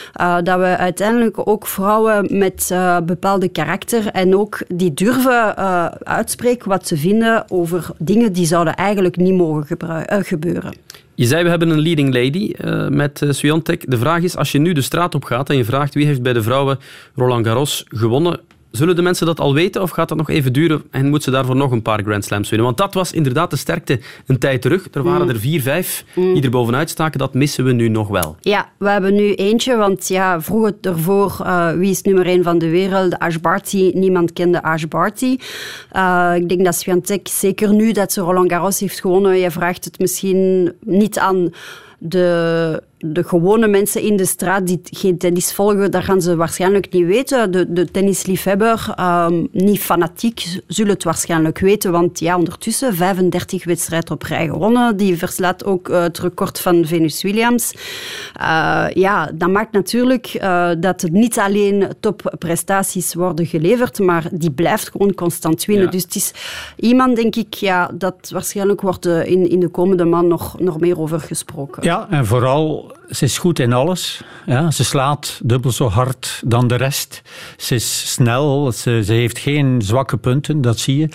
dat 0.42 0.58
we 0.58 0.76
uiteindelijk 0.76 1.48
ook 1.48 1.66
vrouwen 1.66 2.38
met 2.38 2.74
bepaalde 3.04 3.48
karakter 3.48 4.06
en 4.06 4.36
ook 4.36 4.58
die 4.68 4.94
durven 4.94 5.56
uitspreken 6.06 6.68
wat 6.68 6.86
ze 6.86 6.96
vinden 6.96 7.44
over 7.48 7.90
dingen 7.98 8.19
die 8.28 8.46
zouden 8.46 8.74
eigenlijk 8.74 9.16
niet 9.16 9.34
mogen 9.34 9.76
eh, 9.78 10.18
gebeuren. 10.22 10.74
Je 11.14 11.26
zei, 11.26 11.42
we 11.42 11.48
hebben 11.48 11.70
een 11.70 11.80
leading 11.80 12.14
lady 12.14 12.52
eh, 12.52 12.88
met 12.88 13.22
uh. 13.30 13.90
De 13.90 13.98
vraag 13.98 14.22
is, 14.22 14.36
als 14.36 14.52
je 14.52 14.58
nu 14.58 14.72
de 14.72 14.82
straat 14.82 15.14
op 15.14 15.24
gaat 15.24 15.50
en 15.50 15.56
je 15.56 15.64
vraagt 15.64 15.94
wie 15.94 16.06
heeft 16.06 16.22
bij 16.22 16.32
de 16.32 16.42
vrouwen 16.42 16.78
Roland 17.14 17.46
Garros 17.46 17.84
gewonnen, 17.88 18.40
zullen 18.70 18.96
de 18.96 19.02
mensen 19.02 19.26
dat 19.26 19.40
al 19.40 19.54
weten 19.54 19.82
of 19.82 19.90
gaat 19.90 20.08
dat 20.08 20.18
nog 20.18 20.30
even 20.30 20.52
duren 20.52 20.82
en 20.90 21.08
moet 21.08 21.22
ze 21.22 21.30
daarvoor 21.30 21.56
nog 21.56 21.70
een 21.70 21.82
paar 21.82 22.02
Grand 22.02 22.24
Slams 22.24 22.48
winnen? 22.48 22.66
Want 22.66 22.78
dat 22.78 22.94
was 22.94 23.12
inderdaad 23.12 23.50
de 23.50 23.56
sterkte 23.56 24.00
een 24.26 24.38
tijd 24.38 24.62
terug. 24.62 24.88
Er 24.92 25.02
waren 25.02 25.22
Mm. 25.22 25.28
er 25.28 25.38
vier, 25.38 25.62
vijf 25.62 26.04
Mm. 26.14 26.34
die 26.34 26.42
er 26.42 26.50
bovenuit 26.50 26.90
staken. 26.90 27.18
Dat 27.18 27.34
missen 27.34 27.64
we 27.64 27.72
nu 27.72 27.88
nog 27.88 28.08
wel. 28.08 28.36
Ja, 28.40 28.68
we 28.78 28.88
hebben 28.88 29.14
nu 29.14 29.34
eentje, 29.34 29.76
want 29.76 30.08
ja, 30.08 30.40
vroeger 30.40 30.74
ervoor, 30.80 31.36
eh, 31.44 31.72
wie 31.72 31.90
is 31.90 32.02
nummer 32.02 32.26
één 32.26 32.42
van 32.42 32.58
de 32.58 32.68
wereld? 32.70 33.18
Ash 33.18 33.36
Barty, 33.36 33.90
niemand 33.94 34.32
kende 34.32 34.62
Ash 34.62 34.84
Barty. 34.84 35.36
Eh, 35.90 36.32
ik 36.36 36.48
denk 36.48 36.64
dat 36.64 36.74
Swiatek, 36.74 37.28
zeker 37.28 37.74
nu 37.74 37.92
dat 37.92 38.12
ze 38.12 38.20
Roland 38.20 38.52
Garros 38.52 38.80
heeft 38.80 39.00
gewonnen, 39.00 39.38
je 39.38 39.50
vraagt 39.50 39.84
het 39.84 39.98
misschien 39.98 40.72
niet 40.84 41.18
aan 41.18 41.52
de, 41.98 42.82
de 43.02 43.24
gewone 43.24 43.66
mensen 43.66 44.02
in 44.02 44.16
de 44.16 44.26
straat 44.26 44.66
die 44.66 44.80
geen 44.82 45.18
tennis 45.18 45.52
volgen, 45.52 45.90
dat 45.90 46.04
gaan 46.04 46.20
ze 46.20 46.36
waarschijnlijk 46.36 46.92
niet 46.92 47.06
weten. 47.06 47.50
De, 47.50 47.72
de 47.72 47.90
tennisliefhebber, 47.90 48.92
ehm, 48.96 49.46
niet 49.52 49.80
fanatiek, 49.80 50.60
zullen 50.66 50.92
het 50.92 51.04
waarschijnlijk 51.04 51.58
weten, 51.58 51.92
want 51.92 52.18
ja, 52.18 52.36
ondertussen 52.36 52.94
35 52.94 53.64
wedstrijden 53.64 54.10
op 54.10 54.22
rij 54.22 54.46
gewonnen. 54.46 54.96
Die 54.96 55.18
verslaat 55.18 55.64
ook 55.64 55.88
eh, 55.88 56.02
het 56.02 56.18
record 56.18 56.60
van 56.60 56.84
Venus 56.86 57.22
Williams. 57.22 57.74
Eh, 58.34 58.86
ja, 58.94 59.30
dat 59.34 59.50
maakt 59.50 59.72
natuurlijk 59.72 60.26
eh, 60.26 60.70
dat 60.78 61.00
het 61.00 61.12
niet 61.12 61.38
alleen 61.38 61.88
topprestaties 62.00 63.14
worden 63.14 63.46
geleverd, 63.46 63.98
maar 63.98 64.28
die 64.32 64.50
blijft 64.50 64.90
gewoon 64.90 65.14
constant 65.14 65.64
winnen. 65.64 65.84
Ja. 65.84 65.90
Dus 65.90 66.02
het 66.02 66.14
is 66.14 66.32
iemand, 66.76 67.16
denk 67.16 67.36
ik, 67.36 67.54
ja, 67.54 67.90
dat 67.94 68.30
waarschijnlijk 68.32 68.80
wordt 68.80 69.06
in, 69.06 69.50
in 69.50 69.60
de 69.60 69.68
komende 69.68 70.04
maand 70.04 70.28
nog, 70.28 70.58
nog 70.58 70.80
meer 70.80 70.98
over 71.00 71.20
gesproken. 71.20 71.82
Ja, 71.82 72.06
en 72.10 72.26
vooral, 72.26 72.89
ze 73.10 73.24
is 73.24 73.38
goed 73.38 73.58
in 73.58 73.72
alles. 73.72 74.20
Ja, 74.46 74.70
ze 74.70 74.84
slaat 74.84 75.40
dubbel 75.42 75.70
zo 75.70 75.88
hard 75.88 76.42
dan 76.44 76.68
de 76.68 76.74
rest. 76.74 77.22
Ze 77.56 77.74
is 77.74 78.12
snel, 78.12 78.72
ze, 78.72 79.02
ze 79.04 79.12
heeft 79.12 79.38
geen 79.38 79.82
zwakke 79.82 80.16
punten, 80.16 80.60
dat 80.60 80.78
zie 80.78 80.96
je. 80.96 81.08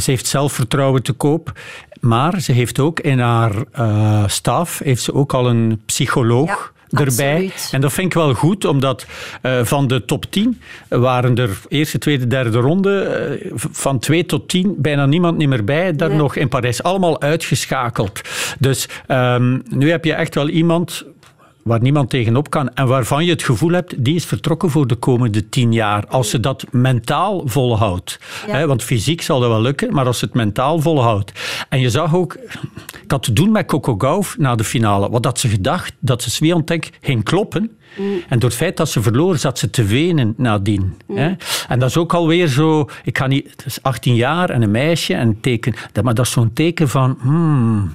Ze 0.00 0.10
heeft 0.10 0.26
zelfvertrouwen 0.26 1.02
te 1.02 1.12
koop. 1.12 1.52
Maar 2.00 2.40
ze 2.40 2.52
heeft 2.52 2.78
ook 2.78 3.00
in 3.00 3.18
haar 3.18 3.52
eh, 3.72 4.24
staf 4.26 4.78
heeft 4.78 5.02
ze 5.02 5.14
ook 5.14 5.34
al 5.34 5.48
een 5.48 5.80
psycholoog. 5.86 6.72
Erbij. 6.90 7.32
absoluut. 7.34 7.68
En 7.72 7.80
dat 7.80 7.92
vind 7.92 8.06
ik 8.06 8.14
wel 8.14 8.34
goed, 8.34 8.64
omdat 8.64 9.06
eh, 9.42 9.64
van 9.64 9.86
de 9.86 10.04
top 10.04 10.24
10 10.30 10.60
waren 10.88 11.36
er 11.36 11.58
eerste, 11.68 11.98
tweede, 11.98 12.26
derde 12.26 12.58
ronde 12.58 13.00
eh, 13.02 13.50
van 13.54 13.98
2 13.98 14.26
tot 14.26 14.48
10 14.48 14.74
bijna 14.78 15.06
niemand 15.06 15.36
niet 15.36 15.48
meer 15.48 15.64
bij. 15.64 15.96
Daar 15.96 16.08
Nee. 16.08 16.18
nog 16.18 16.36
in 16.36 16.48
Parijs. 16.48 16.82
Allemaal 16.82 17.20
uitgeschakeld. 17.20 18.20
Dus 18.58 18.88
ehm, 19.06 19.58
nu 19.68 19.90
heb 19.90 20.04
je 20.04 20.12
echt 20.14 20.34
wel 20.34 20.48
iemand 20.48 21.04
waar 21.70 21.82
niemand 21.82 22.10
tegenop 22.10 22.50
kan 22.50 22.74
en 22.74 22.86
waarvan 22.86 23.24
je 23.24 23.30
het 23.30 23.42
gevoel 23.42 23.70
hebt, 23.70 24.04
die 24.04 24.14
is 24.14 24.24
vertrokken 24.24 24.70
voor 24.70 24.86
de 24.86 24.94
komende 24.94 25.48
tien 25.48 25.72
jaar. 25.72 26.06
Als 26.06 26.30
ze 26.30 26.40
dat 26.40 26.64
mentaal 26.70 27.42
volhoudt. 27.44 28.18
Ja. 28.46 28.52
Hè, 28.52 28.66
want 28.66 28.82
fysiek 28.82 29.22
zal 29.22 29.40
dat 29.40 29.48
wel 29.48 29.60
lukken, 29.60 29.94
maar 29.94 30.06
als 30.06 30.18
ze 30.18 30.24
het 30.24 30.34
mentaal 30.34 30.80
volhoudt. 30.80 31.32
En 31.68 31.80
je 31.80 31.90
zag 31.90 32.14
ook, 32.14 32.34
ik 33.02 33.10
had 33.10 33.22
te 33.22 33.32
doen 33.32 33.52
met 33.52 33.66
Coco 33.66 33.94
Gauff 33.98 34.38
na 34.38 34.54
de 34.54 34.64
finale. 34.64 35.10
Wat 35.10 35.24
had 35.24 35.38
ze 35.38 35.48
gedacht? 35.48 35.92
Dat 35.98 36.22
ze 36.22 36.30
Swiatek 36.30 36.90
ging 37.00 37.24
kloppen. 37.24 37.70
En 38.28 38.38
door 38.38 38.48
het 38.48 38.58
feit 38.58 38.76
dat 38.76 38.88
ze 38.88 39.02
verloor, 39.02 39.38
zat 39.38 39.58
ze 39.58 39.70
te 39.70 39.84
wenen 39.84 40.34
nadien. 40.36 40.96
Hè? 41.12 41.32
En 41.68 41.78
dat 41.78 41.88
is 41.88 41.96
ook 41.96 42.14
alweer 42.14 42.46
zo... 42.46 42.88
Ik 43.04 43.18
ga 43.18 43.26
niet... 43.26 43.50
Het 43.50 43.66
is 43.66 43.82
18 43.82 44.14
jaar 44.14 44.50
en 44.50 44.62
een 44.62 44.70
meisje 44.70 45.14
en 45.14 45.40
teken... 45.40 45.74
Maar 46.02 46.14
dat 46.14 46.26
is 46.26 46.32
zo'n 46.32 46.52
teken 46.52 46.88
van... 46.88 47.18
hmm, 47.20 47.92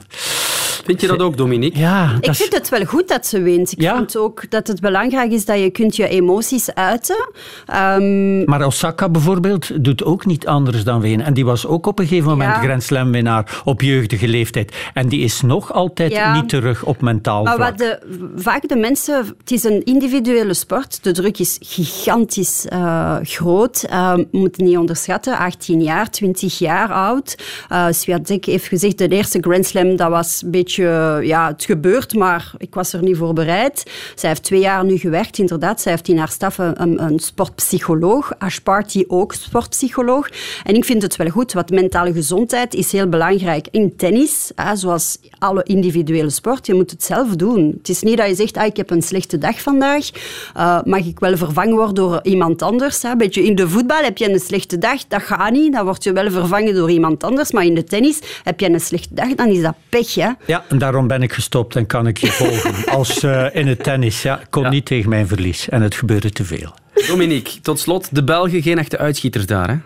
Vind 0.86 1.02
je 1.02 1.08
dat 1.08 1.19
ook, 1.19 1.38
Dominique? 1.38 1.80
Ja, 1.80 2.17
Ik 2.21 2.34
vind 2.36 2.54
het 2.54 2.69
wel 2.69 2.86
goed 2.86 3.08
dat 3.08 3.26
ze 3.28 3.41
wint. 3.41 3.71
Ik 3.71 3.89
vind 3.95 4.17
ook 4.17 4.50
dat 4.50 4.67
het 4.67 4.80
belangrijk 4.82 5.32
is 5.32 5.45
dat 5.45 5.60
je 5.60 5.69
kunt 5.69 5.95
je 5.95 6.08
emoties 6.08 6.74
uiten. 6.74 7.30
Ehm, 7.65 8.43
Maar 8.43 8.65
Osaka 8.65 9.10
bijvoorbeeld 9.10 9.84
doet 9.84 10.04
ook 10.04 10.26
niet 10.26 10.48
anders 10.48 10.84
dan 10.84 11.02
wenen. 11.02 11.26
En 11.26 11.34
die 11.34 11.45
was 11.45 11.65
ook 11.67 11.86
op 11.88 12.00
een 12.00 12.08
gegeven 12.08 12.30
moment 12.30 12.56
Ja. 12.56 12.62
Grand 12.62 12.84
Slam 12.84 13.12
winnaar 13.12 13.62
op 13.63 13.82
jeugdige 13.82 14.28
leeftijd. 14.28 14.76
En 14.93 15.08
die 15.08 15.19
is 15.24 15.41
nog 15.41 15.74
altijd 15.74 16.12
Ja. 16.12 16.34
niet 16.36 16.50
terug 16.50 16.84
op 16.84 17.02
mentaal 17.02 17.43
Maar 17.43 17.56
vlak. 17.56 17.69
wat 17.69 17.78
de, 17.78 18.00
vaak 18.36 18.67
de 18.67 18.76
mensen... 18.76 19.26
Het 19.38 19.52
is 19.52 19.63
een 19.63 19.84
individuele 19.84 20.54
sport. 20.54 21.04
De 21.04 21.12
druk 21.12 21.39
is 21.39 21.58
gigantisch 21.62 22.65
eh, 22.67 23.15
groot. 23.24 23.84
Eh, 23.89 24.13
we 24.13 24.28
moeten 24.32 24.63
niet 24.63 24.78
onderschatten. 24.78 25.38
18 25.38 25.82
jaar, 25.82 26.10
20 26.10 26.58
jaar 26.60 26.91
oud. 26.91 27.36
Uh, 27.71 27.86
Swiatek 27.89 28.45
heeft 28.45 28.67
gezegd, 28.67 28.98
de 28.98 29.08
eerste 29.08 29.38
Grand 29.41 29.65
Slam, 29.65 29.95
dat 29.95 30.10
was 30.10 30.41
een 30.43 30.52
beetje... 30.52 30.75
Ja, 30.76 31.48
het 31.48 31.66
gebeurt, 31.66 32.14
maar 32.14 32.52
ik 32.58 32.74
was 32.74 32.94
er 32.94 33.04
niet 33.04 33.18
voor 33.18 33.34
bereid. 33.34 33.84
Zij 34.16 34.30
heeft 34.30 34.44
twee 34.44 34.60
jaar 34.60 34.86
nu 34.86 34.98
gewerkt, 34.98 35.38
inderdaad. 35.38 35.82
Zij 35.82 35.92
heeft 35.92 36.08
in 36.08 36.18
haar 36.18 36.30
staf 36.30 36.58
een, 36.58 37.04
een, 37.04 37.20
sportpsycholoog. 37.20 38.34
Ash 38.38 38.58
Party 38.58 39.04
ook 39.08 39.34
sportpsycholoog. 39.34 40.30
En 40.64 40.76
ik 40.76 40.86
vind 40.86 41.02
het 41.02 41.16
wel 41.16 41.30
goed, 41.30 41.54
want 41.54 41.70
mentale 41.70 42.14
gezondheid 42.14 42.74
is 42.74 42.92
heel 42.92 43.10
belangrijk 43.10 43.68
in 43.72 43.96
tennis. 43.96 44.52
Hè, 44.56 44.76
zoals 44.76 45.18
alle 45.40 45.64
individuele 45.64 46.30
sport. 46.30 46.66
Je 46.66 46.74
moet 46.74 46.92
het 46.92 47.04
zelf 47.04 47.36
doen. 47.36 47.74
Het 47.78 47.90
is 47.90 48.02
niet 48.02 48.18
dat 48.18 48.28
je 48.28 48.36
zegt, 48.36 48.58
ah, 48.58 48.66
ik 48.66 48.78
heb 48.78 48.90
een 48.90 49.02
slechte 49.02 49.38
dag 49.38 49.62
vandaag. 49.62 50.10
Uh, 50.58 50.82
mag 50.84 51.06
ik 51.06 51.20
wel 51.20 51.38
vervangen 51.38 51.76
worden 51.76 51.96
door 51.96 52.20
iemand 52.24 52.62
anders? 52.62 53.02
Hè? 53.02 53.16
Beetje 53.16 53.44
in 53.44 53.56
de 53.56 53.70
voetbal 53.70 54.04
heb 54.04 54.18
je 54.18 54.30
een 54.30 54.40
slechte 54.40 54.78
dag, 54.78 55.08
dat 55.08 55.22
gaat 55.22 55.52
niet. 55.52 55.74
Dan 55.74 55.86
word 55.86 56.04
je 56.04 56.14
wel 56.14 56.32
vervangen 56.32 56.74
door 56.74 56.92
iemand 56.92 57.24
anders. 57.24 57.52
Maar 57.52 57.66
in 57.66 57.76
de 57.76 57.84
tennis 57.84 58.20
heb 58.44 58.60
je 58.60 58.70
een 58.70 58.80
slechte 58.80 59.14
dag, 59.14 59.36
dan 59.36 59.48
is 59.48 59.62
dat 59.62 59.76
pech. 59.90 60.16
Hè? 60.16 60.30
En 60.67 60.78
daarom 60.78 61.08
ben 61.08 61.21
ik 61.21 61.34
gestopt 61.34 61.75
en 61.75 61.86
kan 61.86 62.08
ik 62.08 62.17
je 62.17 62.28
volgen. 62.28 62.86
Als 62.97 63.23
eh, 63.23 63.45
in 63.51 63.67
het 63.67 63.84
tennis, 63.84 64.21
ja, 64.21 64.39
kon 64.49 64.69
niet 64.69 64.86
tegen 64.86 65.10
mijn 65.10 65.28
verlies. 65.28 65.69
En 65.69 65.82
het 65.82 65.95
gebeurde 65.95 66.30
te 66.30 66.43
veel. 66.43 66.75
Dominique, 67.08 67.62
tot 67.62 67.80
slot, 67.80 68.15
de 68.15 68.23
Belgen 68.23 68.62
geen 68.62 68.78
echte 68.78 68.97
uitschieters 68.97 69.45
daar, 69.45 69.69
hè? 69.69 69.78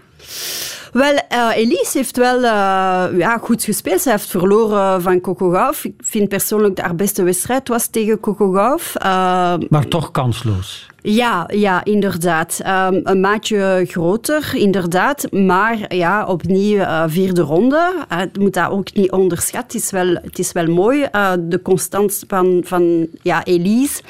Wel, 0.91 1.13
uh, 1.13 1.49
Elise 1.56 1.97
heeft 1.97 2.17
wel 2.17 2.38
uh, 2.38 3.17
ja, 3.17 3.38
goed 3.41 3.63
gespeeld. 3.63 4.02
Ze 4.02 4.10
heeft 4.10 4.28
verloren 4.28 5.02
van 5.02 5.21
Coco 5.21 5.49
Gauff. 5.49 5.86
Ik 5.86 5.93
vind 5.97 6.30
persoonlijk 6.30 6.75
dat 6.75 6.86
haar 6.86 6.95
beste 6.95 7.23
wedstrijd 7.23 7.67
was 7.67 7.88
tegen 7.88 8.19
Coco 8.19 8.52
Gauff. 8.52 8.95
Uh, 8.97 9.54
maar 9.69 9.88
toch 9.88 10.12
kansloos. 10.12 10.88
Ja, 11.02 11.49
ja 11.54 11.84
inderdaad. 11.84 12.60
Um, 12.65 12.99
een 13.04 13.19
maatje 13.19 13.86
groter, 13.88 14.49
inderdaad. 14.54 15.32
Maar 15.32 15.95
ja, 15.95 16.25
opnieuw 16.25 16.78
uh, 16.78 17.04
vierde 17.08 17.41
ronde. 17.41 17.93
Uh, 18.12 18.17
het 18.17 18.39
moet 18.39 18.54
dat 18.54 18.69
ook 18.69 18.93
niet 18.93 19.12
onderschatten. 19.12 19.79
Het 19.79 19.83
is 19.83 19.92
wel, 19.92 20.08
het 20.08 20.40
is 20.40 20.52
wel 20.52 20.67
mooi. 20.67 21.08
Uh, 21.12 21.31
de 21.40 21.62
constance 21.62 22.25
van, 22.27 22.62
van 22.65 23.08
ja, 23.21 23.44
Elise 23.44 24.02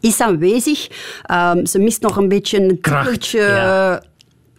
is 0.00 0.20
aanwezig. 0.20 0.88
Um, 1.30 1.66
ze 1.66 1.78
mist 1.78 2.02
nog 2.02 2.16
een 2.16 2.28
beetje 2.28 2.60
een 2.60 2.80
tikkeltje... 2.80 4.02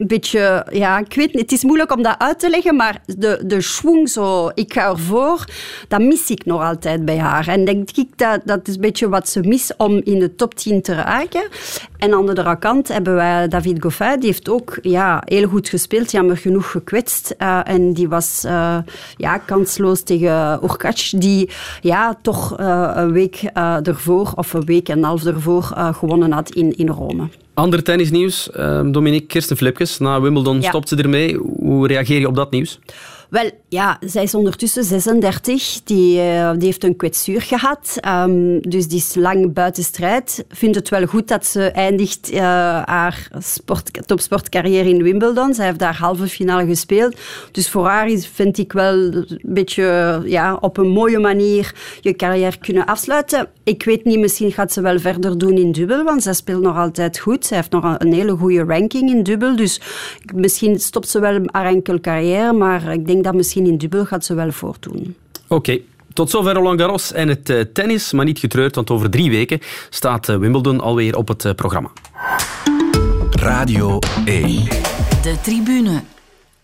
Een 0.04 0.10
beetje, 0.10 0.66
ja, 0.72 0.99
ik 0.99 1.14
weet 1.14 1.34
het 1.34 1.51
is 1.51 1.64
moeilijk 1.64 1.91
om 1.91 2.01
dat 2.01 2.16
uit 2.18 2.39
te 2.39 2.49
leggen, 2.49 2.76
maar 2.76 3.01
de, 3.06 3.41
de 3.45 3.62
schwung 3.62 4.10
zo, 4.10 4.51
ik 4.54 4.74
ga 4.74 4.89
ervoor, 4.89 5.45
dat 5.88 6.01
mis 6.01 6.30
ik 6.30 6.45
nog 6.45 6.62
altijd 6.62 7.06
bij 7.06 7.18
haar. 7.18 7.47
En 7.47 7.66
denk 7.66 7.89
ik 7.91 8.18
dat 8.18 8.41
dat 8.45 8.68
is 8.68 8.76
een 8.76 8.82
beetje 8.82 9.10
wat 9.10 9.30
ze 9.30 9.39
mis 9.39 9.72
om 9.78 10.01
in 10.04 10.20
de 10.20 10.36
top 10.36 10.54
10 10.56 10.82
te 10.82 10.93
raken. 10.93 11.41
En 11.97 12.14
aan 12.14 12.26
de 12.26 12.30
andere 12.30 12.58
kant 12.60 12.88
hebben 12.88 13.16
wij 13.16 13.47
David 13.47 13.82
Goffin, 13.82 14.20
die 14.20 14.30
heeft 14.30 14.49
ook 14.49 14.78
ja, 14.82 15.22
heel 15.26 15.47
goed 15.47 15.70
gespeeld, 15.70 16.12
jammer 16.12 16.38
genoeg 16.38 16.72
gekwetst. 16.72 17.36
Uh, 17.38 17.60
en 17.64 17.93
die 17.93 18.10
was 18.10 18.43
uh, 18.45 18.78
ja, 19.18 19.38
kansloos 19.38 20.01
tegen 20.01 20.60
Urkac, 20.64 21.12
die 21.16 21.49
ja, 21.82 22.18
toch 22.22 22.60
uh, 22.60 22.91
een 22.93 23.12
week 23.12 23.49
ervoor, 23.84 24.32
of 24.36 24.54
een 24.54 24.66
week 24.66 24.89
en 24.89 24.97
een 24.97 25.04
half 25.04 25.26
ervoor, 25.26 25.64
gewonnen 25.93 26.32
had 26.32 26.49
in, 26.49 26.78
in 26.78 26.88
Rome. 26.88 27.28
Ander 27.54 27.84
tennisnieuws. 27.84 28.49
Uh, 28.58 28.82
Dominique 28.91 29.28
Kirsten 29.28 29.58
Flipkes, 29.58 29.99
na 29.99 30.22
Wimbledon 30.22 30.62
ja. 30.62 30.70
stopt 30.70 30.89
ze 30.89 30.95
ermee. 30.95 31.38
Hoe 31.38 31.88
reageer 31.88 32.20
je 32.20 32.28
op 32.28 32.36
dat 32.36 32.51
nieuws? 32.51 32.80
Wel, 33.34 33.51
ja, 33.67 33.97
zij 33.99 34.23
is 34.23 34.36
ondertussen 34.36 34.84
36. 34.84 35.84
Die, 35.84 36.17
uh, 36.17 36.51
die 36.51 36.65
heeft 36.65 36.84
een 36.84 36.95
kwetsuur 36.95 37.41
gehad. 37.41 37.97
Um, 38.07 38.61
dus 38.61 38.88
die 38.88 38.97
is 38.97 39.15
lang 39.15 39.53
buiten 39.53 39.84
strijd. 39.84 40.45
Vindt 40.49 40.75
het 40.75 40.89
wel 40.89 41.05
goed 41.05 41.27
dat 41.27 41.45
ze 41.45 41.71
eindigt 41.71 42.31
uh, 42.34 42.39
haar 42.84 43.27
sport, 43.38 44.07
topsportcarrière 44.07 44.89
in 44.89 45.03
Wimbledon. 45.03 45.53
Zij 45.53 45.65
heeft 45.65 45.79
daar 45.79 45.97
halve 45.97 46.27
finale 46.27 46.65
gespeeld. 46.65 47.15
Dus 47.51 47.69
voor 47.69 47.86
haar 47.86 48.07
is, 48.07 48.27
vind 48.27 48.57
ik 48.57 48.73
wel 48.73 48.93
een 48.93 49.39
beetje 49.41 50.21
ja, 50.25 50.55
op 50.55 50.77
een 50.77 50.89
mooie 50.89 51.19
manier 51.19 51.75
je 52.01 52.15
carrière 52.15 52.57
kunnen 52.57 52.86
afsluiten. 52.86 53.47
Ik 53.63 53.84
weet 53.84 54.03
niet, 54.05 54.19
misschien 54.19 54.51
gaat 54.51 54.71
ze 54.71 54.81
wel 54.81 54.99
verder 54.99 55.38
doen 55.38 55.57
in 55.57 55.71
dubbel, 55.71 56.03
want 56.03 56.23
zij 56.23 56.34
speelt 56.34 56.61
nog 56.61 56.77
altijd 56.77 57.19
goed. 57.19 57.45
Zij 57.45 57.57
heeft 57.57 57.71
nog 57.71 57.84
een, 57.84 57.95
een 58.07 58.13
hele 58.13 58.36
goede 58.36 58.63
ranking 58.63 59.09
in 59.09 59.23
dubbel. 59.23 59.55
Dus 59.55 59.81
misschien 60.36 60.79
stopt 60.79 61.09
ze 61.09 61.19
wel 61.19 61.39
haar 61.51 61.65
enkel 61.65 61.99
carrière, 61.99 62.53
maar 62.53 62.93
ik 62.93 63.07
denk 63.07 63.21
dat 63.24 63.34
misschien 63.34 63.65
in 63.65 63.78
dubbel 63.78 64.05
gaat 64.05 64.26
ze 64.26 64.34
wel 64.34 64.51
voortdoen. 64.51 65.15
Oké. 65.43 65.53
Okay. 65.53 65.84
Tot 66.13 66.30
zover 66.30 66.53
Roland 66.53 66.80
Garros 66.80 67.11
en 67.11 67.28
het 67.28 67.49
uh, 67.49 67.61
tennis, 67.74 68.11
maar 68.11 68.26
niet 68.26 68.39
getreurd, 68.39 68.76
want 68.76 68.89
over 68.89 69.09
drie 69.09 69.30
weken 69.30 69.59
staat 69.89 70.30
uh, 70.30 70.38
Wimbledon 70.38 70.80
alweer 70.80 71.17
op 71.17 71.28
het 71.28 71.43
uh, 71.43 71.53
programma. 71.53 71.91
Radio 73.30 73.99
1. 74.26 74.63
De 75.21 75.38
tribune. 75.41 76.12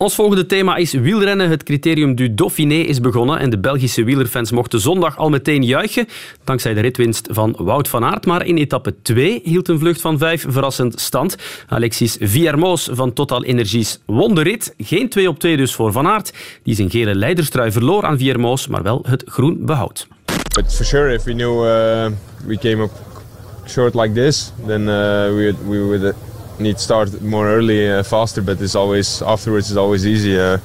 Ons 0.02 0.16
volgende 0.16 0.46
thema 0.46 0.76
is 0.76 0.94
wielrennen. 0.94 1.50
Het 1.50 1.64
criterium 1.64 2.16
du 2.16 2.34
Dauphiné 2.34 2.76
is 2.76 3.02
begonnen 3.02 3.40
en 3.40 3.50
de 3.50 3.60
Belgische 3.60 4.04
wielerfans 4.04 4.52
mochten 4.52 4.80
zondag 4.80 5.18
al 5.18 5.30
meteen 5.30 5.64
juichen, 5.64 6.08
dankzij 6.44 6.74
de 6.74 6.80
ritwinst 6.80 7.28
van 7.32 7.56
Wout 7.58 7.88
van 7.88 8.04
Aert. 8.04 8.26
Maar 8.26 8.46
in 8.46 8.58
etappe 8.58 8.96
2 9.02 9.42
hield 9.44 9.68
een 9.68 9.80
vlucht 9.80 10.02
van 10.02 10.18
5 10.18 10.46
verrassend 10.48 11.00
stand. 11.00 11.36
Alexis 11.68 12.18
Villermoos 12.20 12.90
van 12.92 13.14
Total 13.14 13.44
Energies 13.44 14.00
won 14.06 14.36
de 14.36 14.42
rit. 14.42 14.74
Geen 14.78 15.10
2 15.10 15.30
op 15.30 15.40
2 15.40 15.58
dus 15.58 15.74
voor 15.76 15.92
Van 15.92 16.08
Aert, 16.08 16.34
die 16.64 16.76
zijn 16.76 16.90
gele 16.90 17.16
leiderstrui 17.16 17.72
verloor 17.72 18.06
aan 18.06 18.18
Villermoos, 18.18 18.68
maar 18.68 18.84
wel 18.84 19.04
het 19.08 19.24
groen 19.26 19.66
behoudt. 19.66 20.08
But 20.54 20.74
for 20.74 20.86
sure, 20.86 21.14
if 21.14 21.24
we 21.24 21.34
knew 21.34 21.66
uh, 21.66 22.12
we 22.46 22.58
came 22.58 22.84
up 22.84 22.92
short 23.68 23.94
like 23.94 24.14
this, 24.14 24.52
then 24.68 24.82
uh, 24.82 24.88
we 24.88 26.14
need 26.60 26.80
start 26.80 27.22
more 27.22 27.48
early, 27.48 27.90
uh, 27.90 28.04
faster. 28.04 28.42
But 28.42 28.62
it's 28.62 28.76
always 28.76 29.22
afterwards. 29.22 29.70
It's 29.70 29.78
always 29.78 30.06
easy. 30.06 30.40
Uh, 30.40 30.58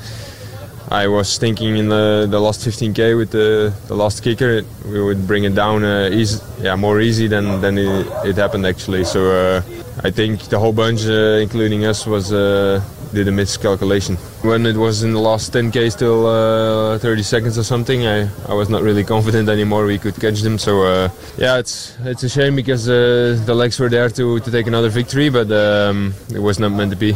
I 0.90 1.08
was 1.08 1.38
thinking 1.38 1.78
in 1.78 1.88
the, 1.88 2.26
the 2.30 2.38
last 2.38 2.60
15k 2.60 3.16
with 3.16 3.30
the, 3.30 3.72
the 3.88 3.96
last 3.96 4.22
kicker, 4.22 4.62
we 4.84 5.02
would 5.02 5.26
bring 5.26 5.44
it 5.44 5.54
down 5.54 5.82
uh, 5.82 6.10
easy, 6.12 6.42
yeah, 6.60 6.76
more 6.76 7.00
easy 7.00 7.26
than 7.26 7.60
than 7.62 7.78
it, 7.78 8.06
it 8.24 8.36
happened 8.36 8.66
actually. 8.66 9.04
So 9.04 9.30
uh, 9.30 9.62
I 10.04 10.10
think 10.10 10.42
the 10.50 10.58
whole 10.58 10.72
bunch, 10.72 11.06
uh, 11.06 11.40
including 11.40 11.86
us, 11.86 12.06
was 12.06 12.32
uh, 12.32 12.82
did 13.14 13.28
a 13.28 13.32
miscalculation. 13.32 14.16
When 14.42 14.66
it 14.66 14.76
was 14.76 15.02
in 15.02 15.12
the 15.12 15.20
last 15.20 15.52
10k, 15.52 15.90
still 15.90 16.26
uh, 16.26 16.98
30 16.98 17.22
seconds 17.22 17.58
or 17.58 17.64
something, 17.64 18.06
I, 18.06 18.28
I 18.48 18.54
was 18.54 18.68
not 18.68 18.82
really 18.82 19.04
confident 19.04 19.48
anymore 19.48 19.86
we 19.86 19.98
could 19.98 20.18
catch 20.20 20.42
them. 20.42 20.58
So 20.58 20.82
uh, 20.82 21.08
yeah, 21.38 21.58
it's 21.58 21.96
it's 22.04 22.24
a 22.24 22.28
shame 22.28 22.54
because 22.54 22.88
uh, 22.88 23.38
the 23.46 23.54
legs 23.54 23.78
were 23.78 23.88
there 23.88 24.10
to, 24.10 24.40
to 24.40 24.50
take 24.50 24.66
another 24.66 24.90
victory, 24.90 25.30
but 25.30 25.50
um, 25.50 26.14
it 26.34 26.42
was 26.42 26.58
not 26.58 26.72
meant 26.72 26.90
to 26.90 26.98
be. 26.98 27.14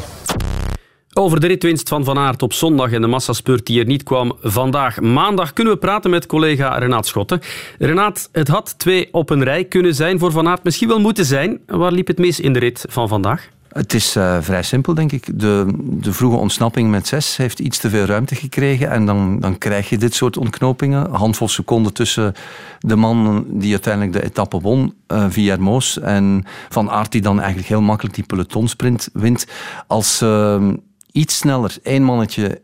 Over 1.13 1.41
de 1.41 1.47
ritwinst 1.47 1.89
van 1.89 2.05
Van 2.05 2.19
Aert 2.19 2.43
op 2.43 2.53
zondag 2.53 2.93
en 2.93 3.01
de 3.01 3.07
massaspurt 3.07 3.67
die 3.67 3.81
er 3.81 3.87
niet 3.87 4.03
kwam 4.03 4.37
vandaag 4.43 5.01
maandag 5.01 5.53
kunnen 5.53 5.73
we 5.73 5.79
praten 5.79 6.11
met 6.11 6.27
collega 6.27 6.79
Renaat 6.79 7.07
Schotten. 7.07 7.41
Renaat, 7.79 8.29
het 8.33 8.49
had 8.49 8.79
twee 8.79 9.09
op 9.13 9.31
een 9.31 9.45
rij 9.45 9.65
kunnen 9.65 9.95
zijn 9.95 10.19
voor 10.19 10.33
Van 10.33 10.49
Aert, 10.49 10.65
misschien 10.65 10.89
wel 10.89 11.01
moeten 11.01 11.25
zijn. 11.25 11.61
Waar 11.67 11.93
liep 11.93 12.07
het 12.07 12.19
mis 12.19 12.41
in 12.41 12.53
de 12.53 12.59
rit 12.59 12.85
van 12.89 13.09
vandaag? 13.09 13.49
Het 13.79 13.95
is 13.95 14.17
uh, 14.17 14.37
vrij 14.41 14.63
simpel, 14.63 14.95
denk 14.95 15.13
ik. 15.13 15.41
De, 15.41 15.67
de 15.81 16.13
vroege 16.13 16.37
ontsnapping 16.37 16.91
met 16.91 17.07
zes 17.07 17.37
heeft 17.37 17.59
iets 17.59 17.79
te 17.79 17.91
veel 17.91 18.05
ruimte 18.05 18.35
gekregen. 18.35 18.91
En 18.91 19.07
dan, 19.07 19.41
dan 19.41 19.59
krijg 19.59 19.89
je 19.89 19.99
dit 19.99 20.15
soort 20.15 20.37
ontknopingen. 20.37 21.05
Een 21.05 21.15
handvol 21.15 21.49
seconden 21.49 21.93
tussen 21.93 22.33
de 22.79 22.97
man 22.97 23.45
die 23.49 23.71
uiteindelijk 23.71 24.13
de 24.13 24.25
etappe 24.25 24.61
won, 24.61 24.95
uh, 25.13 25.27
Villermoos, 25.29 25.99
en 25.99 26.45
Van 26.69 26.91
Aert 26.91 27.13
die 27.13 27.21
dan 27.21 27.39
eigenlijk 27.39 27.69
heel 27.69 27.81
makkelijk 27.81 28.15
die 28.15 28.25
pelotonsprint 28.25 29.09
wint. 29.13 29.47
Als 29.87 30.23
uh, 30.23 30.69
iets 31.13 31.37
sneller 31.37 31.77
één 31.83 32.03
mannetje 32.03 32.61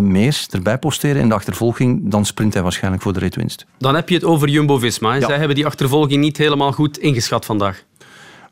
meer 0.00 0.46
erbij 0.50 0.78
posteren 0.78 1.22
in 1.22 1.28
de 1.28 1.34
achtervolging, 1.34 2.10
dan 2.10 2.26
sprint 2.26 2.54
hij 2.54 2.62
waarschijnlijk 2.62 3.02
voor 3.02 3.12
de 3.12 3.18
ritwinst. 3.18 3.66
Dan 3.78 3.94
heb 3.94 4.08
je 4.08 4.14
het 4.14 4.24
over 4.24 4.48
Jumbo-Visma. 4.48 5.14
Ja. 5.14 5.26
Zij 5.26 5.38
hebben 5.38 5.56
die 5.56 5.66
achtervolging 5.66 6.20
niet 6.20 6.36
helemaal 6.36 6.72
goed 6.72 6.98
ingeschat 6.98 7.44
vandaag. 7.44 7.86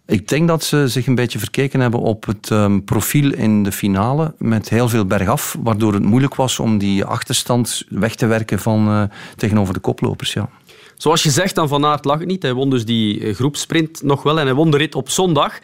Ik 0.07 0.29
denk 0.29 0.49
dat 0.49 0.65
ze 0.65 0.89
zich 0.89 1.07
een 1.07 1.15
beetje 1.15 1.39
verkeken 1.39 1.81
hebben 1.81 2.01
op 2.01 2.27
het 2.27 2.51
um, 2.51 2.85
profiel 2.85 3.33
in 3.33 3.63
de 3.63 3.73
finale 3.73 4.35
met 4.39 4.69
heel 4.69 4.89
veel 4.89 5.05
bergaf, 5.05 5.57
waardoor 5.63 5.93
het 5.93 6.03
moeilijk 6.03 6.35
was 6.35 6.59
om 6.59 6.79
die 6.79 7.05
achterstand 7.05 7.85
weg 7.89 8.15
te 8.15 8.27
werken 8.27 8.59
van, 8.59 8.89
uh, 8.89 9.03
tegenover 9.37 9.75
de 9.75 9.81
koplopers. 9.81 10.33
Ja. 10.33 10.49
Zoals 10.97 11.23
je 11.23 11.31
zegt, 11.31 11.55
dan 11.55 11.69
Van 11.69 11.85
Aert 11.85 12.05
lag 12.05 12.19
het 12.19 12.29
niet. 12.29 12.43
Hij 12.43 12.55
won 12.55 12.71
dus 12.71 12.85
die 12.85 13.35
groepsprint 13.35 14.03
nog 14.03 14.23
wel 14.23 14.39
en 14.39 14.47
hij 14.47 14.55
won 14.55 14.71
de 14.71 14.77
rit 14.77 14.95
op 14.95 15.11
zondag. 15.11 15.59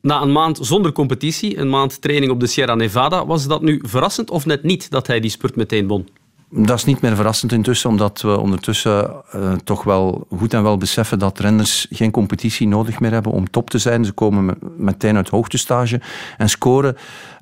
Na 0.00 0.22
een 0.22 0.32
maand 0.32 0.58
zonder 0.62 0.92
competitie, 0.92 1.58
een 1.58 1.70
maand 1.70 2.00
training 2.00 2.32
op 2.32 2.40
de 2.40 2.46
Sierra 2.46 2.74
Nevada, 2.74 3.26
was 3.26 3.46
dat 3.46 3.62
nu 3.62 3.82
verrassend 3.82 4.30
of 4.30 4.46
net 4.46 4.62
niet 4.62 4.90
dat 4.90 5.06
hij 5.06 5.20
die 5.20 5.30
spurt 5.30 5.56
meteen 5.56 5.86
won? 5.86 6.08
Dat 6.50 6.76
is 6.76 6.84
niet 6.84 7.00
meer 7.00 7.16
verrassend 7.16 7.52
intussen, 7.52 7.90
omdat 7.90 8.20
we 8.20 8.38
ondertussen 8.38 9.10
uh, 9.34 9.52
toch 9.52 9.82
wel 9.82 10.26
goed 10.36 10.54
en 10.54 10.62
wel 10.62 10.76
beseffen 10.76 11.18
dat 11.18 11.38
renners 11.38 11.86
geen 11.90 12.10
competitie 12.10 12.68
nodig 12.68 13.00
meer 13.00 13.12
hebben 13.12 13.32
om 13.32 13.50
top 13.50 13.70
te 13.70 13.78
zijn. 13.78 14.04
Ze 14.04 14.12
komen 14.12 14.58
meteen 14.76 15.16
uit 15.16 15.28
hoogtestage 15.28 16.00
en 16.36 16.48
scoren. 16.48 16.96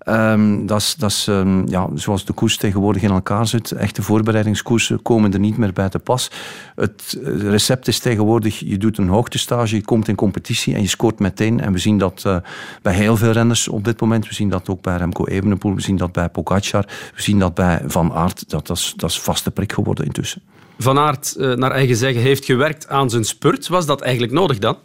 Um, 0.09 0.67
dat 0.67 0.81
is, 0.81 0.95
dat 0.95 1.11
is 1.11 1.27
um, 1.27 1.69
ja, 1.69 1.89
zoals 1.95 2.25
de 2.25 2.33
koers 2.33 2.57
tegenwoordig 2.57 3.03
in 3.03 3.11
elkaar 3.11 3.47
zit. 3.47 3.71
Echte 3.71 4.03
voorbereidingskoersen 4.03 5.03
komen 5.03 5.33
er 5.33 5.39
niet 5.39 5.57
meer 5.57 5.73
bij 5.73 5.89
te 5.89 5.99
pas. 5.99 6.31
Het 6.75 7.19
recept 7.25 7.89
is 7.89 7.99
tegenwoordig, 7.99 8.59
je 8.59 8.79
doet 8.79 8.99
een 8.99 9.09
hoogtestage, 9.09 9.77
je 9.77 9.85
komt 9.85 10.09
in 10.09 10.15
competitie 10.15 10.75
en 10.75 10.81
je 10.81 10.89
scoort 10.89 11.19
meteen. 11.19 11.61
En 11.61 11.73
we 11.73 11.79
zien 11.79 11.99
dat 11.99 12.23
uh, 12.27 12.37
bij 12.83 12.95
heel 12.95 13.17
veel 13.17 13.31
renners 13.31 13.69
op 13.69 13.85
dit 13.85 14.01
moment. 14.01 14.29
We 14.29 14.35
zien 14.35 14.49
dat 14.49 14.69
ook 14.69 14.83
bij 14.83 14.97
Remco 14.97 15.27
Evenepoel, 15.27 15.75
we 15.75 15.81
zien 15.81 15.97
dat 15.97 16.13
bij 16.13 16.29
Pogacar, 16.29 16.85
we 17.15 17.23
zien 17.23 17.39
dat 17.39 17.55
bij 17.55 17.83
Van 17.87 18.13
Aert. 18.13 18.51
Dat, 18.51 18.67
dat, 18.67 18.77
is, 18.77 18.95
dat 18.97 19.11
is 19.11 19.21
vaste 19.21 19.51
prik 19.51 19.73
geworden 19.73 20.05
intussen. 20.05 20.43
Van 20.79 20.99
Aert, 20.99 21.35
uh, 21.39 21.55
naar 21.55 21.71
eigen 21.71 21.97
zeggen, 21.97 22.23
heeft 22.23 22.45
gewerkt 22.45 22.89
aan 22.89 23.11
zijn 23.11 23.25
spurt. 23.25 23.69
Was 23.69 23.87
dat 23.87 24.01
eigenlijk 24.01 24.33
nodig 24.33 24.59
dan? 24.59 24.77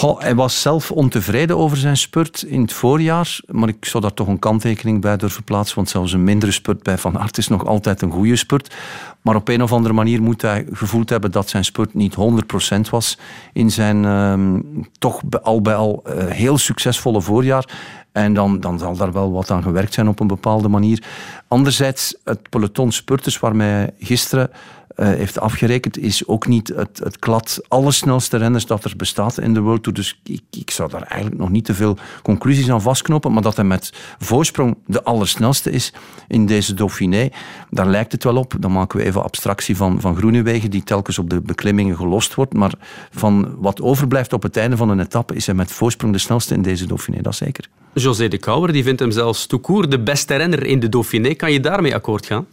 Hij 0.00 0.34
was 0.34 0.60
zelf 0.60 0.90
ontevreden 0.90 1.58
over 1.58 1.76
zijn 1.76 1.96
spurt 1.96 2.42
in 2.42 2.60
het 2.60 2.72
voorjaar, 2.72 3.40
maar 3.46 3.68
ik 3.68 3.84
zou 3.84 4.02
daar 4.02 4.14
toch 4.14 4.26
een 4.26 4.38
kanttekening 4.38 5.00
bij 5.00 5.16
durven 5.16 5.44
plaatsen, 5.44 5.76
want 5.76 5.88
zelfs 5.88 6.12
een 6.12 6.24
mindere 6.24 6.52
spurt 6.52 6.82
bij 6.82 6.98
Van 6.98 7.18
Aert 7.18 7.38
is 7.38 7.48
nog 7.48 7.66
altijd 7.66 8.02
een 8.02 8.10
goede 8.10 8.36
spurt. 8.36 8.74
Maar 9.20 9.34
op 9.34 9.48
een 9.48 9.62
of 9.62 9.72
andere 9.72 9.94
manier 9.94 10.22
moet 10.22 10.42
hij 10.42 10.66
gevoeld 10.72 11.10
hebben 11.10 11.30
dat 11.30 11.48
zijn 11.48 11.64
spurt 11.64 11.94
niet 11.94 12.14
100% 12.14 12.90
was 12.90 13.18
in 13.52 13.70
zijn 13.70 14.04
uh, 14.04 14.60
toch 14.98 15.20
al 15.42 15.60
bij 15.60 15.74
al 15.74 16.02
uh, 16.06 16.26
heel 16.26 16.58
succesvolle 16.58 17.20
voorjaar. 17.20 17.68
En 18.12 18.34
dan, 18.34 18.60
dan 18.60 18.78
zal 18.78 18.96
daar 18.96 19.12
wel 19.12 19.32
wat 19.32 19.50
aan 19.50 19.62
gewerkt 19.62 19.94
zijn 19.94 20.08
op 20.08 20.20
een 20.20 20.26
bepaalde 20.26 20.68
manier. 20.68 21.02
Anderzijds, 21.48 22.16
het 22.24 22.48
peloton 22.48 22.92
spurters 22.92 23.38
waarmee 23.38 23.90
gisteren 23.98 24.50
uh, 24.96 25.06
heeft 25.06 25.40
afgerekend, 25.40 25.98
is 25.98 26.26
ook 26.26 26.46
niet 26.46 26.68
het, 26.68 27.00
het 27.02 27.18
klad 27.18 27.60
allersnelste 27.68 28.36
renners 28.36 28.66
dat 28.66 28.84
er 28.84 28.96
bestaat 28.96 29.38
in 29.38 29.54
de 29.54 29.60
World 29.60 29.82
Tour. 29.82 29.98
Dus 29.98 30.20
ik, 30.24 30.42
ik 30.50 30.70
zou 30.70 30.90
daar 30.90 31.02
eigenlijk 31.02 31.40
nog 31.40 31.50
niet 31.50 31.64
te 31.64 31.74
veel 31.74 31.96
conclusies 32.22 32.70
aan 32.70 32.82
vastknopen. 32.82 33.32
Maar 33.32 33.42
dat 33.42 33.56
hij 33.56 33.64
met 33.64 33.92
voorsprong 34.18 34.76
de 34.86 35.02
allersnelste 35.02 35.70
is 35.70 35.92
in 36.28 36.46
deze 36.46 36.74
Dauphiné, 36.74 37.28
daar 37.70 37.86
lijkt 37.86 38.12
het 38.12 38.24
wel 38.24 38.36
op. 38.36 38.54
Dan 38.58 38.72
maken 38.72 38.98
we 38.98 39.04
even 39.04 39.22
abstractie 39.22 39.76
van, 39.76 40.00
van 40.00 40.16
Groenewegen, 40.16 40.70
die 40.70 40.84
telkens 40.84 41.18
op 41.18 41.30
de 41.30 41.40
beklimmingen 41.40 41.96
gelost 41.96 42.34
wordt. 42.34 42.54
Maar 42.54 42.72
van 43.10 43.54
wat 43.58 43.80
overblijft 43.80 44.32
op 44.32 44.42
het 44.42 44.56
einde 44.56 44.76
van 44.76 44.88
een 44.88 45.00
etappe, 45.00 45.34
is 45.34 45.46
hij 45.46 45.54
met 45.54 45.72
voorsprong 45.72 46.12
de 46.12 46.18
snelste 46.18 46.54
in 46.54 46.62
deze 46.62 46.86
Dauphiné, 46.86 47.20
dat 47.20 47.34
zeker. 47.34 47.68
José 47.92 48.28
de 48.28 48.38
Kouwer 48.38 48.72
die 48.72 48.82
vindt 48.82 49.00
hem 49.00 49.10
zelfs 49.10 49.46
toekoer 49.46 49.88
de 49.88 50.00
beste 50.00 50.36
renner 50.36 50.66
in 50.66 50.80
de 50.80 50.88
Dauphiné. 50.88 51.34
Kan 51.34 51.52
je 51.52 51.60
daarmee 51.60 51.94
akkoord 51.94 52.26
gaan? 52.26 52.46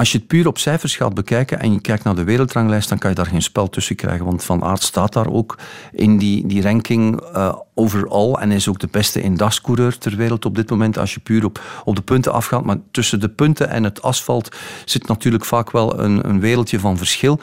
Als 0.00 0.12
je 0.12 0.18
het 0.18 0.26
puur 0.26 0.46
op 0.46 0.58
cijfers 0.58 0.96
gaat 0.96 1.14
bekijken 1.14 1.60
en 1.60 1.72
je 1.72 1.80
kijkt 1.80 2.04
naar 2.04 2.14
de 2.14 2.24
wereldranglijst, 2.24 2.88
dan 2.88 2.98
kan 2.98 3.10
je 3.10 3.16
daar 3.16 3.26
geen 3.26 3.42
spel 3.42 3.68
tussen 3.68 3.96
krijgen. 3.96 4.24
Want 4.24 4.44
Van 4.44 4.64
Aert 4.64 4.82
staat 4.82 5.12
daar 5.12 5.28
ook 5.30 5.58
in 5.92 6.18
die, 6.18 6.46
die 6.46 6.62
ranking 6.62 7.22
uh, 7.36 7.54
overall 7.74 8.32
en 8.32 8.50
is 8.50 8.68
ook 8.68 8.78
de 8.78 8.88
beste 8.90 9.20
indascoureur 9.20 9.98
ter 9.98 10.16
wereld 10.16 10.44
op 10.44 10.54
dit 10.54 10.70
moment. 10.70 10.98
Als 10.98 11.14
je 11.14 11.20
puur 11.20 11.44
op, 11.44 11.60
op 11.84 11.96
de 11.96 12.02
punten 12.02 12.32
afgaat. 12.32 12.64
Maar 12.64 12.76
tussen 12.90 13.20
de 13.20 13.28
punten 13.28 13.68
en 13.68 13.84
het 13.84 14.02
asfalt 14.02 14.56
zit 14.84 15.08
natuurlijk 15.08 15.44
vaak 15.44 15.70
wel 15.70 16.00
een, 16.00 16.28
een 16.28 16.40
wereldje 16.40 16.80
van 16.80 16.96
verschil. 16.96 17.40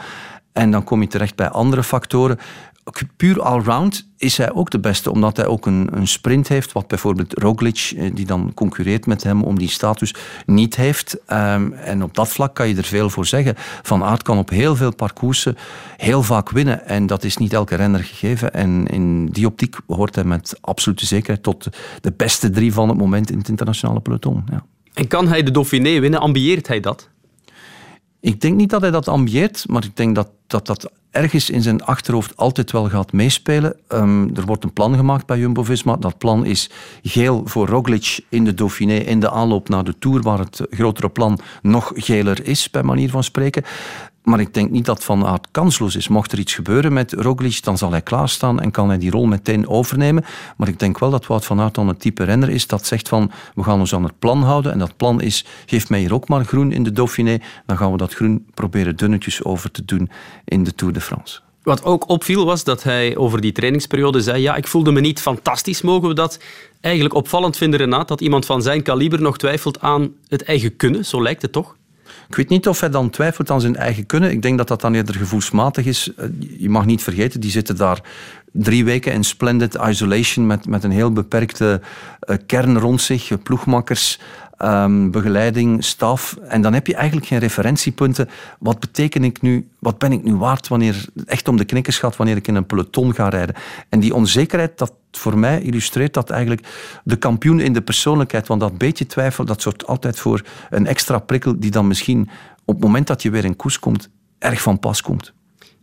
En 0.53 0.72
dan 0.72 0.84
kom 0.84 1.01
je 1.01 1.08
terecht 1.08 1.36
bij 1.36 1.49
andere 1.49 1.84
factoren 1.84 2.38
puur 3.17 3.41
allround 3.41 4.07
is 4.17 4.38
hij 4.38 4.53
ook 4.53 4.69
de 4.69 4.79
beste, 4.79 5.11
omdat 5.11 5.38
hij 5.38 5.45
ook 5.45 5.65
een, 5.65 5.89
een 5.91 6.07
sprint 6.07 6.47
heeft, 6.47 6.71
wat 6.71 6.88
bijvoorbeeld 6.88 7.33
Roglic, 7.33 7.93
eh, 7.97 8.11
die 8.13 8.25
dan 8.25 8.51
concurreert 8.53 9.05
met 9.05 9.23
hem 9.23 9.43
om 9.43 9.59
die 9.59 9.69
status, 9.69 10.13
niet 10.45 10.75
heeft. 10.75 11.17
Um, 11.31 11.73
en 11.73 12.03
op 12.03 12.15
dat 12.15 12.27
vlak 12.27 12.55
kan 12.55 12.67
je 12.67 12.75
er 12.75 12.83
veel 12.83 13.09
voor 13.09 13.25
zeggen. 13.25 13.53
Van 13.81 14.03
Aert 14.03 14.23
kan 14.23 14.38
op 14.38 14.49
heel 14.49 14.75
veel 14.75 14.95
parcoursen 14.95 15.57
heel 15.97 16.23
vaak 16.23 16.49
winnen. 16.49 16.85
En 16.85 17.05
dat 17.07 17.23
is 17.23 17.38
niet 17.38 17.53
elke 17.53 17.75
renner 17.75 18.03
gegeven. 18.03 18.53
En 18.53 18.88
in 18.88 19.25
die 19.25 19.45
optiek 19.45 19.75
hoort 19.88 20.15
hij 20.15 20.23
met 20.23 20.57
absolute 20.61 21.05
zekerheid 21.05 21.43
tot 21.43 21.67
de 22.01 22.13
beste 22.17 22.49
drie 22.49 22.73
van 22.73 22.89
het 22.89 22.97
moment 22.97 23.31
in 23.31 23.38
het 23.38 23.49
internationale 23.49 23.99
peloton. 23.99 24.43
Ja. 24.51 24.65
En 24.93 25.07
kan 25.07 25.27
hij 25.27 25.43
de 25.43 25.51
Dauphiné 25.51 25.99
winnen? 25.99 26.19
Ambieert 26.19 26.67
hij 26.67 26.79
dat? 26.79 27.09
Ik 28.19 28.41
denk 28.41 28.55
niet 28.55 28.69
dat 28.69 28.81
hij 28.81 28.91
dat 28.91 29.07
ambieert, 29.07 29.63
maar 29.67 29.83
ik 29.83 29.95
denk 29.95 30.15
dat 30.15 30.29
dat, 30.47 30.65
dat 30.65 30.91
ergens 31.12 31.49
in 31.49 31.62
zijn 31.62 31.84
achterhoofd 31.84 32.38
altijd 32.38 32.72
wel 32.72 32.89
gaat 32.89 33.12
meespelen. 33.12 33.76
Um, 33.89 34.36
er 34.36 34.45
wordt 34.45 34.64
een 34.64 34.74
plan 34.74 34.95
gemaakt 34.95 35.26
bij 35.26 35.38
Jumbo-Visma. 35.38 35.95
Dat 35.95 36.18
plan 36.18 36.45
is 36.45 36.70
geel 37.03 37.41
voor 37.45 37.68
Roglic 37.68 38.20
in 38.30 38.43
de 38.43 38.53
Dauphiné 38.53 38.95
in 38.95 39.20
de 39.20 39.32
aanloop 39.32 39.70
naar 39.70 39.84
de 39.84 39.95
Tour, 39.99 40.22
waar 40.22 40.39
het 40.39 40.62
grotere 40.70 41.10
plan 41.10 41.39
nog 41.62 41.91
geler 41.95 42.47
is, 42.47 42.70
bij 42.70 42.84
manier 42.84 43.10
van 43.10 43.24
spreken. 43.24 43.64
Maar 44.28 44.39
ik 44.39 44.53
denk 44.53 44.69
niet 44.71 44.86
dat 44.86 45.03
Van 45.03 45.25
Aert 45.25 45.47
kansloos 45.51 45.95
is. 45.95 46.07
Mocht 46.07 46.32
er 46.32 46.39
iets 46.39 46.53
gebeuren 46.53 46.93
met 46.93 47.13
Roglic, 47.13 47.63
dan 47.63 47.78
zal 47.78 47.91
hij 47.91 48.01
klaarstaan 48.01 48.59
en 48.59 48.71
kan 48.71 48.88
hij 48.88 48.97
die 48.97 49.11
rol 49.11 49.25
meteen 49.25 49.67
overnemen. 49.67 50.25
Maar 50.57 50.67
ik 50.67 50.80
denk 50.80 50.99
wel 50.99 51.09
dat 51.09 51.28
Wout 51.28 51.45
van 51.45 51.59
Aert 51.59 51.75
dan 51.75 51.88
het 51.88 51.99
type 51.99 52.23
renner 52.23 52.49
is 52.49 52.67
dat 52.67 52.86
zegt 52.86 53.07
van 53.07 53.32
we 53.55 53.63
gaan 53.63 53.80
ons 53.80 53.93
aan 53.93 54.03
het 54.03 54.19
plan 54.19 54.43
houden. 54.43 54.71
En 54.71 54.80
dat 54.80 54.97
plan 54.97 55.21
is, 55.21 55.45
geef 55.65 55.89
mij 55.89 55.99
hier 55.99 56.13
ook 56.13 56.28
maar 56.28 56.45
groen 56.45 56.71
in 56.71 56.84
de 56.84 56.91
Dauphiné. 56.91 57.38
Dan 57.65 57.78
gaan 57.78 57.91
we 57.91 57.97
dat 57.97 58.13
groen 58.13 58.45
proberen 58.53 58.95
dunnetjes 58.95 59.43
over 59.43 59.71
te 59.71 59.86
doen 59.86 60.09
in 60.45 60.63
de 60.63 60.75
Tour 60.75 60.93
de 60.93 61.01
France. 61.01 61.39
Wat 61.63 61.84
ook 61.84 62.09
opviel 62.09 62.45
was 62.45 62.63
dat 62.63 62.84
hij 62.84 63.17
over 63.17 63.41
die 63.41 63.51
trainingsperiode 63.51 64.21
zei 64.21 64.41
ja, 64.41 64.55
ik 64.55 64.67
voelde 64.67 64.91
me 64.91 64.99
niet 64.99 65.21
fantastisch. 65.21 65.82
Mogen 65.82 66.07
we 66.07 66.13
dat 66.13 66.39
eigenlijk 66.82 67.15
opvallend 67.15 67.57
vinden, 67.57 67.80
Renaat, 67.80 68.07
dat 68.07 68.21
iemand 68.21 68.45
van 68.45 68.61
zijn 68.61 68.82
kaliber 68.82 69.21
nog 69.21 69.38
twijfelt 69.38 69.82
aan 69.82 70.13
het 70.28 70.43
eigen 70.43 70.75
kunnen? 70.75 71.05
Zo 71.05 71.21
lijkt 71.21 71.41
het 71.41 71.51
toch? 71.51 71.76
Ik 72.30 72.36
weet 72.36 72.49
niet 72.49 72.68
of 72.68 72.80
hij 72.80 72.89
dan 72.89 73.10
twijfelt 73.10 73.51
aan 73.51 73.62
zijn 73.62 73.76
eigen 73.76 74.05
kunnen. 74.05 74.32
Ik 74.32 74.41
denk 74.41 74.58
dat 74.58 74.68
dat 74.68 74.82
dan 74.82 74.93
eerder 74.93 75.16
gevoelsmatig 75.16 75.86
is. 75.86 76.12
Eh, 76.18 76.26
je 76.58 76.70
mag 76.70 76.86
niet 76.86 77.03
vergeten, 77.03 77.39
die 77.39 77.51
zitten 77.51 77.76
daar 77.76 78.01
drie 78.58 78.86
weken 78.86 79.14
in 79.14 79.24
splendid 79.24 79.78
isolation 79.88 80.47
met, 80.47 80.68
met 80.68 80.84
een 80.84 80.91
heel 80.91 81.14
beperkte 81.14 81.82
uh, 82.30 82.36
kern 82.45 82.80
rond 82.80 83.01
zich, 83.01 83.41
ploegmakkers, 83.43 84.20
um, 84.62 85.12
begeleiding, 85.12 85.84
staf. 85.84 86.38
En 86.47 86.62
dan 86.62 86.74
heb 86.74 86.88
je 86.88 86.95
eigenlijk 86.95 87.28
geen 87.28 87.39
referentiepunten. 87.39 88.30
Wat 88.60 88.80
beteken 88.80 89.24
ik 89.24 89.41
nu, 89.41 89.68
wat 89.80 89.97
ben 89.97 90.12
ik 90.12 90.24
nu 90.24 90.36
waard 90.36 90.68
wanneer 90.68 91.05
echt 91.26 91.47
om 91.47 91.58
de 91.58 91.66
knikkers 91.66 91.99
gaat, 91.99 92.16
wanneer 92.16 92.36
ik 92.36 92.47
in 92.47 92.55
een 92.55 92.66
peloton 92.66 93.14
ga 93.14 93.30
rijden? 93.30 93.55
En 93.89 93.99
die 93.99 94.14
onzekerheid, 94.14 94.78
dat 94.78 94.93
voor 95.12 95.38
mij 95.38 95.62
illustreert 95.62 96.14
dat 96.14 96.30
eigenlijk 96.30 96.68
de 97.03 97.16
kampioen 97.16 97.60
in 97.60 97.74
de 97.74 97.82
persoonlijkheid. 97.82 98.47
Want 98.47 98.62
dat 98.62 98.78
beetje 98.78 99.05
twijfel, 99.05 99.45
dat 99.45 99.62
zorgt 99.62 99.88
altijd 99.88 100.20
voor 100.20 100.41
een 100.70 100.88
extra 100.88 101.20
prikkel 101.20 101.60
die 101.60 101.72
dan 101.72 101.88
misschien 101.88 102.30
op 102.66 102.76
het 102.76 102.84
moment 102.84 103.08
dat 103.08 103.22
je 103.22 103.30
weer 103.30 103.45
in 103.45 103.55
koers 103.55 103.80
komt, 103.80 104.10
erg 104.39 104.62
van 104.62 104.80
pas 104.80 105.01
komt. 105.01 105.34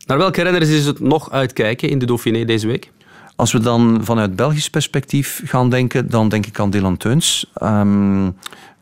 Naar 0.06 0.18
welke 0.18 0.42
renners 0.42 0.68
is 0.68 0.86
het 0.86 1.00
nog 1.00 1.30
uitkijken 1.30 1.88
in 1.88 1.98
de 1.98 2.06
Dauphiné 2.06 2.44
deze 2.44 2.66
week? 2.66 2.90
Als 3.36 3.52
we 3.52 3.60
dan 3.60 4.00
vanuit 4.02 4.36
Belgisch 4.36 4.70
perspectief 4.70 5.42
gaan 5.44 5.70
denken, 5.70 6.10
dan 6.10 6.28
denk 6.28 6.46
ik 6.46 6.60
aan 6.60 6.70
Dylan 6.70 6.96
Teuns. 6.96 7.50
Um, 7.62 8.36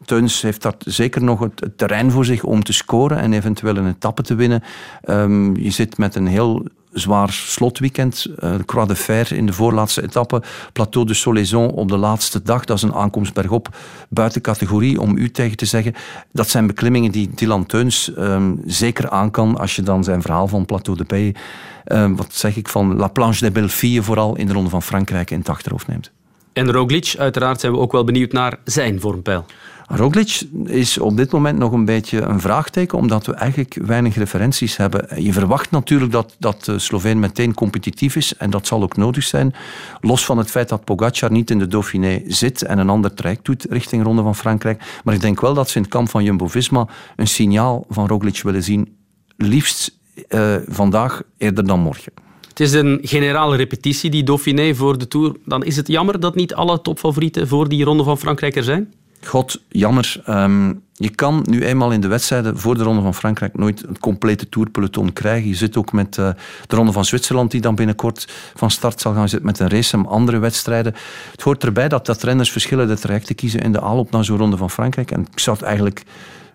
Teuns 0.04 0.42
heeft 0.42 0.62
daar 0.62 0.74
zeker 0.78 1.22
nog 1.22 1.40
het, 1.40 1.70
terrein 1.76 2.10
voor 2.10 2.24
zich 2.24 2.42
om 2.42 2.62
te 2.62 2.72
scoren 2.72 3.18
en 3.18 3.32
eventueel 3.32 3.76
een 3.76 3.88
etappe 3.88 4.22
te 4.22 4.34
winnen. 4.34 4.62
Um, 5.08 5.56
je 5.56 5.70
zit 5.70 5.98
met 5.98 6.14
een 6.14 6.26
heel 6.26 6.66
zwaar 6.92 7.32
slotweekend. 7.32 8.26
Uh, 8.38 8.54
Croix 8.66 8.88
de 8.88 8.96
Fer 8.96 9.32
in 9.32 9.46
de 9.46 9.52
voorlaatste 9.52 10.02
etappe. 10.02 10.42
Plateau 10.72 11.06
de 11.06 11.14
Solaison 11.14 11.70
op 11.70 11.88
de 11.88 11.96
laatste 11.96 12.42
dag. 12.42 12.64
Dat 12.64 12.76
is 12.76 12.82
een 12.82 12.94
aankomst 12.94 13.34
bergop 13.34 13.76
buiten 14.08 14.40
categorie, 14.40 15.00
om 15.00 15.16
u 15.16 15.30
tegen 15.30 15.56
te 15.56 15.64
zeggen. 15.64 15.94
Dat 16.32 16.48
zijn 16.48 16.66
beklimmingen 16.66 17.12
die 17.12 17.30
Dylan 17.34 17.66
Teuns 17.66 18.10
um, 18.18 18.60
zeker 18.66 19.10
aan 19.10 19.30
kan 19.30 19.58
als 19.58 19.76
je 19.76 19.82
dan 19.82 20.04
zijn 20.04 20.22
verhaal 20.22 20.48
van 20.48 20.66
Plateau 20.66 20.98
de 20.98 21.04
Paix, 21.04 21.40
um, 21.86 22.16
wat 22.16 22.34
zeg 22.34 22.56
ik, 22.56 22.68
van 22.68 22.96
La 22.96 23.08
Planche 23.08 23.40
des 23.40 23.52
Belleville 23.52 24.02
vooral 24.02 24.36
in 24.36 24.46
de 24.46 24.52
Ronde 24.52 24.70
van 24.70 24.82
Frankrijk 24.82 25.30
in 25.30 25.38
het 25.38 25.48
achterhoofd 25.48 25.86
neemt. 25.86 26.10
En 26.52 26.72
Roglic, 26.72 27.14
uiteraard 27.18 27.60
zijn 27.60 27.72
we 27.72 27.78
ook 27.78 27.92
wel 27.92 28.04
benieuwd 28.04 28.32
naar 28.32 28.58
zijn 28.64 29.00
vormpeil. 29.00 29.46
Roglic 29.94 30.42
is 30.64 30.98
op 30.98 31.16
dit 31.16 31.32
moment 31.32 31.58
nog 31.58 31.72
een 31.72 31.84
beetje 31.84 32.20
een 32.20 32.40
vraagteken, 32.40 32.98
omdat 32.98 33.26
we 33.26 33.34
eigenlijk 33.34 33.78
weinig 33.86 34.16
referenties 34.16 34.76
hebben. 34.76 35.22
Je 35.22 35.32
verwacht 35.32 35.70
natuurlijk 35.70 36.12
dat, 36.12 36.36
dat 36.38 36.72
Sloveen 36.76 37.20
meteen 37.20 37.54
competitief 37.54 38.16
is, 38.16 38.36
en 38.36 38.50
dat 38.50 38.66
zal 38.66 38.82
ook 38.82 38.96
nodig 38.96 39.24
zijn. 39.24 39.54
Los 40.00 40.24
van 40.24 40.38
het 40.38 40.50
feit 40.50 40.68
dat 40.68 40.84
Pogacar 40.84 41.30
niet 41.30 41.50
in 41.50 41.58
de 41.58 41.66
Dauphiné 41.66 42.22
zit 42.26 42.62
en 42.62 42.78
een 42.78 42.88
ander 42.88 43.14
traject 43.14 43.44
doet 43.44 43.66
richting 43.70 44.02
Ronde 44.02 44.22
van 44.22 44.36
Frankrijk. 44.36 45.00
Maar 45.04 45.14
ik 45.14 45.20
denk 45.20 45.40
wel 45.40 45.54
dat 45.54 45.70
ze 45.70 45.78
in 45.78 45.88
kamp 45.88 46.08
van 46.08 46.24
Jumbo-Visma 46.24 46.88
een 47.16 47.28
signaal 47.28 47.84
van 47.88 48.06
Roglic 48.06 48.42
willen 48.42 48.62
zien, 48.62 48.96
liefst 49.36 49.98
uh, 50.28 50.54
vandaag 50.66 51.22
eerder 51.38 51.66
dan 51.66 51.80
morgen. 51.80 52.12
Het 52.48 52.60
is 52.60 52.72
een 52.72 52.98
generale 53.02 53.56
repetitie, 53.56 54.10
die 54.10 54.22
Dauphiné 54.22 54.74
voor 54.74 54.98
de 54.98 55.08
Tour. 55.08 55.36
Dan 55.44 55.64
is 55.64 55.76
het 55.76 55.88
jammer 55.88 56.20
dat 56.20 56.34
niet 56.34 56.54
alle 56.54 56.80
topfavorieten 56.80 57.48
voor 57.48 57.68
die 57.68 57.84
Ronde 57.84 58.04
van 58.04 58.18
Frankrijk 58.18 58.56
er 58.56 58.62
zijn? 58.62 58.92
God, 59.26 59.60
jammer. 59.68 60.22
Um, 60.28 60.82
je 60.92 61.10
kan 61.10 61.44
nu 61.48 61.64
eenmaal 61.64 61.92
in 61.92 62.00
de 62.00 62.08
wedstrijden 62.08 62.58
voor 62.58 62.76
de 62.76 62.82
Ronde 62.82 63.02
van 63.02 63.14
Frankrijk 63.14 63.58
nooit 63.58 63.88
een 63.88 63.98
complete 63.98 64.48
tourpeloton 64.48 65.12
krijgen. 65.12 65.48
Je 65.48 65.54
zit 65.54 65.76
ook 65.76 65.92
met 65.92 66.16
uh, 66.16 66.28
de 66.66 66.76
Ronde 66.76 66.92
van 66.92 67.04
Zwitserland, 67.04 67.50
die 67.50 67.60
dan 67.60 67.74
binnenkort 67.74 68.28
van 68.54 68.70
start 68.70 69.00
zal 69.00 69.12
gaan. 69.12 69.22
Je 69.22 69.28
zit 69.28 69.42
met 69.42 69.58
een 69.58 69.68
race 69.68 69.96
en 69.96 70.06
andere 70.06 70.38
wedstrijden. 70.38 70.94
Het 71.30 71.42
hoort 71.42 71.64
erbij 71.64 71.88
dat, 71.88 72.06
dat 72.06 72.22
renners 72.22 72.50
verschillende 72.50 72.98
trajecten 72.98 73.34
kiezen 73.34 73.60
in 73.60 73.72
de 73.72 73.80
aanloop 73.80 74.10
naar 74.10 74.24
zo'n 74.24 74.38
Ronde 74.38 74.56
van 74.56 74.70
Frankrijk. 74.70 75.10
En 75.10 75.26
ik 75.32 75.38
zou 75.38 75.56
het 75.56 75.66
eigenlijk 75.66 76.04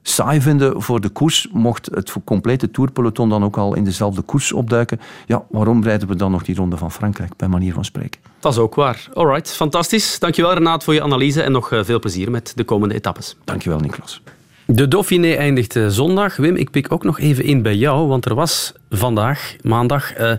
saai 0.02 0.42
vinden 0.42 0.82
voor 0.82 1.02
de 1.02 1.10
koers, 1.10 1.48
mocht 1.52 1.90
het 1.94 2.14
complete 2.26 2.72
tourpeloton 2.72 3.30
dan 3.30 3.44
ook 3.44 3.58
al 3.58 3.76
in 3.76 3.84
dezelfde 3.84 4.22
koers 4.22 4.52
opduiken. 4.52 5.00
Ja, 5.26 5.44
waarom 5.50 5.84
rijden 5.84 6.08
we 6.08 6.16
dan 6.16 6.32
nog 6.32 6.44
die 6.44 6.56
Ronde 6.56 6.78
van 6.78 6.92
Frankrijk, 6.92 7.36
bij 7.36 7.48
manier 7.48 7.74
van 7.74 7.86
spreken? 7.86 8.22
Dat 8.40 8.52
is 8.52 8.58
ook 8.58 8.76
waar. 8.76 9.08
Alright, 9.14 9.52
fantastisch. 9.52 10.20
Dankjewel 10.20 10.54
Renaat 10.54 10.84
voor 10.84 10.94
je 10.94 11.04
analyse 11.04 11.42
en 11.42 11.52
nog 11.52 11.72
eh, 11.72 11.84
veel 11.84 12.00
plezier 12.00 12.32
met 12.32 12.52
de 12.56 12.64
komende 12.64 12.96
etappes. 12.96 13.36
Dankjewel 13.44 13.80
Niklas. 13.80 14.22
De 14.66 14.88
Dauphiné 14.88 15.34
eindigt 15.34 15.76
eh, 15.76 15.88
zondag. 15.88 16.36
Wim, 16.36 16.56
ik 16.56 16.72
pik 16.72 16.92
ook 16.92 17.04
nog 17.04 17.20
even 17.20 17.44
in 17.44 17.62
bij 17.62 17.76
jou, 17.76 18.08
want 18.08 18.26
er 18.26 18.36
was 18.36 18.74
vandaag, 18.90 19.56
maandag, 19.62 20.20
uh, 20.20 20.32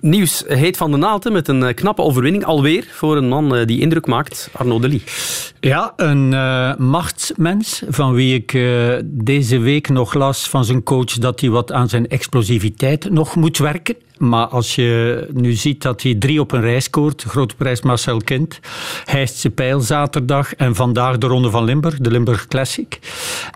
Nieuws 0.00 0.44
heet 0.46 0.76
van 0.76 0.90
de 0.90 0.96
naald 0.96 1.30
met 1.30 1.48
een 1.48 1.74
knappe 1.74 2.02
overwinning 2.02 2.44
alweer 2.44 2.86
voor 2.90 3.16
een 3.16 3.28
man 3.28 3.64
die 3.64 3.80
indruk 3.80 4.06
maakt, 4.06 4.50
Arnaud 4.52 4.82
Delis. 4.82 5.54
Ja, 5.66 5.92
een 5.96 6.32
uh, 6.32 6.74
machtsmens 6.76 7.82
van 7.88 8.12
wie 8.12 8.34
ik 8.34 8.52
uh, 8.52 8.94
deze 9.04 9.58
week 9.58 9.88
nog 9.88 10.14
las 10.14 10.48
van 10.48 10.64
zijn 10.64 10.82
coach 10.82 11.12
dat 11.12 11.40
hij 11.40 11.50
wat 11.50 11.72
aan 11.72 11.88
zijn 11.88 12.08
explosiviteit 12.08 13.10
nog 13.10 13.34
moet 13.34 13.58
werken. 13.58 13.96
Maar 14.18 14.46
als 14.46 14.74
je 14.74 15.26
nu 15.32 15.52
ziet 15.52 15.82
dat 15.82 16.02
hij 16.02 16.14
drie 16.14 16.40
op 16.40 16.52
een 16.52 16.60
rij 16.60 16.80
scoort, 16.80 17.22
grote 17.22 17.54
prijs 17.54 17.82
Marcel 17.82 18.18
Kind, 18.18 18.60
Heistse 19.04 19.50
Pijl 19.50 19.80
zaterdag 19.80 20.54
en 20.54 20.74
vandaag 20.74 21.18
de 21.18 21.26
Ronde 21.26 21.50
van 21.50 21.64
Limburg, 21.64 21.98
de 21.98 22.10
Limburg 22.10 22.46
Classic. 22.46 22.98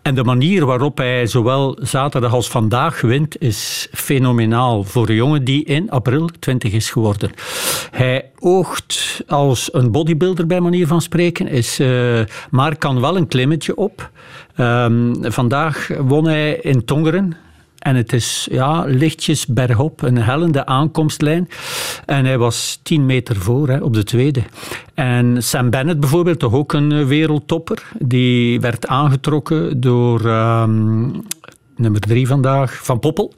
En 0.02 0.14
de 0.14 0.24
manier 0.24 0.66
waarop 0.66 0.98
hij 0.98 1.26
zowel 1.26 1.78
zaterdag 1.82 2.32
als 2.32 2.48
vandaag 2.48 3.00
wint, 3.00 3.40
is 3.40 3.88
fenomenaal 3.92 4.84
voor 4.84 5.08
een 5.08 5.14
jongen 5.14 5.44
die 5.44 5.64
in 5.64 5.90
april 5.90 6.30
20 6.38 6.72
is 6.72 6.90
geworden. 6.90 7.30
Hij 7.90 8.30
oogt 8.38 9.22
als 9.26 9.74
een 9.74 9.90
bodybuilder 9.90 10.46
bij 10.46 10.61
manier 10.61 10.86
van 10.86 11.02
spreken, 11.02 11.48
is, 11.48 11.80
uh, 11.80 11.99
maar 12.51 12.76
kan 12.76 13.01
wel 13.01 13.16
een 13.16 13.28
klimmetje 13.28 13.76
op. 13.76 14.11
Um, 14.57 15.14
vandaag 15.20 15.90
won 15.98 16.24
hij 16.24 16.55
in 16.55 16.84
Tongeren 16.84 17.36
En 17.78 17.96
het 17.96 18.12
is 18.12 18.48
ja, 18.51 18.84
lichtjes 18.86 19.46
bergop, 19.46 20.03
een 20.03 20.16
hellende 20.16 20.66
aankomstlijn. 20.66 21.48
En 22.07 22.24
hij 22.24 22.38
was 22.38 22.80
tien 22.82 23.07
meter 23.07 23.36
voor 23.36 23.68
hè, 23.68 23.78
op 23.78 23.94
de 23.94 24.05
tweede. 24.05 24.42
En 24.94 25.42
Sam 25.42 25.70
Bennett 25.70 26.01
bijvoorbeeld, 26.01 26.38
toch 26.38 26.53
ook 26.53 26.72
een 26.72 26.92
eh, 26.92 27.07
wereldtopper, 27.07 27.82
die 27.98 28.61
werd 28.61 28.86
aangetrokken 28.86 29.80
door 29.80 30.26
ehm, 30.26 31.09
nummer 31.80 32.01
drie 32.01 32.26
vandaag, 32.26 32.84
Van 32.84 32.98
Poppel, 32.98 33.32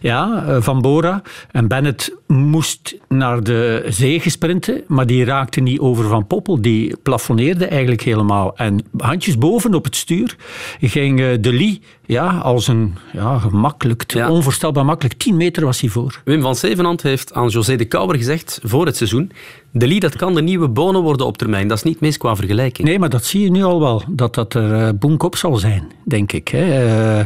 ja, 0.00 0.44
eh, 0.46 0.56
van 0.60 0.80
Bora. 0.80 1.22
En 1.50 1.68
Bennett 1.68 2.16
moest 2.28 2.96
naar 3.08 3.42
de 3.42 3.84
zee 3.88 4.22
sprinten, 4.30 4.84
maar 4.86 5.06
die 5.06 5.24
raakte 5.24 5.60
niet 5.60 5.78
over 5.78 6.04
Van 6.04 6.26
Poppel. 6.26 6.60
Die 6.60 6.96
plafonneerde 7.02 7.66
eigenlijk 7.66 8.02
helemaal. 8.02 8.56
En 8.56 8.84
handjes 8.96 9.38
boven 9.38 9.74
op 9.74 9.84
het 9.84 9.96
stuur 9.96 10.36
ging 10.80 11.20
eh, 11.20 11.26
De 11.40 11.52
Lee 11.52 11.80
ja, 12.06 12.38
als 12.38 12.68
een 12.68 12.94
ja, 13.12 13.38
gemakkelijk, 13.38 14.26
onvoorstelbaar 14.28 14.84
makkelijk. 14.84 15.18
10 15.18 15.36
meter 15.36 15.64
was 15.64 15.80
hij 15.80 15.90
voor. 15.90 16.20
Wim 16.24 16.42
van 16.42 16.56
Zevenand 16.56 17.02
heeft 17.02 17.34
aan 17.34 17.48
José 17.48 17.76
de 17.76 17.84
Kouwer 17.84 18.16
gezegd 18.16 18.60
voor 18.62 18.86
het 18.86 18.96
seizoen 18.96 19.32
de 19.72 19.86
Lee, 19.86 20.00
dat 20.00 20.16
kan 20.16 20.34
de 20.34 20.42
nieuwe 20.42 20.68
bonen 20.68 21.02
worden 21.02 21.26
op 21.26 21.38
termijn. 21.38 21.68
Dat 21.68 21.76
is 21.76 21.82
niet 21.82 22.00
mis 22.00 22.16
qua 22.16 22.36
vergelijking. 22.36 22.88
Nee, 22.88 22.98
maar 22.98 23.08
dat 23.08 23.24
zie 23.24 23.42
je 23.42 23.50
nu 23.50 23.62
al 23.62 23.80
wel. 23.80 24.02
Dat 24.08 24.34
dat 24.34 24.54
er 24.54 24.72
uh, 24.72 24.88
boenk 24.98 25.22
op 25.22 25.36
zal 25.36 25.56
zijn, 25.56 25.92
denk 26.04 26.32
ik. 26.32 26.48
Hè. 26.48 26.86
Uh, 27.18 27.24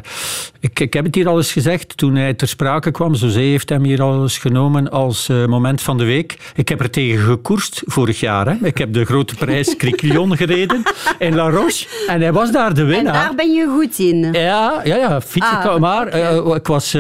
ik. 0.61 0.80
Ik 0.80 0.92
heb 0.92 1.05
het 1.05 1.14
hier 1.14 1.28
al 1.28 1.36
eens 1.36 1.53
gezegd 1.53 1.96
toen 1.96 2.14
hij 2.14 2.34
ter 2.34 2.48
sprake 2.48 2.90
kwam. 2.90 3.14
José 3.14 3.40
heeft 3.40 3.68
hem 3.68 3.84
hier 3.84 4.03
al 4.03 4.22
eens 4.22 4.38
genomen 4.38 4.91
als 4.93 5.28
uh, 5.28 5.47
moment 5.47 5.80
van 5.80 5.99
de 5.99 6.05
week. 6.05 6.53
Ik 6.55 6.68
heb 6.68 6.80
er 6.80 6.90
tegen 6.90 7.24
gekoerst 7.24 7.82
vorig 7.84 8.20
jaar. 8.20 8.47
Hè. 8.47 8.66
Ik 8.66 8.78
heb 8.78 8.93
de 8.93 9.05
grote 9.05 9.34
prijs 9.34 9.76
Criquillon 9.82 10.36
gereden 10.36 10.82
in 11.18 11.34
La 11.34 11.51
Roche. 11.51 11.86
En 12.07 12.20
hij 12.20 12.32
was 12.32 12.53
daar 12.53 12.74
de 12.74 12.84
winnaar. 12.84 13.14
En 13.14 13.20
daar 13.20 13.34
ben 13.34 13.53
je 13.53 13.66
goed 13.66 13.99
in. 13.99 14.32
Ja, 14.32 14.80
ja, 14.84 14.97
ja 14.97 15.20
fietsen. 15.20 15.59
Ah, 15.59 15.78
maar 15.78 16.07
ik, 16.57 16.66
was, 16.66 16.97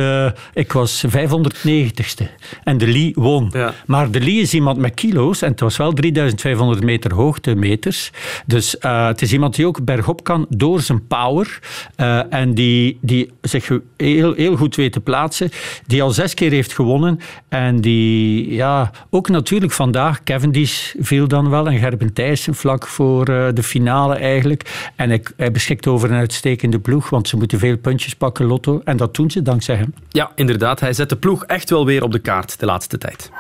ik 0.54 0.72
was 0.72 1.04
590ste. 1.06 2.26
En 2.64 2.78
de 2.78 2.86
Lee 2.86 3.12
won. 3.14 3.50
Ja. 3.52 3.74
Maar 3.86 4.10
de 4.10 4.20
Lee 4.20 4.40
is 4.40 4.54
iemand 4.54 4.78
met 4.78 4.94
kilo's. 4.94 5.42
En 5.42 5.50
het 5.50 5.60
was 5.60 5.76
wel 5.76 5.92
3500 5.92 6.84
meter 6.84 7.14
hoogte 7.14 7.54
meters. 7.54 8.10
Dus 8.46 8.76
uh, 8.80 9.06
het 9.06 9.22
is 9.22 9.32
iemand 9.32 9.54
die 9.54 9.66
ook 9.66 9.84
bergop 9.84 10.24
kan 10.24 10.46
door 10.48 10.80
zijn 10.80 11.06
power. 11.06 11.58
Uh, 11.96 12.32
en 12.32 12.54
die, 12.54 12.98
die 13.00 13.30
zich 13.40 13.70
heel, 13.96 14.34
heel 14.34 14.56
goed 14.56 14.76
weet 14.76 14.92
te 14.92 15.00
plaatsen. 15.00 15.50
Die 15.86 16.02
al 16.02 16.10
zes 16.10 16.34
keer 16.34 16.50
heeft 16.50 16.72
gewonnen. 16.72 17.20
En 17.48 17.80
die 17.82 18.52
ja, 18.54 18.90
ook 19.10 19.28
natuurlijk 19.28 19.72
vandaag, 19.72 20.22
Cavendish 20.22 20.94
viel 21.00 21.28
dan 21.28 21.50
wel. 21.50 21.66
En 21.66 21.78
Gerben 21.78 22.12
Thijssen 22.12 22.54
vlak 22.54 22.86
voor 22.86 23.30
uh, 23.30 23.48
de 23.54 23.62
finale 23.62 24.14
eigenlijk. 24.14 24.90
En 24.96 25.08
hij, 25.08 25.22
hij 25.36 25.50
beschikt 25.50 25.86
over 25.86 26.10
een 26.10 26.16
uitstekende 26.16 26.78
ploeg. 26.78 27.10
Want 27.10 27.28
ze 27.28 27.36
moeten 27.36 27.58
veel 27.58 27.76
puntjes 27.76 28.14
pakken, 28.14 28.46
Lotto. 28.46 28.80
En 28.84 28.96
dat 28.96 29.14
doen 29.14 29.30
ze 29.30 29.42
dankzij 29.42 29.76
hem. 29.76 29.94
Ja, 30.08 30.30
inderdaad. 30.34 30.80
Hij 30.80 30.92
zet 30.92 31.08
de 31.08 31.16
ploeg 31.16 31.44
echt 31.44 31.70
wel 31.70 31.86
weer 31.86 32.02
op 32.02 32.12
de 32.12 32.18
kaart 32.18 32.60
de 32.60 32.66
laatste 32.66 32.98
tijd. 32.98 33.30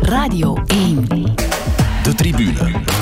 Radio 0.00 0.62
1. 0.66 1.06
De 2.02 2.14
tribune. 2.14 3.01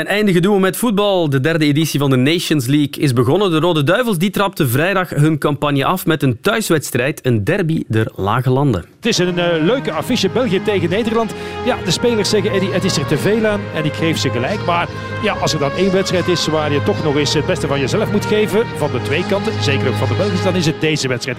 En 0.00 0.06
eindigen 0.06 0.42
doen 0.42 0.54
we 0.54 0.60
met 0.60 0.76
voetbal. 0.76 1.30
De 1.30 1.40
derde 1.40 1.64
editie 1.64 2.00
van 2.00 2.10
de 2.10 2.16
Nations 2.16 2.66
League 2.66 3.02
is 3.02 3.12
begonnen. 3.12 3.50
De 3.50 3.58
Rode 3.58 3.84
Duivels 3.84 4.18
die 4.18 4.30
trapten 4.30 4.70
vrijdag 4.70 5.10
hun 5.10 5.38
campagne 5.38 5.84
af 5.84 6.06
met 6.06 6.22
een 6.22 6.40
thuiswedstrijd, 6.40 7.26
een 7.26 7.44
derby 7.44 7.82
der 7.88 8.12
lage 8.16 8.50
landen. 8.50 8.84
Het 8.96 9.06
is 9.06 9.18
een 9.18 9.38
uh, 9.38 9.44
leuke 9.60 9.92
affiche, 9.92 10.28
België 10.28 10.62
tegen 10.62 10.90
Nederland. 10.90 11.34
Ja, 11.64 11.76
de 11.84 11.90
spelers 11.90 12.28
zeggen, 12.28 12.50
Eddie, 12.50 12.72
het 12.72 12.84
is 12.84 12.96
er 12.96 13.06
te 13.06 13.18
veel 13.18 13.46
aan 13.46 13.60
en 13.74 13.84
ik 13.84 13.92
geef 13.92 14.18
ze 14.18 14.30
gelijk. 14.30 14.64
Maar 14.66 14.88
ja, 15.22 15.32
als 15.32 15.52
er 15.52 15.58
dan 15.58 15.72
één 15.72 15.92
wedstrijd 15.92 16.28
is 16.28 16.46
waar 16.46 16.72
je 16.72 16.82
toch 16.82 17.04
nog 17.04 17.16
eens 17.16 17.34
het 17.34 17.46
beste 17.46 17.66
van 17.66 17.80
jezelf 17.80 18.12
moet 18.12 18.26
geven, 18.26 18.66
van 18.76 18.90
de 18.92 19.02
twee 19.02 19.24
kanten, 19.28 19.52
zeker 19.62 19.88
ook 19.88 19.94
van 19.94 20.08
de 20.08 20.14
Belgen, 20.14 20.44
dan 20.44 20.54
is 20.54 20.66
het 20.66 20.80
deze 20.80 21.08
wedstrijd. 21.08 21.38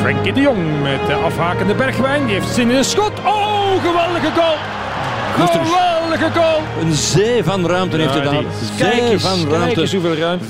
Frenkie 0.00 0.32
de 0.32 0.40
Jong 0.40 0.82
met 0.82 1.06
de 1.06 1.14
afhakende 1.14 1.74
Bergwijn. 1.74 2.26
Die 2.26 2.34
heeft 2.34 2.54
zin 2.54 2.70
in 2.70 2.76
een 2.76 2.84
schot. 2.84 3.12
Oh, 3.24 3.84
geweldige 3.84 4.30
goal. 4.40 6.01
Geweldige 6.12 6.40
goal. 6.40 6.60
Een 6.80 6.92
zee 6.92 7.44
van 7.44 7.66
ruimte 7.66 7.96
heeft 7.96 8.14
hij 8.14 8.22
dan. 8.22 8.44
Zee 8.76 9.18
van 9.18 9.38
ruimte. 9.38 9.64
Kijk 9.64 9.76
eens 9.76 9.92
hoeveel 9.92 10.14
ruimte. 10.14 10.44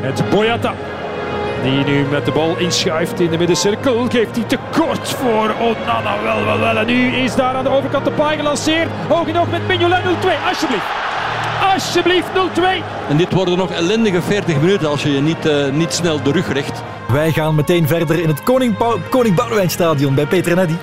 Het 0.00 0.30
Boyata. 0.30 0.74
Die 1.62 1.84
nu 1.84 2.04
met 2.10 2.24
de 2.24 2.32
bal 2.32 2.56
inschuift 2.56 3.20
in 3.20 3.30
de 3.30 3.38
middencirkel. 3.38 4.06
Geeft 4.08 4.36
hij 4.36 4.44
tekort 4.44 5.08
voor 5.08 5.54
Onana. 5.60 6.22
Wel, 6.22 6.44
wel, 6.44 6.58
wel. 6.58 6.76
En 6.76 6.86
nu 6.86 7.16
is 7.16 7.34
daar 7.34 7.54
aan 7.54 7.64
de 7.64 7.70
overkant 7.70 8.04
de 8.04 8.10
paai 8.10 8.36
gelanceerd. 8.36 8.88
Hoog 9.08 9.26
in 9.26 9.38
oog 9.38 9.50
met 9.50 9.66
Mignolet 9.66 10.02
0-2. 10.02 10.06
Alsjeblieft. 10.48 10.86
Alsjeblieft 11.74 12.28
0-2. 12.28 12.62
En 13.08 13.16
dit 13.16 13.32
worden 13.32 13.56
nog 13.58 13.70
ellendige 13.70 14.22
40 14.22 14.60
minuten 14.60 14.88
als 14.88 15.02
je 15.02 15.12
je 15.12 15.20
niet, 15.20 15.46
uh, 15.46 15.68
niet 15.72 15.92
snel 15.92 16.22
de 16.22 16.32
rug 16.32 16.52
recht. 16.52 16.82
Wij 17.12 17.32
gaan 17.32 17.54
meteen 17.54 17.86
verder 17.86 18.22
in 18.22 18.28
het 18.28 18.42
Koning, 18.42 18.76
Koning 19.10 19.34
Boudewijnstadion 19.34 20.14
bij 20.14 20.26
Peter 20.26 20.52
en 20.52 20.58
Eddy. 20.58 20.74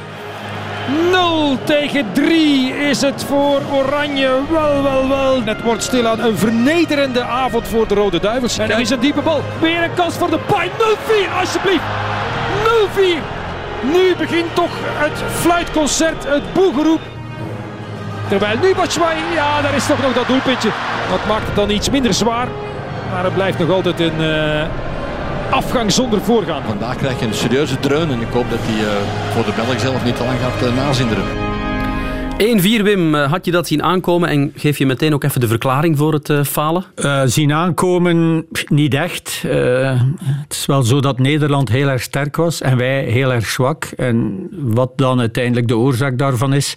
0 1.11 1.57
tegen 1.63 2.05
3 2.13 2.73
is 2.89 3.01
het 3.01 3.23
voor 3.23 3.61
Oranje. 3.71 4.29
Wel, 4.49 4.83
wel, 4.83 5.07
wel. 5.07 5.41
Het 5.43 5.61
wordt 5.61 5.83
stilaan 5.83 6.19
een 6.19 6.37
vernederende 6.37 7.23
avond 7.23 7.67
voor 7.67 7.87
de 7.87 7.93
Rode 7.93 8.19
Duivels. 8.19 8.57
En 8.57 8.71
er 8.71 8.79
is 8.79 8.89
een 8.89 8.99
diepe 8.99 9.21
bal. 9.21 9.41
Weer 9.61 9.83
een 9.83 9.93
kans 9.93 10.15
voor 10.15 10.29
de 10.29 10.39
Pai. 10.47 10.69
0-4, 10.69 11.39
alsjeblieft. 11.39 11.83
0-4. 12.63 13.33
Nu 13.81 14.15
begint 14.17 14.55
toch 14.55 14.71
het 14.77 15.23
fluitconcert, 15.31 16.23
het 16.27 16.53
boegeroep. 16.53 17.01
Terwijl 18.27 18.57
nu 18.61 18.75
Batshuayi, 18.75 19.21
ja, 19.33 19.61
daar 19.61 19.75
is 19.75 19.85
toch 19.85 20.01
nog 20.01 20.13
dat 20.13 20.27
doelpuntje. 20.27 20.69
Dat 21.09 21.25
maakt 21.27 21.45
het 21.45 21.55
dan 21.55 21.69
iets 21.69 21.89
minder 21.89 22.13
zwaar. 22.13 22.47
Maar 23.11 23.23
het 23.23 23.33
blijft 23.33 23.59
nog 23.59 23.69
altijd 23.69 23.99
een... 23.99 24.21
Uh, 24.21 24.63
afgang 25.49 25.91
zonder 25.91 26.21
voorgaan. 26.21 26.63
Vandaag 26.63 26.95
krijg 26.95 27.19
je 27.19 27.25
een 27.25 27.33
serieuze 27.33 27.79
dreun 27.79 28.11
en 28.11 28.21
ik 28.21 28.31
hoop 28.31 28.49
dat 28.49 28.59
hij 28.61 28.83
uh, 28.83 29.33
voor 29.33 29.45
de 29.45 29.51
Belg 29.55 29.79
zelf 29.79 30.03
niet 30.03 30.15
te 30.15 30.23
lang 30.23 30.39
gaat 30.39 30.63
uh, 30.63 30.75
nazinderen. 30.75 31.44
1-4 32.37 32.83
Wim, 32.83 33.15
eh, 33.15 33.31
had 33.31 33.45
je 33.45 33.51
dat 33.51 33.67
zien 33.67 33.83
aankomen 33.83 34.29
en 34.29 34.51
geef 34.55 34.77
je 34.77 34.85
meteen 34.85 35.13
ook 35.13 35.23
even 35.23 35.39
de 35.39 35.47
verklaring 35.47 35.97
voor 35.97 36.13
het 36.13 36.29
uh, 36.29 36.43
falen? 36.43 36.85
Uh, 36.95 37.21
zien 37.25 37.53
aankomen, 37.53 38.45
niet 38.67 38.93
echt. 38.93 39.41
het 39.41 40.51
is 40.53 40.65
wel 40.65 40.83
zo 40.83 40.99
dat 40.99 41.19
Nederland 41.19 41.69
heel 41.69 41.87
erg 41.87 42.01
sterk 42.01 42.35
was 42.35 42.61
en 42.61 42.77
wij 42.77 43.03
heel 43.03 43.33
erg 43.33 43.45
zwak. 43.45 43.85
En 43.85 44.47
wat 44.51 44.91
dan 44.95 45.19
uiteindelijk 45.19 45.67
de 45.67 45.77
oorzaak 45.77 46.17
daarvan 46.17 46.53
is. 46.53 46.75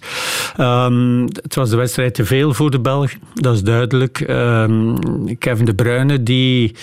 Um, 0.59 1.21
het 1.21 1.55
was 1.55 1.69
de 1.69 1.75
wedstrijd 1.75 2.13
te 2.13 2.25
veel 2.25 2.53
voor 2.53 2.71
de 2.71 2.79
Belgen, 2.79 3.19
dat 3.33 3.53
is 3.53 3.63
duidelijk. 3.63 4.19
Um, 4.29 5.37
Kevin 5.37 5.65
De 5.65 5.75
Bruyne, 5.75 6.23
die, 6.23 6.75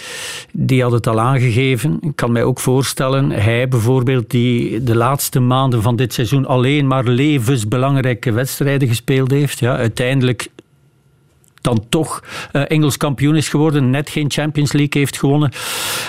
die 0.52 0.82
had 0.82 0.92
het 0.92 1.06
al 1.06 1.20
aangegeven. 1.20 1.98
Ik 2.00 2.16
kan 2.16 2.32
mij 2.32 2.42
ook 2.42 2.60
voorstellen, 2.60 3.30
hij 3.30 3.68
bijvoorbeeld, 3.68 4.30
die 4.30 4.82
de 4.82 4.96
laatste 4.96 5.40
maanden 5.40 5.82
van 5.82 5.96
dit 5.96 6.12
seizoen 6.12 6.46
alleen 6.46 6.86
maar 6.86 7.04
levensbelangrijke 7.04 8.32
wedstrijden 8.32 8.65
gespeeld 8.88 9.30
heeft. 9.30 9.58
Ja, 9.58 9.76
uiteindelijk 9.76 10.48
dan 11.66 11.84
toch 11.88 12.22
uh, 12.52 12.62
Engels 12.68 12.96
kampioen 12.96 13.36
is 13.36 13.48
geworden, 13.48 13.90
net 13.90 14.10
geen 14.10 14.30
Champions 14.30 14.72
League 14.72 15.00
heeft 15.00 15.18
gewonnen. 15.18 15.50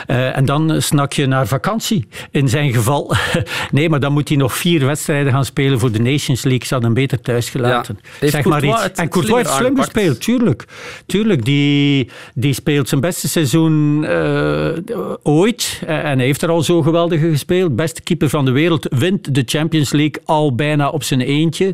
Uh, 0.07 0.37
en 0.37 0.45
dan 0.45 0.81
snak 0.81 1.13
je 1.13 1.25
naar 1.25 1.47
vakantie, 1.47 2.07
in 2.31 2.49
zijn 2.49 2.73
geval. 2.73 3.15
nee, 3.71 3.89
maar 3.89 3.99
dan 3.99 4.13
moet 4.13 4.27
hij 4.27 4.37
nog 4.37 4.57
vier 4.57 4.85
wedstrijden 4.85 5.31
gaan 5.33 5.45
spelen 5.45 5.79
voor 5.79 5.91
de 5.91 5.99
Nations 5.99 6.43
League. 6.43 6.67
Ze 6.67 6.73
hadden 6.73 6.91
hem 6.91 7.01
beter 7.01 7.21
thuis 7.21 7.49
gelaten. 7.49 7.99
Ja, 8.19 8.29
zeg 8.29 8.45
maar 8.45 8.63
iets. 8.63 8.91
en 8.95 9.09
Courtois 9.09 9.37
heeft 9.37 9.57
slim 9.57 9.77
gespeeld, 9.77 10.21
tuurlijk. 10.21 10.65
Tuurlijk, 11.05 11.45
die, 11.45 12.09
die 12.33 12.53
speelt 12.53 12.89
zijn 12.89 13.01
beste 13.01 13.27
seizoen 13.27 14.03
uh, 14.03 14.69
ooit. 15.23 15.81
En 15.85 16.17
hij 16.17 16.25
heeft 16.25 16.41
er 16.41 16.49
al 16.49 16.61
zo 16.61 16.81
geweldig 16.81 17.19
gespeeld. 17.19 17.75
Beste 17.75 18.01
keeper 18.01 18.29
van 18.29 18.45
de 18.45 18.51
wereld, 18.51 18.87
wint 18.89 19.35
de 19.35 19.43
Champions 19.45 19.91
League 19.91 20.21
al 20.25 20.55
bijna 20.55 20.89
op 20.89 21.03
zijn 21.03 21.21
eentje. 21.21 21.73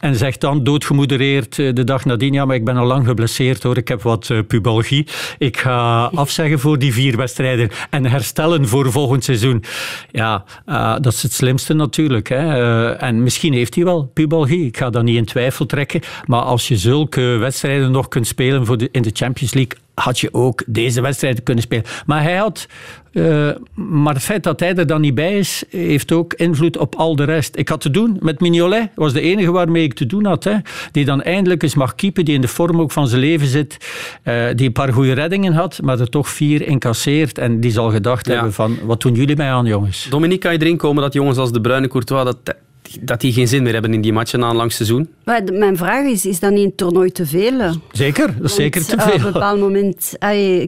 En 0.00 0.16
zegt 0.16 0.40
dan 0.40 0.64
doodgemoedereerd 0.64 1.56
de 1.56 1.84
dag 1.84 2.04
nadien, 2.04 2.32
ja, 2.32 2.44
maar 2.44 2.56
ik 2.56 2.64
ben 2.64 2.76
al 2.76 2.86
lang 2.86 3.06
gebleven 3.06 3.21
hoor. 3.62 3.76
Ik 3.76 3.88
heb 3.88 4.02
wat 4.02 4.28
uh, 4.28 4.38
pubalgie. 4.46 5.06
Ik 5.38 5.56
ga 5.56 6.04
afzeggen 6.14 6.58
voor 6.58 6.78
die 6.78 6.92
vier 6.92 7.16
wedstrijden 7.16 7.70
en 7.90 8.06
herstellen 8.06 8.68
voor 8.68 8.92
volgend 8.92 9.24
seizoen. 9.24 9.64
Ja, 10.10 10.44
uh, 10.66 10.96
dat 11.00 11.12
is 11.12 11.22
het 11.22 11.32
slimste 11.32 11.74
natuurlijk. 11.74 12.28
Hè. 12.28 12.60
Uh, 12.60 13.02
en 13.02 13.22
misschien 13.22 13.52
heeft 13.52 13.74
hij 13.74 13.84
wel 13.84 14.10
pubalgie. 14.14 14.66
Ik 14.66 14.76
ga 14.76 14.90
dat 14.90 15.02
niet 15.02 15.16
in 15.16 15.24
twijfel 15.24 15.66
trekken. 15.66 16.00
Maar 16.26 16.42
als 16.42 16.68
je 16.68 16.76
zulke 16.76 17.20
wedstrijden 17.20 17.90
nog 17.90 18.08
kunt 18.08 18.26
spelen 18.26 18.66
voor 18.66 18.78
in 18.90 19.02
de 19.02 19.10
Champions 19.12 19.54
League, 19.54 19.78
had 19.94 20.20
je 20.20 20.34
ook 20.34 20.62
deze 20.66 21.00
wedstrijd 21.00 21.42
kunnen 21.42 21.62
spelen. 21.62 21.84
Maar 22.06 22.22
hij 22.22 22.36
had. 22.36 22.66
Uh, 23.12 23.50
maar 23.74 24.14
het 24.14 24.22
feit 24.22 24.42
dat 24.42 24.60
hij 24.60 24.74
er 24.74 24.86
dan 24.86 25.00
niet 25.00 25.14
bij 25.14 25.38
is, 25.38 25.64
heeft 25.70 26.12
ook 26.12 26.34
invloed 26.34 26.76
op 26.76 26.94
al 26.94 27.16
de 27.16 27.24
rest. 27.24 27.56
Ik 27.56 27.68
had 27.68 27.80
te 27.80 27.90
doen 27.90 28.16
met 28.20 28.40
Mignolet, 28.40 28.88
was 28.94 29.12
de 29.12 29.20
enige 29.20 29.50
waarmee 29.50 29.82
ik 29.82 29.94
te 29.94 30.06
doen 30.06 30.24
had. 30.24 30.44
Hè, 30.44 30.56
die 30.92 31.04
dan 31.04 31.22
eindelijk 31.22 31.62
eens 31.62 31.74
mag 31.74 31.94
keepen, 31.94 32.24
die 32.24 32.34
in 32.34 32.40
de 32.40 32.48
vorm 32.48 32.80
ook 32.80 32.92
van 32.92 33.08
zijn 33.08 33.20
leven 33.20 33.46
zit. 33.46 33.76
Uh, 34.24 34.44
die 34.54 34.66
een 34.66 34.72
paar 34.72 34.92
goede 34.92 35.12
reddingen 35.12 35.52
had, 35.52 35.80
maar 35.82 36.00
er 36.00 36.08
toch 36.08 36.28
vier 36.28 36.66
incasseert. 36.66 37.38
En 37.38 37.60
die 37.60 37.70
zal 37.70 37.90
gedacht 37.90 38.26
ja. 38.26 38.32
hebben 38.32 38.52
van, 38.52 38.78
wat 38.84 39.00
doen 39.00 39.14
jullie 39.14 39.36
mij 39.36 39.50
aan, 39.50 39.66
jongens? 39.66 40.06
Dominique, 40.10 40.40
kan 40.40 40.52
je 40.52 40.58
erin 40.58 40.76
komen 40.76 41.02
dat 41.02 41.12
jongens 41.12 41.38
als 41.38 41.52
de 41.52 41.60
Bruine 41.60 41.88
Courtois... 41.88 42.24
Dat 42.24 42.54
dat 43.00 43.20
die 43.20 43.32
geen 43.32 43.48
zin 43.48 43.62
meer 43.62 43.72
hebben 43.72 43.94
in 43.94 44.00
die 44.00 44.12
matchen 44.12 44.38
na 44.40 44.50
een 44.50 44.56
lang 44.56 44.72
seizoen? 44.72 45.08
Maar 45.24 45.42
mijn 45.52 45.76
vraag 45.76 46.04
is, 46.06 46.26
is 46.26 46.40
dat 46.40 46.50
niet 46.50 46.64
een 46.64 46.74
toernooi 46.74 47.10
te 47.10 47.26
veel? 47.26 47.74
Zeker, 47.92 48.34
dat 48.36 48.50
is 48.50 48.54
zeker 48.54 48.84
te 48.84 48.96
eh, 48.96 49.06
Op 49.06 49.12
veel. 49.12 49.26
een 49.26 49.32
bepaald 49.32 49.60
moment 49.60 50.16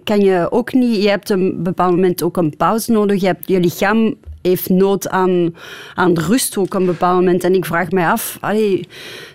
kan 0.04 0.20
je 0.20 0.46
ook 0.50 0.72
niet... 0.72 1.02
Je 1.02 1.08
hebt 1.08 1.30
een 1.30 1.62
bepaald 1.62 1.90
moment 1.90 2.22
ook 2.22 2.36
een 2.36 2.56
pauze 2.56 2.92
nodig. 2.92 3.20
Je, 3.20 3.26
hebt, 3.26 3.48
je 3.48 3.60
lichaam 3.60 4.14
heeft 4.42 4.68
nood 4.68 5.08
aan, 5.08 5.54
aan 5.94 6.18
rust 6.18 6.56
ook 6.56 6.74
op 6.74 6.80
een 6.80 6.86
bepaald 6.86 7.20
moment. 7.20 7.44
En 7.44 7.54
ik 7.54 7.64
vraag 7.64 7.90
mij 7.90 8.06
af, 8.06 8.38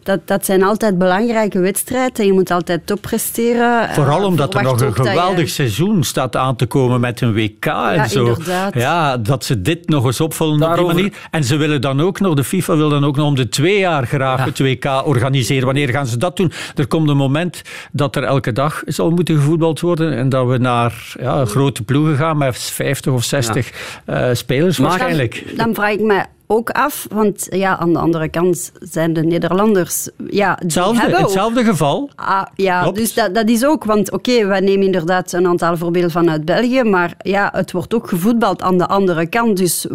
dat, 0.03 0.19
dat 0.25 0.45
zijn 0.45 0.63
altijd 0.63 0.97
belangrijke 0.97 1.59
wedstrijden. 1.59 2.15
en 2.15 2.25
Je 2.25 2.33
moet 2.33 2.51
altijd 2.51 2.81
toppresteren. 2.87 3.89
Vooral 3.93 4.19
Eh, 4.19 4.25
omdat 4.25 4.53
er 4.55 4.63
nog 4.63 4.81
een 4.81 4.87
je- 4.87 4.93
geweldig 4.93 5.49
seizoen 5.49 6.03
staat 6.03 6.35
aan 6.35 6.55
te 6.55 6.65
komen 6.65 6.99
met 6.99 7.21
een 7.21 7.33
WK 7.33 7.65
en 7.65 8.09
zo. 8.09 8.25
inderdaad. 8.27 8.73
Ja, 8.73 9.17
dat 9.17 9.43
ze 9.45 9.61
dit 9.61 9.89
nog 9.89 10.05
eens 10.05 10.21
opvullen 10.21 10.69
op 10.69 10.75
die 10.75 10.85
manier. 10.85 11.13
En 11.31 11.43
ze 11.43 11.55
willen 11.55 11.81
dan 11.81 12.01
ook 12.01 12.19
nog, 12.19 12.33
de 12.33 12.43
FIFA 12.43 12.75
wil 12.75 12.89
dan 12.89 13.03
ook 13.05 13.15
nog 13.15 13.25
om 13.25 13.35
de 13.35 13.49
twee 13.49 13.79
jaar 13.79 14.05
graag 14.07 14.45
het 14.45 14.59
WK 14.59 14.85
organiseren. 15.05 15.65
Wanneer 15.65 15.89
gaan 15.89 16.07
ze 16.07 16.17
dat 16.17 16.37
doen? 16.37 16.51
Er 16.75 16.87
komt 16.87 17.09
een 17.09 17.17
moment 17.17 17.61
dat 17.91 18.15
er 18.15 18.23
elke 18.23 18.51
dag 18.51 18.81
zal 18.85 19.09
moeten 19.11 19.35
gevoetbald 19.35 19.79
worden 19.79 20.13
en 20.17 20.29
dat 20.29 20.47
we 20.47 20.57
naar 20.57 21.13
ja, 21.19 21.45
grote 21.45 21.83
ploegen 21.83 22.15
gaan 22.15 22.37
met 22.37 22.57
50 22.57 23.13
of 23.13 23.23
60 23.23 23.71
eh, 24.05 24.27
spelers 24.33 24.77
waarschijnlijk. 24.77 25.43
Dan, 25.47 25.55
dan 25.65 25.73
vraag 25.75 25.91
ik 25.91 25.99
me 26.01 26.23
ook 26.51 26.69
af, 26.69 27.07
want 27.09 27.47
ja, 27.49 27.77
aan 27.77 27.93
de 27.93 27.99
andere 27.99 28.29
kant 28.29 28.71
zijn 28.79 29.13
de 29.13 29.23
Nederlanders... 29.23 30.09
Ja, 30.29 30.55
Hetzelfde, 30.59 30.99
hebben 30.99 31.17
ook- 31.19 31.23
hetzelfde 31.25 31.63
geval. 31.63 32.09
Ah, 32.15 32.41
ja, 32.55 32.81
Klopt. 32.81 32.97
dus 32.97 33.13
dat, 33.13 33.35
dat 33.35 33.49
is 33.49 33.65
ook, 33.65 33.83
want 33.83 34.11
oké, 34.11 34.45
wij 34.45 34.59
nemen 34.59 34.85
inderdaad 34.85 35.33
een 35.33 35.47
aantal 35.47 35.77
voorbeelden 35.77 36.11
vanuit 36.11 36.45
België, 36.45 36.83
maar 36.83 37.13
ja, 37.21 37.49
het 37.53 37.71
wordt 37.71 37.93
ook 37.93 38.07
gevoetbald 38.09 38.61
aan 38.61 38.77
de 38.77 38.87
andere 38.87 39.27
kant. 39.27 39.57
Dus 39.57 39.87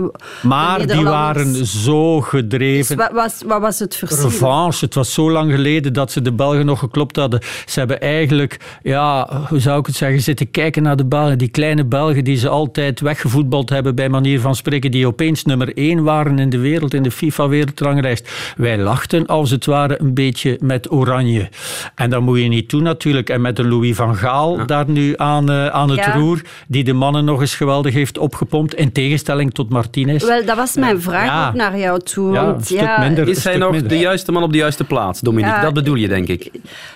Maar 0.43 0.87
die 0.87 1.03
waren 1.05 1.67
zo 1.67 2.21
gedreven. 2.21 2.97
Dus 2.97 3.07
wat, 3.07 3.15
was, 3.15 3.43
wat 3.47 3.61
was 3.61 3.79
het 3.79 3.97
verschil? 3.97 4.23
Revanche. 4.29 4.85
Het 4.85 4.95
was 4.95 5.13
zo 5.15 5.31
lang 5.31 5.53
geleden 5.53 5.93
dat 5.93 6.13
ze 6.13 6.23
de 6.23 6.33
Belgen 6.33 6.67
nog 6.67 6.79
geklopt 6.79 7.17
hadden. 7.17 7.41
Ze 7.67 7.79
hebben 7.79 8.01
eigenlijk, 8.01 8.79
ja, 8.83 9.29
hoe 9.49 9.61
zou 9.61 9.79
ik 9.79 9.87
het 9.87 9.97
zeggen, 9.97 10.21
zitten 10.21 10.51
kijken 10.51 10.83
naar 10.83 10.97
de 10.97 11.05
Belgen. 11.07 11.39
Die 11.39 11.49
kleine 11.49 11.85
Belgen 11.85 12.25
die 12.25 12.37
ze 12.37 12.49
altijd 12.49 13.01
weggevoetbald 13.01 13.71
hebben, 13.71 13.95
bij 13.95 14.09
manier 14.09 14.41
van 14.41 14.55
spreken, 14.55 14.91
die 14.91 15.07
opeens 15.07 15.45
nummer 15.45 15.77
één 15.77 16.03
waren 16.03 16.39
in 16.45 16.51
de 16.51 16.59
wereld, 16.59 16.95
in 16.95 17.03
de 17.03 17.11
FIFA-wereldranglijst. 17.11 18.30
Wij 18.57 18.78
lachten 18.78 19.26
als 19.26 19.51
het 19.51 19.66
ware 19.66 20.01
een 20.01 20.14
beetje 20.14 20.59
met 20.61 20.92
oranje. 20.92 21.49
En 21.95 22.11
dat 22.11 22.20
moet 22.20 22.38
je 22.38 22.49
niet 22.49 22.70
doen 22.70 22.82
natuurlijk. 22.82 23.30
En 23.30 23.40
met 23.40 23.59
een 23.59 23.68
Louis 23.68 23.97
van 23.97 24.16
Gaal 24.16 24.66
daar 24.66 24.90
nu 24.90 25.14
aan, 25.16 25.51
eh, 25.51 25.66
aan 25.66 25.90
het 25.90 25.99
Ja. 25.99 26.12
roer, 26.12 26.40
die 26.68 26.84
de 26.84 26.92
mannen 26.92 27.24
nog 27.24 27.40
eens 27.40 27.55
geweldig 27.55 27.95
heeft 27.95 28.18
opgepompt, 28.18 28.74
in 28.74 28.92
tegenstelling 28.92 29.55
tot 29.55 29.68
Martinez. 29.70 30.24
Wel, 30.24 30.45
dat 30.45 30.57
was 30.57 30.74
mijn 30.74 31.01
vraag 31.01 31.26
Ja. 31.26 31.49
ook 31.49 31.55
naar 31.55 31.78
jou 31.78 32.01
toe. 32.01 32.32
Ja, 32.32 32.45
want, 32.45 32.70
minder. 32.99 33.28
Is 33.28 33.45
hij 33.45 33.53
stuk 33.53 33.62
nog 33.62 33.70
minder. 33.70 33.88
de 33.88 33.99
juiste 33.99 34.32
man 34.32 34.42
op 34.42 34.53
de 34.53 34.59
juiste 34.59 34.84
plaats, 34.84 35.20
Dominique? 35.20 35.57
Ja. 35.57 35.62
Dat 35.62 35.74
bedoel 35.74 35.95
je, 35.95 36.09
denk 36.09 36.28
ik. 36.28 36.51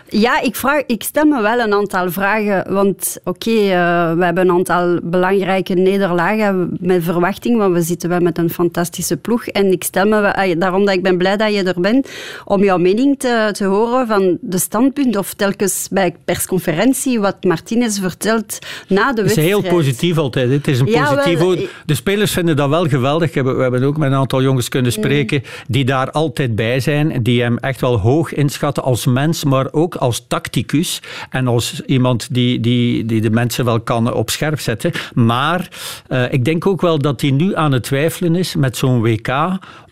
Ja, 0.08 0.40
ik, 0.40 0.56
vraag, 0.56 0.82
ik 0.86 1.02
stel 1.02 1.24
me 1.24 1.42
wel 1.42 1.58
een 1.58 1.72
aantal 1.72 2.10
vragen. 2.10 2.72
Want 2.72 3.18
oké, 3.24 3.50
eh, 3.50 4.12
we 4.12 4.24
hebben 4.24 4.48
een 4.48 4.54
aantal 4.54 4.98
belangrijke 5.02 5.74
nederlagen 5.74 6.76
met 6.80 7.04
verwachting. 7.04 7.56
Want 7.58 7.74
we 7.74 7.82
zitten 7.82 8.08
wel 8.08 8.20
met 8.20 8.38
een 8.38 8.50
fantastische 8.50 9.16
ploeg. 9.16 9.37
En 9.46 9.72
ik 9.72 9.84
stel 9.84 10.06
me 10.06 10.34
ah, 10.34 10.60
daarom 10.60 10.84
dat 10.84 10.94
ik 10.94 11.02
ben 11.02 11.18
blij 11.18 11.36
dat 11.36 11.54
je 11.54 11.62
er 11.62 11.80
bent, 11.80 12.08
om 12.44 12.64
jouw 12.64 12.78
mening 12.78 13.18
te, 13.18 13.48
te 13.52 13.64
horen 13.64 14.06
van 14.06 14.38
de 14.40 14.58
standpunt. 14.58 15.16
Of 15.16 15.34
telkens 15.34 15.88
bij 15.90 16.14
persconferentie 16.24 17.20
wat 17.20 17.44
Martinez 17.44 17.98
vertelt 18.00 18.58
na 18.88 19.12
de 19.12 19.20
Het 19.22 19.30
is 19.30 19.36
wedstrijd. 19.36 19.48
heel 19.48 19.76
positief 19.76 20.18
altijd. 20.18 20.50
Het 20.50 20.68
is 20.68 20.80
een 20.80 20.86
positief 20.86 21.40
ik- 21.40 21.70
De 21.86 21.94
spelers 21.94 22.32
vinden 22.32 22.56
dat 22.56 22.68
wel 22.68 22.88
geweldig. 22.88 23.34
We 23.34 23.40
hebben, 23.60 23.82
ook 23.82 23.96
met 23.96 24.10
een 24.10 24.16
aantal 24.18 24.42
jongens 24.42 24.68
kunnen 24.68 24.92
spreken 24.92 25.42
die 25.68 25.84
daar 25.84 26.10
altijd 26.10 26.54
bij 26.54 26.80
zijn. 26.80 27.22
Die 27.22 27.42
hem 27.42 27.58
echt 27.58 27.80
wel 27.80 27.98
hoog 27.98 28.34
inschatten 28.34 28.82
als 28.82 29.06
mens, 29.06 29.44
maar 29.44 29.66
ook 29.70 29.94
als 29.94 30.24
tacticus. 30.28 31.00
En 31.30 31.46
als 31.46 31.80
iemand 31.86 32.28
die, 32.34 32.60
die, 32.60 33.04
die 33.04 33.20
de 33.20 33.30
mensen 33.30 33.64
wel 33.64 33.80
kan 33.80 34.12
op 34.14 34.30
scherp 34.30 34.60
zetten. 34.60 34.92
Maar 35.14 35.68
eh, 36.08 36.32
ik 36.32 36.44
denk 36.44 36.66
ook 36.66 36.80
wel 36.80 36.98
dat 36.98 37.20
hij 37.20 37.30
nu 37.30 37.56
aan 37.56 37.72
het 37.72 37.82
twijfelen 37.82 38.34
is 38.34 38.54
met 38.54 38.76
zo'n 38.76 39.00
WK 39.00 39.27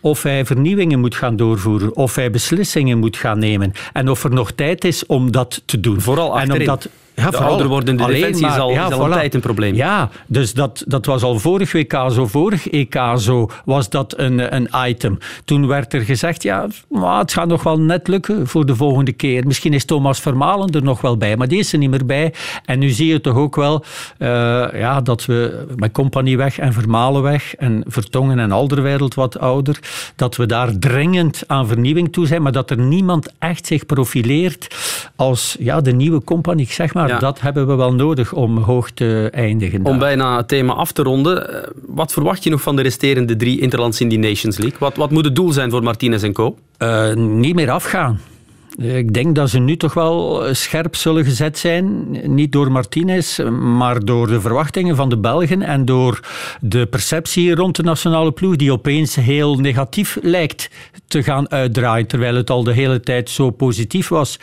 of 0.01 0.23
hij 0.23 0.45
vernieuwingen 0.45 0.99
moet 0.99 1.15
gaan 1.15 1.35
doorvoeren, 1.35 1.95
of 1.95 2.15
hij 2.15 2.31
beslissingen 2.31 2.97
moet 2.97 3.17
gaan 3.17 3.39
nemen. 3.39 3.71
En 3.93 4.09
of 4.09 4.23
er 4.23 4.33
nog 4.33 4.51
tijd 4.51 4.83
is 4.83 5.05
om 5.05 5.31
dat 5.31 5.61
te 5.65 5.79
doen. 5.79 6.01
Vooral 6.01 6.39
en 6.39 6.51
achterin. 6.51 6.79
Omdat, 7.17 7.31
De 7.31 7.37
ouder 7.37 7.67
wordende 7.67 8.03
Alleen 8.03 8.15
defensie 8.15 8.47
is 8.47 8.57
al- 8.57 8.71
is 8.71 8.91
al 8.91 9.05
een 9.05 9.11
tijd 9.11 9.33
een 9.33 9.41
probleem. 9.41 9.75
Ja, 9.75 10.09
dus 10.27 10.53
dat, 10.53 10.83
dat 10.87 11.05
was 11.05 11.23
al 11.23 11.39
vorig 11.39 11.71
WK 11.71 11.93
zo, 12.11 12.27
vorig 12.27 12.67
EK 12.67 12.99
zo, 13.17 13.49
was 13.65 13.89
dat 13.89 14.13
een, 14.17 14.55
een 14.55 14.69
item. 14.87 15.17
Toen 15.45 15.67
werd 15.67 15.93
er 15.93 16.01
gezegd, 16.01 16.43
ja, 16.43 16.67
maar 16.89 17.19
het 17.19 17.33
gaat 17.33 17.47
nog 17.47 17.63
wel 17.63 17.79
net 17.79 18.07
lukken 18.07 18.47
voor 18.47 18.65
de 18.65 18.75
volgende 18.75 19.11
keer. 19.11 19.45
Misschien 19.47 19.73
is 19.73 19.85
Thomas 19.85 20.19
Vermalen 20.19 20.69
er 20.69 20.83
nog 20.83 21.01
wel 21.01 21.17
bij, 21.17 21.37
maar 21.37 21.47
die 21.47 21.59
is 21.59 21.73
er 21.73 21.79
niet 21.79 21.89
meer 21.89 22.05
bij. 22.05 22.33
En 22.65 22.79
nu 22.79 22.89
zie 22.89 23.07
je 23.07 23.21
toch 23.21 23.35
ook 23.35 23.55
wel 23.55 23.83
eh, 24.17 24.27
ja, 24.73 25.01
dat 25.01 25.25
we 25.25 25.65
met 25.75 25.91
Compagnie 25.91 26.37
weg 26.37 26.59
en 26.59 26.73
Vermalen 26.73 27.21
weg 27.21 27.55
en 27.55 27.83
Vertongen 27.87 28.39
en 28.39 28.51
Alderwereld 28.51 29.13
wat 29.13 29.39
ouder, 29.39 29.79
dat 30.15 30.35
we 30.35 30.45
daar 30.45 30.79
dringend 30.79 31.43
aan 31.47 31.67
vernieuwing 31.67 32.13
toe 32.13 32.27
zijn, 32.27 32.41
maar 32.41 32.51
dat 32.51 32.69
er 32.69 32.77
niemand 32.79 33.33
echt 33.39 33.67
zich 33.67 33.85
profileert 33.85 34.67
als 35.15 35.55
ja, 35.59 35.81
de 35.81 35.91
nieuwe 35.91 36.23
Compagnie. 36.23 36.65
Ik 36.65 36.71
zeg 36.71 36.93
maar, 36.93 37.06
Ja. 37.07 37.19
dat 37.19 37.41
hebben 37.41 37.67
we 37.67 37.75
wel 37.75 37.93
nodig 37.93 38.33
om 38.33 38.57
hoog 38.57 38.91
te 38.91 39.29
eindigen. 39.31 39.85
Om 39.85 39.99
bijna 39.99 40.37
het 40.37 40.47
thema 40.47 40.73
af 40.73 40.91
te 40.91 41.03
ronden, 41.03 41.63
eh, 41.63 41.69
wat 41.85 42.13
verwacht 42.13 42.43
je 42.43 42.49
nog 42.49 42.61
van 42.61 42.75
de 42.75 42.81
resterende 42.81 43.35
drie 43.35 43.59
Interlands 43.59 44.01
in 44.01 44.09
die 44.09 44.19
Nations 44.19 44.57
League? 44.57 44.79
Wat, 44.79 44.95
wat 44.95 45.11
moet 45.11 45.25
het 45.25 45.35
doel 45.35 45.51
zijn 45.51 45.71
voor 45.71 45.83
Martinez 45.83 46.23
en 46.23 46.33
co? 46.33 46.57
Eh, 46.77 47.13
niet 47.13 47.55
meer 47.55 47.69
afgaan. 47.69 48.19
Ik 48.77 49.13
denk 49.13 49.35
dat 49.35 49.49
ze 49.49 49.59
nu 49.59 49.77
toch 49.77 49.93
wel 49.93 50.45
eh, 50.45 50.53
scherp 50.53 50.95
zullen 50.95 51.23
gezet 51.23 51.57
zijn. 51.57 52.07
Niet 52.35 52.51
door 52.51 52.71
Martinez, 52.71 53.39
maar 53.59 54.05
door 54.05 54.27
de 54.27 54.41
verwachtingen 54.41 54.95
van 54.95 55.09
de 55.09 55.17
Belgen 55.17 55.61
en 55.61 55.85
door 55.85 56.19
de 56.61 56.85
perceptie 56.85 57.55
rond 57.55 57.75
de 57.75 57.83
nationale 57.83 58.31
ploeg, 58.31 58.55
die 58.55 58.71
opeens 58.71 59.15
heel 59.15 59.55
negatief 59.55 60.17
lijkt 60.21 60.69
te 61.07 61.23
gaan 61.23 61.51
uitdraaien, 61.51 62.07
terwijl 62.07 62.35
het 62.35 62.49
al 62.49 62.63
de 62.63 62.73
hele 62.73 62.99
tijd 62.99 63.29
zo 63.29 63.49
positief 63.49 64.07
was. 64.07 64.39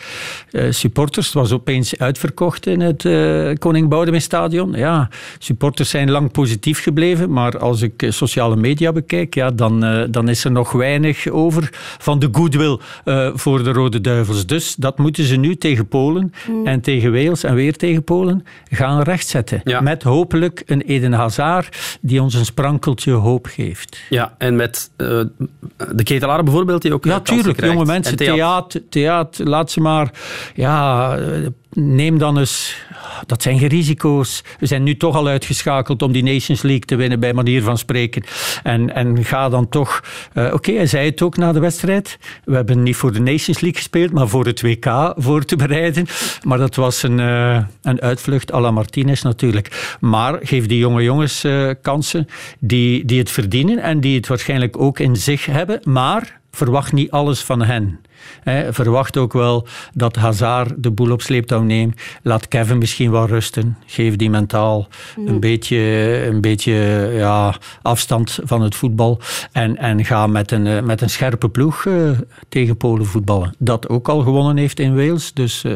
Eh, 0.51 0.71
supporters, 0.71 1.25
het 1.25 1.35
was 1.35 1.51
opeens 1.51 1.97
uitverkocht 1.97 2.67
in 2.67 2.81
het 2.81 3.05
eh, 3.05 3.53
Koning 3.59 3.89
Boudewijn 3.89 4.21
Stadion. 4.21 4.71
Ja, 4.71 5.09
supporters 5.39 5.89
zijn 5.89 6.11
lang 6.11 6.31
positief 6.31 6.83
gebleven, 6.83 7.31
maar 7.31 7.59
als 7.59 7.81
ik 7.81 8.01
eh, 8.01 8.11
sociale 8.11 8.55
media 8.55 8.91
bekijk, 8.91 9.33
ja, 9.33 9.51
dan, 9.51 9.83
eh, 9.83 10.03
dan 10.09 10.29
is 10.29 10.43
er 10.43 10.51
nog 10.51 10.71
weinig 10.71 11.27
over 11.27 11.69
van 11.97 12.19
de 12.19 12.29
goodwill 12.31 12.79
eh, 13.03 13.29
voor 13.33 13.63
de 13.63 13.71
Rode 13.71 14.01
Duivels. 14.01 14.45
Dus 14.45 14.75
dat 14.75 14.97
moeten 14.97 15.23
ze 15.23 15.35
nu 15.35 15.55
tegen 15.55 15.87
Polen 15.87 16.33
en 16.63 16.81
tegen 16.81 17.11
Wales 17.11 17.43
en 17.43 17.55
weer 17.55 17.75
tegen 17.75 18.03
Polen 18.03 18.45
gaan 18.69 19.01
rechtzetten. 19.01 19.61
Met 19.81 20.03
hopelijk 20.03 20.63
een 20.65 20.81
Eden 20.81 21.13
Hazard 21.13 21.97
die 22.01 22.21
ons 22.21 22.33
een 22.33 22.45
sprankeltje 22.45 23.11
hoop 23.11 23.45
geeft. 23.45 24.01
Ja, 24.09 24.35
en 24.37 24.55
met 24.55 24.91
eh, 24.97 25.21
de 25.95 26.03
ketelaar 26.03 26.43
bijvoorbeeld, 26.55 26.81
die 26.81 26.93
ook 26.93 27.05
Ja, 27.05 27.11
kansen 27.11 27.35
tuurlijk. 27.35 27.57
krijgt. 27.57 27.75
Jonge 27.75 27.87
mensen, 27.91 28.11
En 28.11 28.17
Theat. 28.17 28.35
theater, 28.35 28.81
theater, 28.89 29.47
laat 29.49 29.71
ze 29.71 29.79
maar. 29.81 30.11
Ja, 30.55 31.17
eh, 31.17 31.47
neem 31.75 32.17
dan 32.17 32.37
eens. 32.37 32.75
Dat 33.25 33.41
zijn 33.41 33.59
geen 33.59 33.67
risico's. 33.67 34.43
We 34.59 34.65
zijn 34.65 34.83
nu 34.83 34.97
toch 34.97 35.15
al 35.15 35.27
uitgeschakeld 35.27 36.01
om 36.01 36.11
die 36.11 36.23
Nations 36.23 36.61
League 36.61 36.79
te 36.85 36.95
winnen, 36.95 37.19
bij 37.19 37.33
manier 37.33 37.63
van 37.63 37.77
spreken. 37.77 38.23
En, 38.63 38.95
en 38.95 39.23
ga 39.23 39.49
dan 39.49 39.69
toch. 39.69 40.03
eh, 40.33 40.53
Oké, 40.53 40.71
hij 40.71 40.87
zei 40.87 41.09
het 41.09 41.21
ook 41.21 41.37
na 41.37 41.51
de 41.51 41.59
wedstrijd. 41.59 42.17
We 42.43 42.55
hebben 42.55 42.83
niet 42.83 42.95
voor 42.95 43.11
de 43.13 43.19
Nations 43.19 43.59
League 43.59 43.73
gespeeld, 43.79 44.11
maar 44.11 44.27
voor 44.27 44.45
het 44.45 44.61
WK 44.61 45.13
voor 45.17 45.45
te 45.45 45.55
bereiden. 45.55 46.05
Maar 46.43 46.57
dat 46.57 46.75
was 46.75 47.03
een, 47.03 47.19
eh, 47.19 47.63
een 47.81 48.01
uitvlucht 48.01 48.53
à 48.53 48.59
la 48.59 48.71
Martinez 48.71 49.21
natuurlijk. 49.21 49.97
Maar 49.99 50.39
geef 50.41 50.65
die 50.65 50.77
jonge 50.77 51.03
jongens 51.03 51.43
eh, 51.43 51.69
kansen 51.81 52.27
die, 52.59 53.05
die 53.05 53.19
het 53.19 53.31
verdienen 53.31 53.77
en 53.77 53.99
die 53.99 54.15
het 54.15 54.27
waarschijnlijk 54.27 54.77
ook 54.79 54.99
in 54.99 55.15
zich 55.15 55.45
hebben. 55.45 55.79
Maar 55.83 56.39
verwacht 56.51 56.93
niet 56.93 57.11
alles 57.11 57.39
van 57.41 57.61
hen. 57.61 57.99
Verwacht 58.69 59.17
ook 59.17 59.33
wel 59.33 59.67
dat 59.93 60.15
Hazard 60.15 60.73
de 60.77 60.91
boel 60.91 61.11
op 61.11 61.21
sleeptouw 61.21 61.61
neemt. 61.61 62.01
Laat 62.23 62.47
Kevin 62.47 62.77
misschien 62.77 63.11
wel 63.11 63.27
rusten. 63.27 63.77
Geef 63.85 64.15
die 64.15 64.29
mentaal 64.29 64.87
een 65.25 65.39
beetje, 65.39 65.77
een 66.27 66.41
beetje 66.41 66.73
ja, 67.13 67.55
afstand 67.81 68.39
van 68.43 68.61
het 68.61 68.75
voetbal. 68.75 69.19
En, 69.51 69.77
en 69.77 70.05
ga 70.05 70.27
met 70.27 70.51
een, 70.51 70.67
eh, 70.67 70.81
met 70.81 71.01
een 71.01 71.09
scherpe 71.09 71.49
ploeg 71.49 71.85
eh, 71.85 72.09
tegen 72.49 72.77
Polen 72.77 73.05
voetballen. 73.05 73.55
Dat 73.57 73.89
ook 73.89 74.09
al 74.09 74.21
gewonnen 74.21 74.57
heeft 74.57 74.79
in 74.79 74.95
Wales. 74.95 75.33
Dus, 75.33 75.63
eh, 75.63 75.73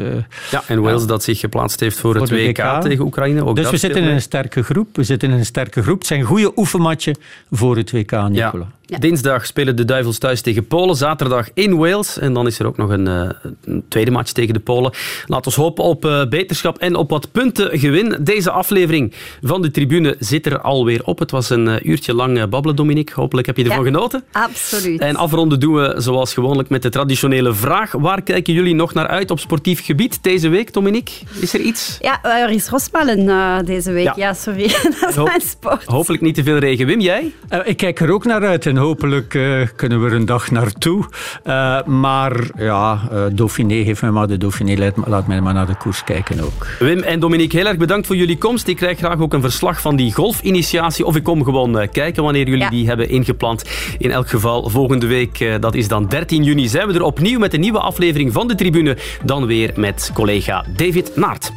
Ja, 0.52 0.64
en 0.68 0.82
Wales 0.82 1.06
dat 1.06 1.24
zich 1.24 1.40
geplaatst 1.40 1.80
heeft 1.80 2.00
voor, 2.00 2.16
het 2.16 2.28
de 2.28 2.36
WK, 2.36 2.82
tegen 2.82 3.06
Oekraïne. 3.06 3.46
Ook 3.46 3.56
dus 3.56 3.64
dat 3.64 3.74
we 3.74 3.80
zitten 3.80 4.04
in 4.04 4.10
een 4.10 4.22
sterke 4.22 4.64
groep. 4.64 4.96
We 4.96 5.04
zitten 5.04 5.32
in 5.32 5.38
een 5.38 5.46
sterke 5.46 5.82
groep. 5.82 5.98
Het 5.98 6.08
zijn 6.08 6.24
goede 6.24 6.52
oefenmatje 6.56 7.16
voor 7.52 7.78
het 7.78 7.92
WK, 7.92 8.12
Nicola. 8.12 8.66
Ja. 8.72 8.79
Dinsdag 8.98 9.46
spelen 9.46 9.76
de 9.76 9.86
Duivels 9.86 10.18
thuis 10.18 10.42
tegen 10.42 10.68
Polen. 10.68 10.96
Zaterdag 10.96 11.50
in 11.54 11.78
Wales. 11.78 12.18
En 12.18 12.34
dan 12.34 12.48
is 12.48 12.60
er 12.60 12.66
ook 12.66 12.78
nog 12.78 12.90
een, 12.90 13.08
uh, 13.08 13.30
een 13.64 13.84
tweede 13.88 14.12
match 14.12 14.32
tegen 14.32 14.54
de 14.54 14.60
Polen. 14.60 14.92
Laat 15.26 15.46
ons 15.46 15.56
hopen 15.56 15.84
op 15.84 16.06
uh, 16.06 16.26
beterschap 16.26 16.78
en 16.78 16.96
op 16.96 17.10
wat 17.10 17.32
punten 17.32 17.80
gewin. 17.80 18.18
Deze 18.20 18.52
aflevering 18.52 19.14
van 19.42 19.62
de 19.62 19.72
tribune 19.72 20.16
zit 20.20 20.46
er 20.46 20.62
alweer 20.62 21.04
op. 21.04 21.20
Het 21.20 21.32
was 21.32 21.50
een 21.50 21.68
uh, 21.68 21.76
uurtje 21.84 22.14
lang 22.14 22.50
babbelen, 22.50 22.76
Dominique. 22.76 23.16
Hopelijk 23.16 23.48
heb 23.48 23.58
je 23.58 23.64
ervan 23.64 23.80
ja, 23.80 23.92
genoten. 23.92 24.24
Absoluut. 24.32 25.00
En 25.00 25.16
afronden 25.16 25.60
doen 25.60 25.74
we 25.74 25.94
zoals 25.98 26.34
gewoonlijk 26.34 26.70
met 26.70 26.82
de 26.82 26.90
traditionele 26.90 27.54
vraag. 27.54 27.92
Waar 27.92 28.22
kijken 28.22 28.54
jullie 28.54 28.76
nog 28.76 28.94
naar 28.94 29.08
uit 29.08 29.32
op 29.32 29.40
sportief 29.40 29.86
gebied 29.86 30.24
deze 30.24 30.50
week, 30.50 30.74
Dominique? 30.74 31.14
Is 31.40 31.54
er 31.54 31.60
iets? 31.60 31.98
Ja, 32.02 32.24
er 32.24 32.50
is 32.50 32.70
Rosmalen 32.70 33.66
deze 33.66 33.92
week. 33.92 34.06
Ja, 34.06 34.14
ja 34.16 34.34
sorry. 34.34 34.68
Dat 35.02 35.10
is 35.10 35.16
mijn 35.16 35.42
sport. 35.42 35.84
Hopelijk 35.86 36.22
niet 36.22 36.36
te 36.36 36.44
veel 36.44 36.58
regen. 36.58 36.86
Wim, 36.86 37.00
jij? 37.00 37.32
ik 37.64 37.78
kijk 37.78 38.00
er 38.00 38.12
ook 38.12 38.26
naar 38.26 38.46
uit 38.46 38.66
en 38.66 38.78
hopelijk 38.80 39.34
uh, 39.34 39.68
kunnen 39.76 40.02
we 40.02 40.10
er 40.10 40.14
een 40.16 40.26
dag 40.26 40.52
naartoe. 40.52 41.06
Uh, 41.46 41.84
maar 41.84 42.48
ja, 42.58 43.02
uh, 43.12 43.26
Dauphiné, 43.32 43.84
geef 43.84 44.02
mij 44.02 44.12
maar 44.12 44.28
de 44.28 44.38
Dauphiné. 44.38 44.78
Laat, 44.78 45.08
laat 45.08 45.28
mij 45.28 45.42
maar 45.42 45.54
naar 45.54 45.66
de 45.66 45.76
koers 45.76 46.04
kijken 46.04 46.40
ook. 46.40 46.68
Wim 46.80 47.00
en 47.00 47.20
Dominique, 47.20 47.58
heel 47.58 47.68
erg 47.68 47.78
bedankt 47.78 48.08
voor 48.08 48.16
jullie 48.16 48.38
komst. 48.38 48.68
Ik 48.68 48.76
krijg 48.76 48.98
graag 48.98 49.20
ook 49.20 49.34
een 49.34 49.42
verslag 49.42 49.82
van 49.82 49.96
die 49.96 50.14
golfinitiatie. 50.14 51.06
Of 51.06 51.16
ik 51.16 51.24
kom 51.24 51.44
gewoon 51.44 51.90
kijken 51.92 52.24
wanneer 52.24 52.48
jullie 52.48 52.64
ja. 52.64 52.70
die 52.70 52.88
hebben 52.88 53.10
ingepland. 53.10 53.64
In 53.98 54.12
elk 54.12 54.30
geval, 54.30 54.70
volgende 54.70 55.08
week, 55.08 55.62
dat 55.62 55.76
is 55.76 55.88
dan 55.88 56.08
13 56.08 56.44
juni, 56.44 56.68
zijn 56.68 56.88
we 56.88 56.94
er 56.94 57.02
opnieuw 57.02 57.40
met 57.40 57.54
een 57.54 57.60
nieuwe 57.60 57.80
aflevering 57.80 58.34
van 58.34 58.48
de 58.48 58.56
Tribune. 58.56 58.98
Dan 59.24 59.46
weer 59.46 59.72
met 59.76 60.12
collega 60.14 60.66
David 60.76 61.16
Naert. 61.16 61.52